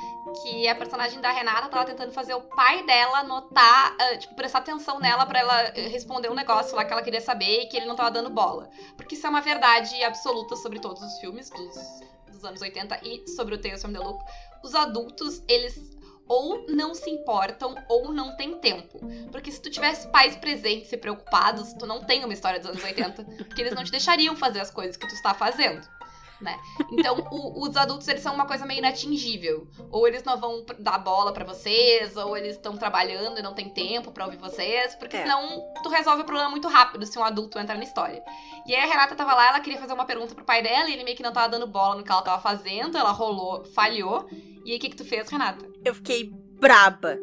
que 0.41 0.67
a 0.67 0.75
personagem 0.75 1.19
da 1.21 1.31
Renata 1.31 1.69
tava 1.69 1.85
tentando 1.85 2.11
fazer 2.11 2.33
o 2.33 2.41
pai 2.41 2.83
dela 2.83 3.23
notar, 3.23 3.95
ah, 3.99 4.17
tipo, 4.17 4.35
prestar 4.35 4.59
atenção 4.59 4.99
nela 4.99 5.25
pra 5.25 5.39
ela 5.39 5.61
eh, 5.75 5.87
responder 5.87 6.29
um 6.29 6.33
negócio 6.33 6.75
lá 6.75 6.83
que 6.83 6.91
ela 6.91 7.01
queria 7.01 7.21
saber 7.21 7.61
e 7.61 7.67
que 7.67 7.77
ele 7.77 7.85
não 7.85 7.95
tava 7.95 8.11
dando 8.11 8.29
bola. 8.29 8.69
Porque 8.95 9.15
isso 9.15 9.25
é 9.25 9.29
uma 9.29 9.41
verdade 9.41 10.03
absoluta 10.03 10.55
sobre 10.55 10.79
todos 10.79 11.01
os 11.01 11.19
filmes 11.19 11.49
dos, 11.49 11.75
dos 12.31 12.45
anos 12.45 12.61
80 12.61 12.99
e 13.03 13.27
sobre 13.29 13.55
o 13.55 13.57
Tales 13.57 13.81
from 13.81 13.93
the 13.93 13.99
Loop. 13.99 14.23
Os 14.63 14.75
adultos, 14.75 15.43
eles 15.47 15.93
ou 16.27 16.65
não 16.69 16.93
se 16.93 17.09
importam 17.09 17.75
ou 17.87 18.13
não 18.13 18.35
têm 18.35 18.57
tempo. 18.59 18.99
Porque 19.31 19.51
se 19.51 19.61
tu 19.61 19.69
tivesse 19.69 20.07
pais 20.07 20.35
presentes 20.35 20.91
e 20.91 20.97
preocupados, 20.97 21.73
tu 21.73 21.85
não 21.85 22.03
tem 22.03 22.23
uma 22.23 22.33
história 22.33 22.59
dos 22.59 22.69
anos 22.69 22.83
80, 22.83 23.23
porque 23.23 23.61
eles 23.61 23.73
não 23.73 23.83
te 23.83 23.91
deixariam 23.91 24.35
fazer 24.35 24.61
as 24.61 24.71
coisas 24.71 24.95
que 24.97 25.07
tu 25.07 25.13
está 25.13 25.33
fazendo. 25.33 25.85
Né? 26.41 26.59
Então, 26.91 27.25
o- 27.31 27.67
os 27.67 27.77
adultos, 27.77 28.07
eles 28.07 28.21
são 28.21 28.33
uma 28.33 28.45
coisa 28.45 28.65
meio 28.65 28.79
inatingível. 28.79 29.67
Ou 29.89 30.07
eles 30.07 30.23
não 30.23 30.37
vão 30.37 30.65
dar 30.79 30.97
bola 30.97 31.31
pra 31.31 31.45
vocês, 31.45 32.17
ou 32.17 32.35
eles 32.35 32.55
estão 32.55 32.75
trabalhando 32.75 33.39
e 33.39 33.41
não 33.41 33.53
tem 33.53 33.69
tempo 33.69 34.11
pra 34.11 34.25
ouvir 34.25 34.37
vocês, 34.37 34.93
porque 34.95 35.15
É. 35.15 35.21
senão 35.21 35.61
tu 35.83 35.89
resolve 35.89 36.21
o 36.23 36.25
problema 36.25 36.49
muito 36.49 36.67
rápido 36.67 37.05
se 37.05 37.17
um 37.17 37.23
adulto 37.23 37.57
entrar 37.59 37.77
na 37.77 37.83
história. 37.83 38.21
E 38.65 38.75
aí 38.75 38.81
a 38.83 38.85
Renata 38.91 39.15
tava 39.15 39.33
lá, 39.33 39.47
ela 39.49 39.59
queria 39.59 39.79
fazer 39.79 39.93
uma 39.93 40.05
pergunta 40.05 40.35
pro 40.35 40.43
pai 40.43 40.61
dela, 40.61 40.89
e 40.89 40.93
ele 40.93 41.03
meio 41.03 41.15
que 41.15 41.23
não 41.23 41.31
tava 41.33 41.47
dando 41.49 41.67
bola 41.67 41.95
no 41.95 42.03
que 42.03 42.11
ela 42.11 42.21
tava 42.21 42.41
fazendo, 42.41 42.97
ela 42.97 43.11
rolou, 43.11 43.63
falhou. 43.65 44.27
E 44.65 44.71
aí 44.71 44.77
o 44.77 44.79
que 44.79 44.89
que 44.89 44.95
tu 44.97 45.05
fez, 45.05 45.29
Renata? 45.29 45.65
Eu 45.85 45.93
fiquei 45.95 46.29
braba. 46.59 47.17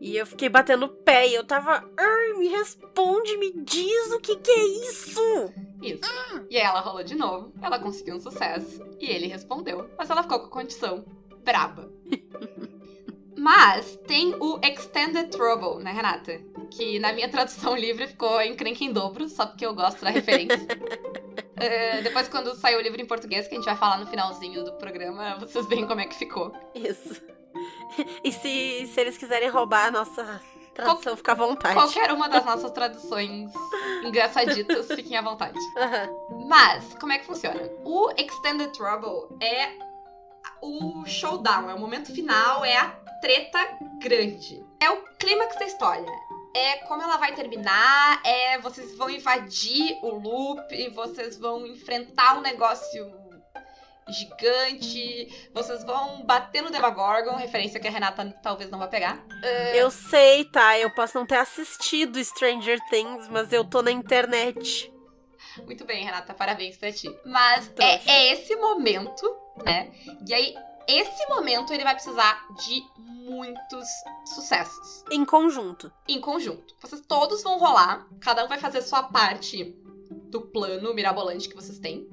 E 0.00 0.16
eu 0.16 0.26
fiquei 0.26 0.48
batendo 0.48 0.86
o 0.86 0.88
pé 0.88 1.28
e 1.28 1.34
eu 1.34 1.44
tava. 1.44 1.84
Ai, 1.96 2.32
me 2.38 2.48
responde, 2.48 3.36
me 3.36 3.52
diz 3.52 4.12
o 4.12 4.20
que 4.20 4.36
que 4.36 4.50
é 4.50 4.64
isso! 4.88 5.52
Isso. 5.82 6.02
E 6.50 6.56
aí 6.56 6.62
ela 6.62 6.80
rolou 6.80 7.02
de 7.04 7.14
novo, 7.14 7.52
ela 7.62 7.78
conseguiu 7.78 8.16
um 8.16 8.20
sucesso, 8.20 8.84
e 8.98 9.06
ele 9.10 9.26
respondeu, 9.28 9.88
mas 9.96 10.10
ela 10.10 10.22
ficou 10.22 10.40
com 10.40 10.46
a 10.46 10.50
condição 10.50 11.04
braba. 11.44 11.90
Mas 13.38 13.96
tem 14.04 14.34
o 14.40 14.58
Extended 14.64 15.30
Trouble, 15.30 15.82
né, 15.82 15.92
Renata? 15.92 16.40
Que 16.72 16.98
na 16.98 17.12
minha 17.12 17.28
tradução 17.28 17.76
livre 17.76 18.08
ficou 18.08 18.42
encrenca 18.42 18.82
em 18.82 18.92
dobro, 18.92 19.28
só 19.28 19.46
porque 19.46 19.64
eu 19.64 19.72
gosto 19.74 20.04
da 20.04 20.10
referência. 20.10 20.58
Eh, 21.60 22.02
depois, 22.02 22.28
quando 22.28 22.54
sair 22.54 22.76
o 22.76 22.80
livro 22.80 23.02
em 23.02 23.04
português, 23.04 23.48
que 23.48 23.54
a 23.54 23.58
gente 23.58 23.64
vai 23.64 23.74
falar 23.74 23.98
no 23.98 24.06
finalzinho 24.06 24.64
do 24.64 24.74
programa, 24.74 25.36
vocês 25.40 25.66
veem 25.66 25.88
como 25.88 26.00
é 26.00 26.06
que 26.06 26.14
ficou. 26.14 26.52
Isso. 26.72 27.20
E 28.22 28.30
se, 28.30 28.86
se 28.86 29.00
eles 29.00 29.18
quiserem 29.18 29.48
roubar 29.48 29.86
a 29.86 29.90
nossa 29.90 30.40
tradução, 30.74 31.16
fica 31.16 31.32
à 31.32 31.34
vontade. 31.34 31.74
Qualquer 31.74 32.12
uma 32.12 32.28
das 32.28 32.44
nossas 32.44 32.70
traduções 32.70 33.50
engraçaditas, 34.04 34.86
fiquem 34.94 35.16
à 35.16 35.22
vontade. 35.22 35.58
Aham. 35.76 36.08
Mas, 36.46 36.94
como 36.94 37.12
é 37.12 37.18
que 37.18 37.26
funciona? 37.26 37.60
O 37.84 38.10
Extended 38.16 38.72
Trouble 38.72 39.36
é 39.40 39.70
o 40.62 41.04
showdown, 41.06 41.70
é 41.70 41.74
o 41.74 41.78
momento 41.78 42.14
final, 42.14 42.64
é 42.64 42.76
a 42.76 42.88
treta 43.20 43.58
grande. 44.00 44.64
É 44.80 44.90
o 44.90 45.02
clímax 45.18 45.56
da 45.56 45.66
história. 45.66 46.06
É 46.54 46.76
como 46.86 47.02
ela 47.02 47.16
vai 47.16 47.34
terminar, 47.34 48.20
é 48.24 48.58
vocês 48.58 48.96
vão 48.96 49.10
invadir 49.10 49.98
o 50.02 50.10
loop, 50.10 50.74
e 50.74 50.88
vocês 50.90 51.38
vão 51.38 51.66
enfrentar 51.66 52.38
um 52.38 52.40
negócio 52.40 53.17
gigante, 54.08 55.50
vocês 55.52 55.84
vão 55.84 56.22
bater 56.24 56.62
no 56.62 56.70
Demagorgon, 56.70 57.36
referência 57.36 57.78
que 57.80 57.88
a 57.88 57.90
Renata 57.90 58.24
talvez 58.42 58.70
não 58.70 58.78
vai 58.78 58.88
pegar. 58.88 59.24
Eu 59.74 59.90
sei, 59.90 60.44
tá? 60.44 60.78
Eu 60.78 60.90
posso 60.94 61.18
não 61.18 61.26
ter 61.26 61.36
assistido 61.36 62.22
Stranger 62.22 62.78
Things, 62.88 63.28
mas 63.28 63.52
eu 63.52 63.64
tô 63.64 63.82
na 63.82 63.90
internet. 63.90 64.92
Muito 65.64 65.84
bem, 65.84 66.04
Renata, 66.04 66.34
parabéns 66.34 66.76
pra 66.76 66.92
ti. 66.92 67.08
Mas 67.24 67.70
é, 67.78 68.00
é 68.10 68.32
esse 68.32 68.54
momento, 68.56 69.22
né? 69.64 69.90
E 70.26 70.32
aí, 70.32 70.54
esse 70.86 71.26
momento 71.28 71.72
ele 71.72 71.82
vai 71.84 71.94
precisar 71.94 72.46
de 72.64 72.82
muitos 72.98 73.86
sucessos 74.24 75.04
Em 75.10 75.24
conjunto. 75.24 75.92
em 76.08 76.20
conjunto. 76.20 76.74
Vocês 76.80 77.02
todos 77.06 77.42
vão 77.42 77.58
rolar, 77.58 78.06
cada 78.20 78.44
um 78.44 78.48
vai 78.48 78.58
fazer 78.58 78.80
sua 78.82 79.02
parte 79.02 79.76
do 80.30 80.40
plano 80.42 80.94
mirabolante 80.94 81.48
que 81.48 81.54
vocês 81.56 81.78
têm. 81.78 82.08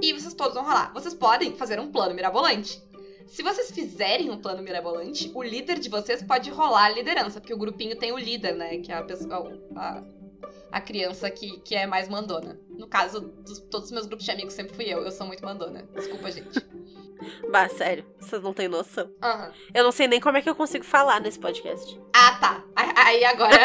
E 0.00 0.12
vocês 0.12 0.34
todos 0.34 0.54
vão 0.54 0.64
rolar. 0.64 0.92
Vocês 0.92 1.14
podem 1.14 1.56
fazer 1.56 1.80
um 1.80 1.90
plano 1.90 2.14
mirabolante. 2.14 2.82
Se 3.26 3.42
vocês 3.42 3.70
fizerem 3.70 4.30
um 4.30 4.38
plano 4.40 4.62
mirabolante, 4.62 5.30
o 5.34 5.42
líder 5.42 5.78
de 5.78 5.88
vocês 5.90 6.22
pode 6.22 6.48
rolar 6.50 6.84
a 6.86 6.90
liderança, 6.90 7.40
porque 7.40 7.52
o 7.52 7.58
grupinho 7.58 7.94
tem 7.96 8.10
o 8.12 8.18
líder, 8.18 8.54
né? 8.54 8.78
Que 8.78 8.90
é 8.90 8.96
a 8.96 9.02
pessoa. 9.02 9.58
A, 9.76 10.02
a 10.72 10.80
criança 10.80 11.30
que, 11.30 11.58
que 11.60 11.74
é 11.74 11.86
mais 11.86 12.08
mandona. 12.08 12.58
No 12.70 12.86
caso, 12.86 13.20
dos, 13.20 13.58
todos 13.60 13.86
os 13.88 13.92
meus 13.92 14.06
grupos 14.06 14.24
de 14.24 14.30
amigos 14.30 14.54
sempre 14.54 14.74
fui 14.74 14.84
eu. 14.86 15.02
Eu 15.04 15.10
sou 15.10 15.26
muito 15.26 15.44
mandona. 15.44 15.86
Desculpa, 15.94 16.30
gente. 16.30 16.48
Bah, 17.50 17.68
sério, 17.68 18.06
vocês 18.20 18.40
não 18.40 18.54
têm 18.54 18.68
noção. 18.68 19.10
Aham. 19.20 19.52
Eu 19.74 19.82
não 19.82 19.90
sei 19.90 20.06
nem 20.06 20.20
como 20.20 20.36
é 20.38 20.40
que 20.42 20.48
eu 20.48 20.54
consigo 20.54 20.84
falar 20.84 21.20
nesse 21.20 21.36
podcast. 21.36 22.00
Ah, 22.14 22.38
tá. 22.38 22.64
Aí- 22.76 22.92
Aí 22.94 23.24
agora. 23.24 23.56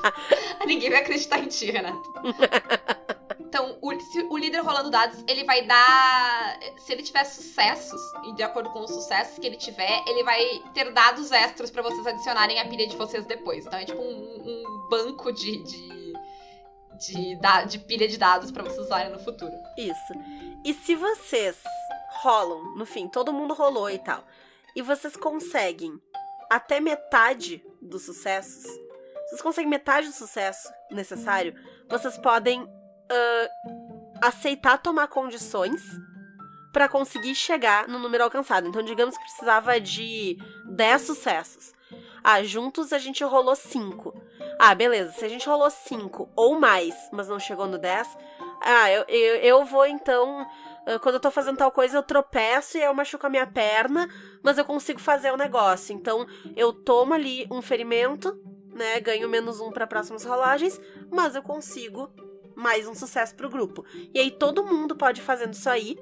Ninguém 0.66 0.88
vai 0.88 1.00
acreditar 1.00 1.38
em 1.38 1.48
ti, 1.48 1.70
Renata. 1.70 2.00
Então, 3.48 3.78
o, 3.80 3.90
o 4.30 4.36
líder 4.36 4.60
rolando 4.60 4.90
dados, 4.90 5.24
ele 5.26 5.42
vai 5.44 5.64
dar. 5.64 6.58
Se 6.76 6.92
ele 6.92 7.02
tiver 7.02 7.24
sucessos, 7.24 8.00
e 8.26 8.34
de 8.34 8.42
acordo 8.42 8.68
com 8.70 8.80
os 8.80 8.90
sucessos 8.90 9.38
que 9.38 9.46
ele 9.46 9.56
tiver, 9.56 10.04
ele 10.06 10.22
vai 10.22 10.62
ter 10.74 10.92
dados 10.92 11.32
extras 11.32 11.70
pra 11.70 11.82
vocês 11.82 12.06
adicionarem 12.06 12.60
à 12.60 12.68
pilha 12.68 12.86
de 12.86 12.94
vocês 12.94 13.24
depois. 13.24 13.64
Então 13.64 13.78
é 13.78 13.86
tipo 13.86 14.02
um, 14.02 14.04
um 14.04 14.88
banco 14.90 15.32
de. 15.32 15.62
de... 15.64 15.98
De, 16.98 17.38
de 17.68 17.78
pilha 17.78 18.08
de 18.08 18.18
dados 18.18 18.50
pra 18.50 18.64
vocês 18.64 18.80
usarem 18.80 19.12
no 19.12 19.20
futuro. 19.20 19.52
Isso. 19.76 20.12
E 20.64 20.74
se 20.74 20.96
vocês 20.96 21.56
rolam, 22.22 22.74
no 22.74 22.84
fim, 22.84 23.06
todo 23.06 23.32
mundo 23.32 23.54
rolou 23.54 23.88
e 23.88 24.00
tal, 24.00 24.24
e 24.74 24.82
vocês 24.82 25.16
conseguem 25.16 26.02
até 26.50 26.80
metade 26.80 27.64
dos 27.80 28.02
sucessos, 28.04 28.64
vocês 29.28 29.40
conseguem 29.40 29.70
metade 29.70 30.08
do 30.08 30.12
sucesso 30.12 30.68
necessário, 30.90 31.54
vocês 31.88 32.18
podem 32.18 32.68
uh, 33.10 34.18
aceitar 34.20 34.78
tomar 34.78 35.08
condições 35.08 35.82
para 36.72 36.88
conseguir 36.88 37.34
chegar 37.34 37.88
no 37.88 37.98
número 37.98 38.24
alcançado. 38.24 38.68
Então, 38.68 38.82
digamos 38.82 39.16
que 39.16 39.24
precisava 39.24 39.80
de 39.80 40.38
10 40.66 41.02
sucessos. 41.02 41.72
Ah, 42.22 42.42
juntos 42.42 42.92
a 42.92 42.98
gente 42.98 43.24
rolou 43.24 43.56
5. 43.56 44.14
Ah, 44.58 44.74
beleza. 44.74 45.12
Se 45.12 45.24
a 45.24 45.28
gente 45.28 45.48
rolou 45.48 45.70
5 45.70 46.28
ou 46.36 46.58
mais, 46.58 46.94
mas 47.12 47.28
não 47.28 47.38
chegou 47.38 47.66
no 47.66 47.78
10, 47.78 48.16
ah, 48.60 48.90
eu, 48.90 49.04
eu, 49.08 49.36
eu 49.36 49.64
vou 49.64 49.86
então. 49.86 50.46
ah, 50.86 50.98
Quando 50.98 51.14
eu 51.14 51.20
tô 51.20 51.30
fazendo 51.30 51.56
tal 51.56 51.70
coisa, 51.70 51.96
eu 51.96 52.02
tropeço 52.02 52.76
e 52.76 52.82
eu 52.82 52.92
machuco 52.92 53.26
a 53.26 53.30
minha 53.30 53.46
perna, 53.46 54.08
mas 54.42 54.58
eu 54.58 54.64
consigo 54.64 55.00
fazer 55.00 55.32
o 55.32 55.36
negócio. 55.36 55.94
Então, 55.94 56.26
eu 56.54 56.72
tomo 56.72 57.14
ali 57.14 57.46
um 57.50 57.62
ferimento, 57.62 58.38
né? 58.74 59.00
Ganho 59.00 59.28
menos 59.28 59.60
um 59.60 59.70
para 59.70 59.86
próximas 59.86 60.24
rolagens, 60.24 60.78
mas 61.10 61.34
eu 61.34 61.42
consigo 61.42 62.10
mais 62.58 62.86
um 62.88 62.94
sucesso 62.94 63.34
pro 63.34 63.48
grupo. 63.48 63.84
E 64.12 64.18
aí 64.18 64.30
todo 64.30 64.64
mundo 64.64 64.96
pode 64.96 65.20
ir 65.20 65.24
fazendo 65.24 65.54
isso 65.54 65.70
aí 65.70 65.96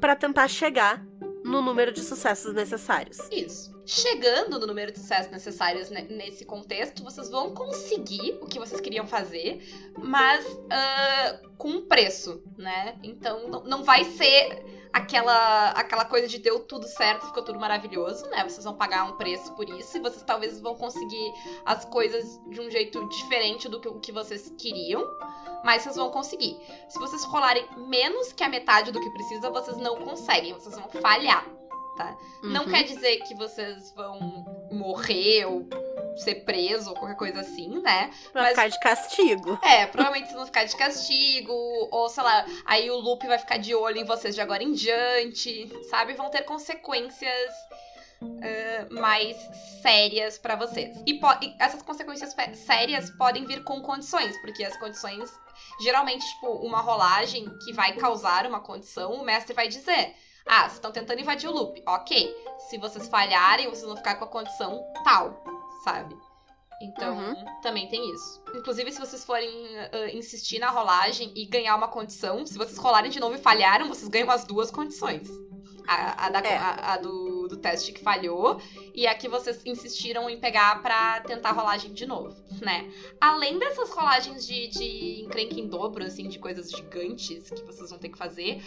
para 0.00 0.16
tentar 0.16 0.48
chegar 0.48 1.04
no 1.44 1.62
número 1.62 1.92
de 1.92 2.00
sucessos 2.02 2.52
necessários. 2.52 3.18
Isso. 3.30 3.70
Chegando 3.86 4.58
no 4.58 4.66
número 4.66 4.92
de 4.92 4.98
sucessos 4.98 5.32
necessários 5.32 5.88
ne- 5.90 6.02
nesse 6.02 6.44
contexto, 6.44 7.02
vocês 7.02 7.30
vão 7.30 7.54
conseguir 7.54 8.38
o 8.40 8.46
que 8.46 8.58
vocês 8.58 8.80
queriam 8.80 9.06
fazer, 9.06 9.60
mas 9.98 10.46
ah, 10.70 11.40
com 11.56 11.68
um 11.70 11.86
preço, 11.86 12.42
né? 12.58 12.98
Então 13.02 13.62
não 13.64 13.82
vai 13.82 14.04
ser 14.04 14.79
aquela, 14.92 15.70
aquela 15.70 16.04
coisa 16.04 16.26
de 16.28 16.38
deu 16.38 16.60
tudo 16.60 16.86
certo, 16.86 17.26
ficou 17.26 17.42
tudo 17.42 17.58
maravilhoso, 17.58 18.26
né? 18.26 18.42
Vocês 18.42 18.64
vão 18.64 18.74
pagar 18.74 19.04
um 19.04 19.16
preço 19.16 19.52
por 19.54 19.68
isso 19.68 19.96
e 19.96 20.00
vocês 20.00 20.22
talvez 20.22 20.60
vão 20.60 20.74
conseguir 20.74 21.32
as 21.64 21.84
coisas 21.84 22.40
de 22.48 22.60
um 22.60 22.70
jeito 22.70 23.08
diferente 23.08 23.68
do 23.68 23.80
que 23.80 23.88
o 23.88 24.00
que 24.00 24.12
vocês 24.12 24.52
queriam, 24.58 25.04
mas 25.64 25.82
vocês 25.82 25.96
vão 25.96 26.10
conseguir. 26.10 26.56
Se 26.88 26.98
vocês 26.98 27.24
rolarem 27.24 27.66
menos 27.76 28.32
que 28.32 28.42
a 28.42 28.48
metade 28.48 28.92
do 28.92 29.00
que 29.00 29.10
precisa, 29.10 29.50
vocês 29.50 29.76
não 29.76 29.96
conseguem, 29.96 30.52
vocês 30.54 30.74
vão 30.74 30.88
falhar. 31.00 31.44
Não 32.42 32.62
Uhum. 32.64 32.70
quer 32.70 32.84
dizer 32.84 33.18
que 33.24 33.34
vocês 33.34 33.92
vão 33.94 34.18
morrer 34.72 35.44
ou 35.44 35.66
ser 36.16 36.36
preso 36.44 36.90
ou 36.90 36.96
qualquer 36.96 37.16
coisa 37.16 37.40
assim, 37.40 37.80
né? 37.80 38.10
Vai 38.32 38.42
mas- 38.42 38.50
ficar 38.50 38.68
de 38.68 38.80
castigo. 38.80 39.58
É, 39.62 39.86
provavelmente 39.86 40.26
vocês 40.26 40.36
vão 40.36 40.46
ficar 40.46 40.64
de 40.64 40.76
castigo, 40.76 41.52
ou 41.90 42.08
sei 42.08 42.22
lá, 42.22 42.44
aí 42.66 42.90
o 42.90 42.96
loop 42.96 43.26
vai 43.26 43.38
ficar 43.38 43.58
de 43.58 43.74
olho 43.74 43.98
em 43.98 44.04
vocês 44.04 44.34
de 44.34 44.40
agora 44.40 44.62
em 44.62 44.72
diante, 44.72 45.70
sabe? 45.88 46.14
Vão 46.14 46.30
ter 46.30 46.42
consequências 46.42 47.50
ah, 48.22 48.86
mais 48.90 49.36
sérias 49.80 50.38
pra 50.38 50.54
vocês. 50.54 50.94
E, 51.06 51.14
e 51.14 51.56
essas 51.58 51.82
consequências 51.82 52.34
sérias 52.54 53.10
podem 53.10 53.46
vir 53.46 53.64
com 53.64 53.80
condições, 53.80 54.36
porque 54.42 54.62
as 54.62 54.76
condições, 54.78 55.30
geralmente, 55.80 56.26
tipo, 56.34 56.48
uma 56.48 56.80
rolagem 56.80 57.46
que 57.64 57.72
vai 57.72 57.94
causar 57.94 58.46
uma 58.46 58.60
condição, 58.60 59.12
o 59.14 59.24
mestre 59.24 59.54
vai 59.54 59.68
dizer. 59.68 60.14
Ah, 60.46 60.62
vocês 60.62 60.74
estão 60.74 60.90
tentando 60.90 61.20
invadir 61.20 61.48
o 61.48 61.52
loop. 61.52 61.82
Ok. 61.86 62.34
Se 62.68 62.76
vocês 62.78 63.08
falharem, 63.08 63.68
vocês 63.68 63.86
vão 63.86 63.96
ficar 63.96 64.16
com 64.16 64.24
a 64.24 64.28
condição 64.28 64.82
tal, 65.04 65.42
sabe? 65.84 66.16
Então, 66.82 67.14
Uhum. 67.18 67.34
também 67.60 67.88
tem 67.88 68.10
isso. 68.14 68.42
Inclusive, 68.54 68.90
se 68.90 68.98
vocês 68.98 69.22
forem 69.24 69.50
ah, 69.78 70.08
insistir 70.14 70.58
na 70.58 70.70
rolagem 70.70 71.30
e 71.36 71.44
ganhar 71.46 71.76
uma 71.76 71.88
condição, 71.88 72.46
se 72.46 72.56
vocês 72.56 72.78
rolarem 72.78 73.10
de 73.10 73.20
novo 73.20 73.34
e 73.34 73.38
falharam, 73.38 73.86
vocês 73.88 74.08
ganham 74.08 74.30
as 74.30 74.44
duas 74.44 74.70
condições. 74.70 75.28
A, 75.86 76.26
a 76.26 76.28
da- 76.30 76.40
É. 76.40 76.56
a- 76.56 76.92
a 76.94 76.96
do, 76.96 77.29
do 77.50 77.56
teste 77.56 77.92
que 77.92 78.02
falhou 78.02 78.60
e 78.94 79.06
a 79.06 79.14
que 79.14 79.28
vocês 79.28 79.60
insistiram 79.66 80.30
em 80.30 80.38
pegar 80.38 80.80
pra 80.80 81.20
tentar 81.20 81.50
a 81.50 81.52
rolagem 81.52 81.92
de 81.92 82.06
novo, 82.06 82.34
né? 82.60 82.90
Além 83.20 83.58
dessas 83.58 83.90
rolagens 83.90 84.46
de, 84.46 84.68
de 84.68 85.22
encrenca 85.22 85.58
em 85.58 85.68
dobro, 85.68 86.04
assim, 86.04 86.28
de 86.28 86.38
coisas 86.38 86.70
gigantes 86.70 87.50
que 87.50 87.62
vocês 87.62 87.90
vão 87.90 87.98
ter 87.98 88.08
que 88.08 88.18
fazer, 88.18 88.62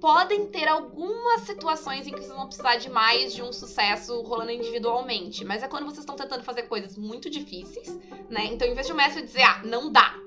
podem 0.00 0.46
ter 0.46 0.68
algumas 0.68 1.42
situações 1.42 2.06
em 2.06 2.12
que 2.12 2.20
vocês 2.20 2.36
vão 2.36 2.46
precisar 2.46 2.76
de 2.76 2.90
mais 2.90 3.34
de 3.34 3.42
um 3.42 3.52
sucesso 3.52 4.20
rolando 4.22 4.52
individualmente. 4.52 5.44
Mas 5.44 5.62
é 5.62 5.68
quando 5.68 5.84
vocês 5.84 6.00
estão 6.00 6.16
tentando 6.16 6.44
fazer 6.44 6.64
coisas 6.64 6.96
muito 6.96 7.30
difíceis, 7.30 7.88
né? 8.28 8.46
Então, 8.46 8.68
em 8.68 8.74
vez 8.74 8.86
de 8.86 8.92
o 8.92 8.96
mestre 8.96 9.22
dizer, 9.22 9.42
ah, 9.42 9.62
não 9.64 9.90
dá. 9.90 10.25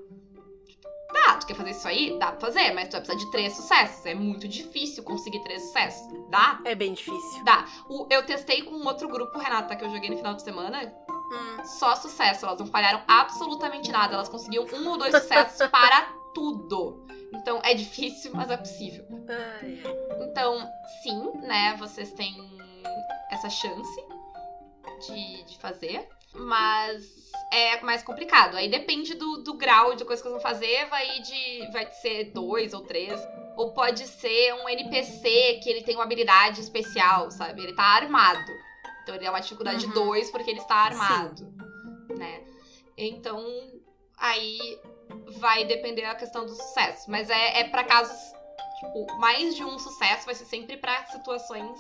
Tá, 1.26 1.36
tu 1.38 1.47
quer 1.47 1.55
fazer 1.55 1.72
isso 1.72 1.88
aí? 1.88 2.17
Dá 2.20 2.32
pra 2.32 2.39
fazer, 2.39 2.72
mas 2.74 2.88
tu 2.88 2.91
vai 2.93 3.01
precisar 3.01 3.26
de 3.26 3.32
três 3.32 3.53
sucessos. 3.55 4.05
É 4.05 4.13
muito 4.13 4.47
difícil 4.47 5.03
conseguir 5.03 5.39
três 5.43 5.61
sucessos. 5.63 6.07
Dá? 6.30 6.59
É 6.65 6.76
bem 6.76 6.93
difícil. 6.93 7.43
Dá. 7.43 7.65
O- 7.89 8.07
eu 8.09 8.26
testei 8.26 8.61
com 8.63 8.76
um 8.76 8.86
outro 8.88 9.07
grupo, 9.07 9.38
Renata, 9.38 9.76
que 9.76 9.84
eu 9.84 9.89
joguei 9.89 10.09
no 10.09 10.17
final 10.17 10.34
de 10.36 10.41
semana. 10.43 10.93
Hum. 11.09 11.63
Só 11.65 11.95
sucesso. 11.95 12.45
Elas 12.45 12.59
não 12.59 12.67
falharam 12.67 13.01
absolutamente 13.07 13.91
nada. 13.91 14.15
Elas 14.15 14.30
conseguiam 14.30 14.65
um 14.74 14.89
ou 14.89 14.97
dois 14.97 15.15
sucessos 15.15 15.67
para 15.70 16.01
tudo. 16.34 17.05
Então 17.34 17.59
é 17.63 17.74
difícil, 17.74 18.32
mas 18.34 18.49
é 18.49 18.57
possível. 18.57 19.05
Ai, 19.61 19.82
Então, 20.22 20.67
sim, 21.03 21.32
né? 21.41 21.76
Vocês 21.78 22.11
têm 22.13 22.36
essa 23.32 23.49
chance 23.49 24.03
de, 25.07 25.43
de 25.43 25.57
fazer. 25.59 26.07
Mas 26.34 27.03
é 27.51 27.82
mais 27.82 28.03
complicado. 28.03 28.55
Aí 28.55 28.69
depende 28.69 29.15
do, 29.15 29.38
do 29.43 29.53
grau 29.55 29.95
de 29.95 30.05
coisa 30.05 30.21
que 30.21 30.30
vocês 30.30 30.41
vão 30.41 30.51
fazer. 30.51 30.86
Vai 30.89 31.19
de. 31.21 31.71
Vai 31.71 31.91
ser 31.93 32.25
dois 32.32 32.73
ou 32.73 32.82
três. 32.82 33.19
Ou 33.57 33.73
pode 33.73 34.07
ser 34.07 34.53
um 34.53 34.69
NPC 34.69 35.59
que 35.61 35.69
ele 35.69 35.84
tem 35.84 35.95
uma 35.95 36.03
habilidade 36.03 36.61
especial, 36.61 37.30
sabe? 37.32 37.61
Ele 37.63 37.73
tá 37.73 37.84
armado. 37.84 38.51
Então 39.03 39.15
ele 39.15 39.25
é 39.25 39.30
uma 39.30 39.39
dificuldade 39.39 39.86
Uhum. 39.88 39.91
2 39.93 40.32
porque 40.32 40.51
ele 40.51 40.59
está 40.59 40.75
armado. 40.75 41.51
Né? 42.15 42.43
Então, 42.97 43.43
aí 44.17 44.80
vai 45.39 45.65
depender 45.65 46.03
da 46.03 46.15
questão 46.15 46.45
do 46.45 46.53
sucesso. 46.53 47.09
Mas 47.09 47.30
é, 47.30 47.61
é 47.61 47.63
para 47.69 47.84
casos. 47.84 48.17
Tipo, 48.80 49.17
mais 49.19 49.55
de 49.55 49.63
um 49.63 49.77
sucesso 49.77 50.25
vai 50.25 50.36
ser 50.36 50.45
sempre 50.45 50.77
pra 50.77 51.03
situações 51.07 51.77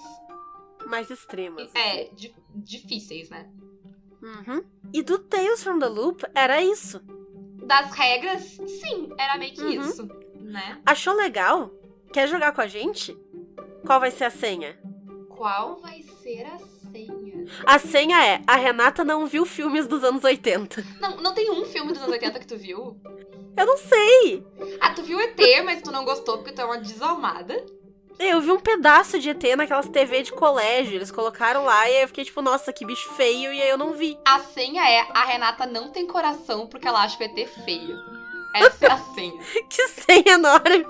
mais 0.85 1.09
extremas. 1.09 1.73
é, 1.75 2.05
di- 2.05 2.35
difíceis, 2.55 3.29
né? 3.29 3.49
Uhum. 4.21 4.63
E 4.93 5.01
do 5.01 5.19
Tales 5.19 5.63
from 5.63 5.79
the 5.79 5.87
Loop 5.87 6.23
era 6.35 6.61
isso. 6.61 7.01
Das 7.63 7.91
regras, 7.91 8.41
sim, 8.67 9.13
era 9.17 9.37
meio 9.37 9.53
que 9.53 9.61
Uhum. 9.61 9.69
isso, 9.81 10.09
né? 10.39 10.79
Achou 10.85 11.13
legal? 11.13 11.71
Quer 12.11 12.27
jogar 12.27 12.51
com 12.53 12.61
a 12.61 12.67
gente? 12.67 13.15
Qual 13.85 13.99
vai 13.99 14.11
ser 14.11 14.25
a 14.25 14.29
senha? 14.31 14.77
Qual 15.29 15.79
vai 15.79 16.01
ser 16.23 16.45
a 16.45 16.57
senha? 16.91 17.45
A 17.65 17.79
senha 17.79 18.25
é: 18.25 18.41
a 18.47 18.55
Renata 18.55 19.03
não 19.03 19.25
viu 19.27 19.45
filmes 19.45 19.87
dos 19.87 20.03
anos 20.03 20.23
80. 20.23 20.83
Não, 20.99 21.17
não 21.21 21.33
tem 21.33 21.49
um 21.51 21.63
filme 21.65 21.93
dos 21.93 22.01
anos 22.01 22.11
80 22.13 22.39
que 22.39 22.47
tu 22.47 22.57
viu? 22.57 22.97
Eu 23.55 23.65
não 23.65 23.77
sei. 23.77 24.43
Ah, 24.81 24.93
tu 24.93 25.03
viu 25.03 25.19
ET, 25.19 25.37
mas 25.63 25.81
tu 25.81 25.91
não 25.91 26.03
gostou 26.05 26.37
porque 26.37 26.51
tu 26.51 26.61
é 26.61 26.65
uma 26.65 26.77
desalmada. 26.79 27.63
Eu 28.19 28.41
vi 28.41 28.51
um 28.51 28.59
pedaço 28.59 29.17
de 29.17 29.29
ET 29.29 29.43
naquelas 29.55 29.87
TV 29.87 30.23
de 30.23 30.31
colégio. 30.33 30.95
Eles 30.95 31.09
colocaram 31.11 31.63
lá 31.63 31.89
e 31.89 31.95
aí 31.95 32.01
eu 32.01 32.07
fiquei 32.07 32.25
tipo, 32.25 32.41
nossa, 32.41 32.73
que 32.73 32.85
bicho 32.85 33.09
feio. 33.13 33.53
E 33.53 33.61
aí 33.61 33.69
eu 33.69 33.77
não 33.77 33.93
vi. 33.93 34.17
A 34.25 34.39
senha 34.39 34.87
é 34.89 35.07
a 35.13 35.23
Renata 35.23 35.65
não 35.65 35.89
tem 35.89 36.05
coração 36.05 36.67
porque 36.67 36.87
ela 36.87 37.01
acha 37.03 37.17
o 37.17 37.23
ET 37.23 37.47
feio. 37.63 37.97
Essa 38.55 38.87
é 38.87 38.91
a 38.91 38.97
senha. 39.15 39.41
Que 39.69 39.87
senha 39.87 40.33
enorme. 40.33 40.85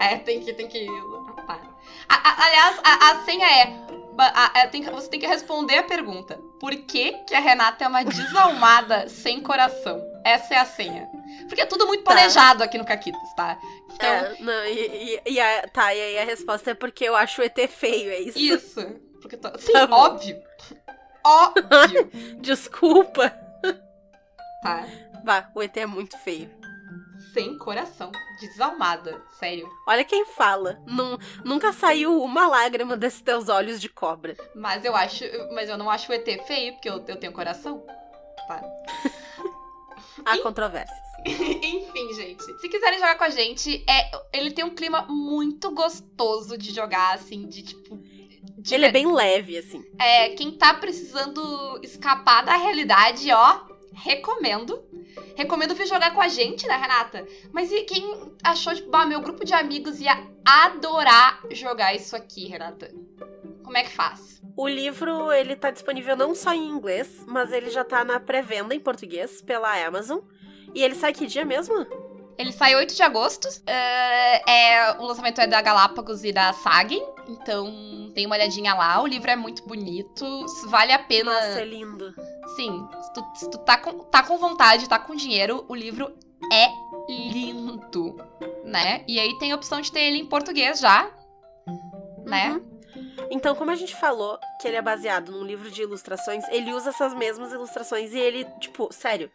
É, 0.00 0.16
tem 0.16 0.40
que. 0.40 0.52
Tem 0.54 0.66
que... 0.68 0.86
A- 2.08 2.14
a- 2.30 2.46
aliás, 2.46 2.80
a, 2.84 3.10
a 3.10 3.24
senha 3.24 3.46
é. 3.46 3.66
ba- 4.14 4.32
a- 4.34 4.58
é, 4.60 4.66
tem 4.68 4.82
você 4.82 5.08
tem 5.08 5.20
que 5.20 5.26
responder 5.26 5.78
a 5.78 5.82
pergunta. 5.82 6.40
Por 6.58 6.74
que, 6.74 7.12
que 7.26 7.34
a 7.34 7.40
Renata 7.40 7.84
é 7.84 7.88
uma 7.88 8.04
desalmada 8.04 9.08
sem 9.08 9.40
coração? 9.42 10.00
Essa 10.24 10.54
é 10.54 10.58
a 10.58 10.64
senha. 10.64 11.06
Porque 11.48 11.60
é 11.60 11.66
tudo 11.66 11.86
muito 11.86 12.02
Tá. 12.04 12.12
planejado 12.12 12.62
aqui 12.62 12.78
no 12.78 12.84
Caquitas, 12.84 13.34
tá? 13.34 13.58
Então, 13.92 14.08
É, 14.08 14.36
não, 14.40 14.64
e, 14.66 15.16
e- 15.26 15.32
e 15.32 15.40
a, 15.40 15.68
tá, 15.68 15.94
e 15.94 16.00
aí 16.00 16.18
a 16.18 16.24
resposta 16.24 16.70
é 16.70 16.74
porque 16.74 17.04
eu 17.04 17.14
acho 17.16 17.40
o 17.40 17.44
ET 17.44 17.58
feio, 17.68 18.10
é 18.10 18.18
isso? 18.20 18.38
isso. 18.38 18.80
Porque 19.20 19.36
tô... 19.36 19.48
Sim, 19.58 19.72
Tá 19.72 19.84
óbvio. 19.90 20.42
Óbvio. 21.24 22.10
Desculpa. 22.40 23.30
tá? 24.62 24.84
Vá, 25.24 25.48
o 25.54 25.62
ET 25.62 25.76
é 25.76 25.86
muito 25.86 26.16
feio. 26.18 26.50
Sem 27.32 27.56
coração. 27.58 28.12
Desalmada. 28.40 29.20
Sério. 29.38 29.68
Olha 29.88 30.04
quem 30.04 30.24
fala. 30.26 30.78
Nun- 30.86 31.18
nunca 31.44 31.72
saiu 31.72 32.22
uma 32.22 32.46
lágrima 32.46 32.96
desses 32.96 33.22
teus 33.22 33.48
olhos 33.48 33.80
de 33.80 33.88
cobra. 33.88 34.36
Mas 34.54 34.84
eu 34.84 34.94
acho. 34.94 35.24
Mas 35.52 35.68
eu 35.68 35.76
não 35.78 35.90
acho 35.90 36.10
o 36.12 36.14
ET 36.14 36.26
feio, 36.46 36.74
porque 36.74 36.88
eu, 36.88 37.02
eu 37.08 37.16
tenho 37.16 37.32
coração. 37.32 37.84
Tá? 38.46 38.62
Há 40.24 40.38
controvérsias. 40.38 40.98
Enfim, 41.62 42.12
gente. 42.14 42.42
Se 42.60 42.68
quiserem 42.68 42.98
jogar 42.98 43.16
com 43.16 43.24
a 43.24 43.30
gente, 43.30 43.84
é, 43.88 44.10
ele 44.36 44.50
tem 44.50 44.64
um 44.64 44.74
clima 44.74 45.02
muito 45.08 45.70
gostoso 45.70 46.56
de 46.58 46.72
jogar, 46.74 47.14
assim, 47.14 47.46
de 47.46 47.62
tipo. 47.62 47.96
de- 48.58 48.74
Ele 48.74 48.86
é 48.86 48.92
bem 48.92 49.10
leve, 49.12 49.56
assim. 49.58 49.82
é, 49.98 50.30
quem 50.30 50.52
tá 50.52 50.74
precisando 50.74 51.78
escapar 51.82 52.42
da 52.44 52.56
realidade, 52.56 53.30
ó, 53.32 53.60
recomendo. 53.92 54.82
Recomendo 55.36 55.74
vir 55.74 55.86
jogar 55.86 56.12
com 56.14 56.20
a 56.20 56.28
gente, 56.28 56.66
né, 56.66 56.76
Renata? 56.76 57.26
Mas 57.52 57.70
e 57.72 57.82
quem 57.82 58.32
achou, 58.42 58.74
tipo, 58.74 58.90
bah, 58.90 59.06
meu 59.06 59.20
grupo 59.20 59.44
de 59.44 59.52
amigos 59.54 60.00
ia 60.00 60.28
adorar 60.44 61.40
jogar 61.50 61.94
isso 61.94 62.14
aqui, 62.14 62.46
Renata. 62.46 62.92
Como 63.64 63.76
é 63.76 63.82
que 63.82 63.90
faz? 63.90 64.40
O 64.56 64.68
livro, 64.68 65.32
ele 65.32 65.56
tá 65.56 65.70
disponível 65.70 66.16
não 66.16 66.34
só 66.34 66.52
em 66.52 66.68
inglês, 66.68 67.24
mas 67.26 67.50
ele 67.52 67.70
já 67.70 67.82
tá 67.82 68.04
na 68.04 68.20
pré-venda 68.20 68.74
em 68.74 68.78
português 68.80 69.40
pela 69.42 69.74
Amazon. 69.84 70.18
E 70.74 70.82
ele 70.82 70.94
sai 70.94 71.12
que 71.12 71.26
dia 71.26 71.44
mesmo? 71.44 71.86
Ele 72.36 72.52
sai 72.52 72.74
8 72.74 72.94
de 72.94 73.02
agosto. 73.02 73.46
Uh, 73.46 74.50
é, 74.50 74.96
o 74.98 75.04
lançamento 75.04 75.40
é 75.40 75.46
da 75.46 75.62
Galápagos 75.62 76.24
e 76.24 76.32
da 76.32 76.52
SAG. 76.52 77.00
Então, 77.28 78.10
tem 78.14 78.26
uma 78.26 78.34
olhadinha 78.34 78.74
lá. 78.74 79.00
O 79.00 79.06
livro 79.06 79.30
é 79.30 79.36
muito 79.36 79.62
bonito. 79.66 80.44
Vale 80.66 80.92
a 80.92 80.98
pena. 80.98 81.32
Nossa, 81.32 81.60
é 81.60 81.64
lindo. 81.64 82.12
Sim, 82.56 82.88
se 83.02 83.12
tu, 83.12 83.24
se 83.34 83.50
tu 83.50 83.58
tá, 83.58 83.76
com, 83.76 84.00
tá 84.00 84.22
com 84.22 84.36
vontade, 84.36 84.88
tá 84.88 84.98
com 84.98 85.14
dinheiro, 85.14 85.64
o 85.68 85.74
livro 85.74 86.12
é 86.52 86.68
lindo, 87.08 88.16
né? 88.64 89.04
E 89.08 89.18
aí 89.18 89.36
tem 89.38 89.52
a 89.52 89.56
opção 89.56 89.80
de 89.80 89.90
ter 89.90 90.00
ele 90.00 90.18
em 90.18 90.26
português 90.26 90.80
já, 90.80 91.10
né? 92.24 92.52
Uhum. 92.52 92.74
Então, 93.30 93.54
como 93.54 93.70
a 93.70 93.74
gente 93.74 93.94
falou 93.96 94.38
que 94.60 94.68
ele 94.68 94.76
é 94.76 94.82
baseado 94.82 95.32
num 95.32 95.44
livro 95.44 95.70
de 95.70 95.82
ilustrações, 95.82 96.44
ele 96.48 96.72
usa 96.72 96.90
essas 96.90 97.14
mesmas 97.14 97.52
ilustrações 97.52 98.12
e 98.12 98.18
ele, 98.18 98.44
tipo, 98.60 98.88
sério, 98.92 99.30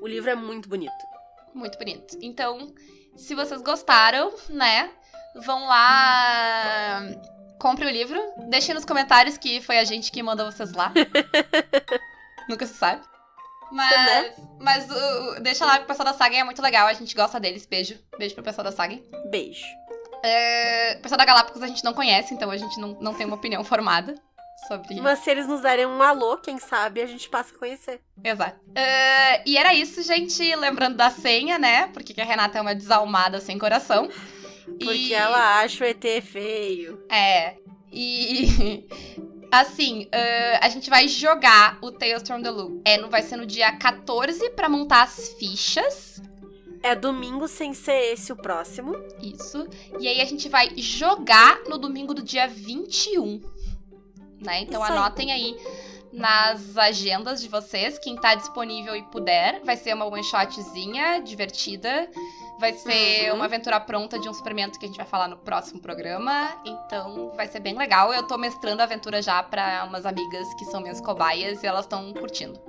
o 0.00 0.06
livro 0.06 0.30
é 0.30 0.34
muito 0.34 0.68
bonito. 0.68 0.92
Muito 1.54 1.78
bonito. 1.78 2.18
Então, 2.20 2.74
se 3.16 3.34
vocês 3.34 3.62
gostaram, 3.62 4.32
né, 4.48 4.90
vão 5.36 5.66
lá, 5.66 7.02
compre 7.58 7.86
o 7.86 7.90
livro, 7.90 8.20
deixem 8.48 8.74
nos 8.74 8.84
comentários 8.84 9.38
que 9.38 9.60
foi 9.60 9.78
a 9.78 9.84
gente 9.84 10.10
que 10.10 10.22
mandou 10.22 10.50
vocês 10.50 10.72
lá. 10.72 10.92
Nunca 12.48 12.66
se 12.66 12.74
sabe. 12.74 13.02
Mas, 13.72 13.90
né? 13.90 14.34
mas 14.60 14.90
uh, 14.90 15.40
deixa 15.40 15.64
lá 15.64 15.78
que 15.78 15.84
o 15.84 15.86
pessoal 15.86 16.06
da 16.06 16.14
Saga 16.14 16.36
é 16.36 16.44
muito 16.44 16.62
legal, 16.62 16.86
a 16.86 16.92
gente 16.92 17.14
gosta 17.14 17.40
deles. 17.40 17.66
Beijo. 17.66 17.98
Beijo 18.18 18.34
pro 18.34 18.44
pessoal 18.44 18.64
da 18.64 18.72
Saga. 18.72 19.00
Beijo. 19.30 19.64
É, 20.22 20.96
o 20.98 21.02
pessoal 21.02 21.18
da 21.18 21.24
Galápagos 21.24 21.62
a 21.62 21.66
gente 21.66 21.84
não 21.84 21.92
conhece, 21.92 22.32
então 22.32 22.50
a 22.50 22.56
gente 22.56 22.78
não, 22.78 22.98
não 23.00 23.14
tem 23.14 23.26
uma 23.26 23.36
opinião 23.36 23.64
formada 23.64 24.14
sobre. 24.66 25.00
Mas 25.00 25.20
se 25.20 25.30
eles 25.30 25.46
nos 25.46 25.60
derem 25.60 25.86
um 25.86 26.02
alô, 26.02 26.36
quem 26.36 26.58
sabe 26.58 27.00
a 27.00 27.06
gente 27.06 27.28
passa 27.28 27.54
a 27.54 27.58
conhecer. 27.58 28.00
Exato. 28.22 28.58
Uh, 28.68 29.42
e 29.46 29.56
era 29.56 29.74
isso, 29.74 30.02
gente. 30.02 30.54
Lembrando 30.56 30.96
da 30.96 31.10
senha, 31.10 31.58
né? 31.58 31.88
Porque 31.88 32.18
a 32.20 32.24
Renata 32.24 32.58
é 32.58 32.60
uma 32.60 32.74
desalmada 32.74 33.40
sem 33.40 33.58
coração. 33.58 34.08
Porque 34.64 34.94
e... 34.94 35.14
ela 35.14 35.60
acha 35.60 35.84
o 35.84 35.86
ET 35.86 36.04
feio. 36.22 37.04
É. 37.10 37.54
E. 37.92 38.86
Assim, 39.50 40.02
uh, 40.06 40.58
a 40.60 40.68
gente 40.68 40.90
vai 40.90 41.06
jogar 41.06 41.78
o 41.80 41.92
Tales 41.92 42.26
from 42.26 42.42
the 42.42 42.50
Loop. 42.50 42.80
É, 42.84 43.00
vai 43.06 43.22
ser 43.22 43.36
no 43.36 43.46
dia 43.46 43.70
14 43.70 44.50
para 44.50 44.68
montar 44.68 45.04
as 45.04 45.28
fichas. 45.38 46.20
É 46.82 46.94
domingo 46.94 47.46
sem 47.46 47.72
ser 47.72 48.12
esse 48.12 48.32
o 48.32 48.36
próximo. 48.36 48.96
Isso. 49.22 49.66
E 50.00 50.08
aí 50.08 50.20
a 50.20 50.24
gente 50.24 50.48
vai 50.48 50.70
jogar 50.76 51.60
no 51.68 51.78
domingo 51.78 52.12
do 52.12 52.20
dia 52.20 52.48
21. 52.48 53.40
Né? 54.40 54.62
Então 54.62 54.82
Isso 54.82 54.92
anotem 54.92 55.32
aí. 55.32 55.56
nas 56.12 56.76
agendas 56.76 57.42
de 57.42 57.48
vocês, 57.48 57.98
quem 57.98 58.16
tá 58.16 58.34
disponível 58.34 58.94
e 58.94 59.02
puder. 59.02 59.60
Vai 59.64 59.76
ser 59.76 59.94
uma 59.94 60.04
one 60.04 60.22
shotzinha 60.22 61.20
divertida. 61.20 62.08
Vai 62.60 62.72
ser 62.72 63.30
uhum. 63.30 63.36
uma 63.36 63.46
aventura 63.46 63.80
pronta 63.80 64.18
de 64.18 64.28
um 64.28 64.32
suplemento 64.32 64.78
que 64.78 64.84
a 64.84 64.88
gente 64.88 64.96
vai 64.96 65.06
falar 65.06 65.26
no 65.26 65.36
próximo 65.36 65.80
programa. 65.80 66.50
Então 66.64 67.32
vai 67.34 67.48
ser 67.48 67.60
bem 67.60 67.76
legal. 67.76 68.12
Eu 68.12 68.22
tô 68.26 68.38
mestrando 68.38 68.80
a 68.80 68.84
aventura 68.84 69.20
já 69.20 69.42
para 69.42 69.84
umas 69.84 70.06
amigas 70.06 70.46
que 70.54 70.64
são 70.66 70.80
minhas 70.80 71.00
cobaias 71.00 71.62
e 71.62 71.66
elas 71.66 71.84
estão 71.84 72.12
curtindo. 72.12 72.60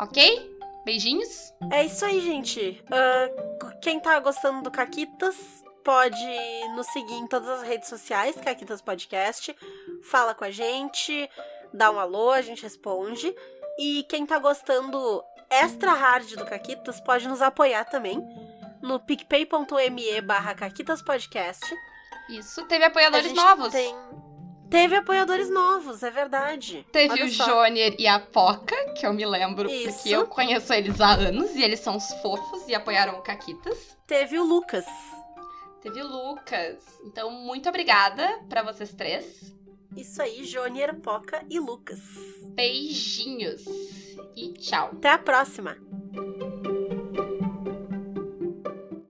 Ok? 0.00 0.54
Beijinhos. 0.84 1.52
É 1.72 1.84
isso 1.84 2.04
aí, 2.04 2.20
gente. 2.20 2.82
Uh, 2.86 3.80
quem 3.80 4.00
tá 4.00 4.18
gostando 4.18 4.62
do 4.62 4.70
Caquitas 4.70 5.63
pode 5.84 6.68
nos 6.74 6.86
seguir 6.88 7.14
em 7.14 7.26
todas 7.26 7.48
as 7.48 7.62
redes 7.62 7.88
sociais, 7.88 8.34
Caquitas 8.36 8.80
Podcast. 8.80 9.54
Fala 10.02 10.34
com 10.34 10.44
a 10.44 10.50
gente, 10.50 11.30
dá 11.72 11.90
um 11.90 12.00
alô, 12.00 12.30
a 12.30 12.40
gente 12.40 12.62
responde. 12.62 13.34
E 13.78 14.04
quem 14.04 14.24
tá 14.24 14.38
gostando 14.38 15.22
extra 15.50 15.92
hard 15.92 16.34
do 16.36 16.46
Caquitas 16.46 17.00
pode 17.00 17.28
nos 17.28 17.42
apoiar 17.42 17.84
também 17.84 18.18
no 18.80 18.98
picpay.me 18.98 20.20
barra 20.22 20.54
Caquitas 20.54 21.02
Podcast. 21.02 21.64
Isso, 22.30 22.64
teve 22.66 22.84
apoiadores 22.86 23.32
novos. 23.34 23.70
Tem 23.70 23.94
Teve 24.70 24.96
apoiadores 24.96 25.48
novos, 25.50 26.02
é 26.02 26.10
verdade. 26.10 26.84
Teve 26.90 27.12
Olha 27.12 27.26
o 27.26 27.30
só. 27.30 27.44
Jônior 27.44 27.94
e 27.96 28.08
a 28.08 28.18
Poca, 28.18 28.74
que 28.94 29.06
eu 29.06 29.12
me 29.12 29.24
lembro, 29.24 29.70
Isso. 29.70 29.92
porque 29.98 30.10
eu 30.10 30.26
conheço 30.26 30.72
eles 30.72 31.00
há 31.00 31.12
anos 31.12 31.54
e 31.54 31.62
eles 31.62 31.78
são 31.78 31.96
os 31.96 32.12
fofos 32.14 32.66
e 32.66 32.74
apoiaram 32.74 33.16
o 33.18 33.22
Caquitas. 33.22 33.96
Teve 34.04 34.36
o 34.36 34.42
Lucas. 34.42 34.84
Teve 35.84 36.00
o 36.00 36.08
Lucas. 36.08 36.78
Então, 37.04 37.30
muito 37.30 37.68
obrigada 37.68 38.40
para 38.48 38.62
vocês 38.62 38.94
três. 38.94 39.54
Isso 39.94 40.22
aí, 40.22 40.42
Jônior, 40.42 40.94
Poca 40.94 41.44
e 41.50 41.60
Lucas. 41.60 42.00
Beijinhos 42.54 43.66
e 44.34 44.54
tchau. 44.54 44.92
Até 44.94 45.10
a 45.10 45.18
próxima. 45.18 45.76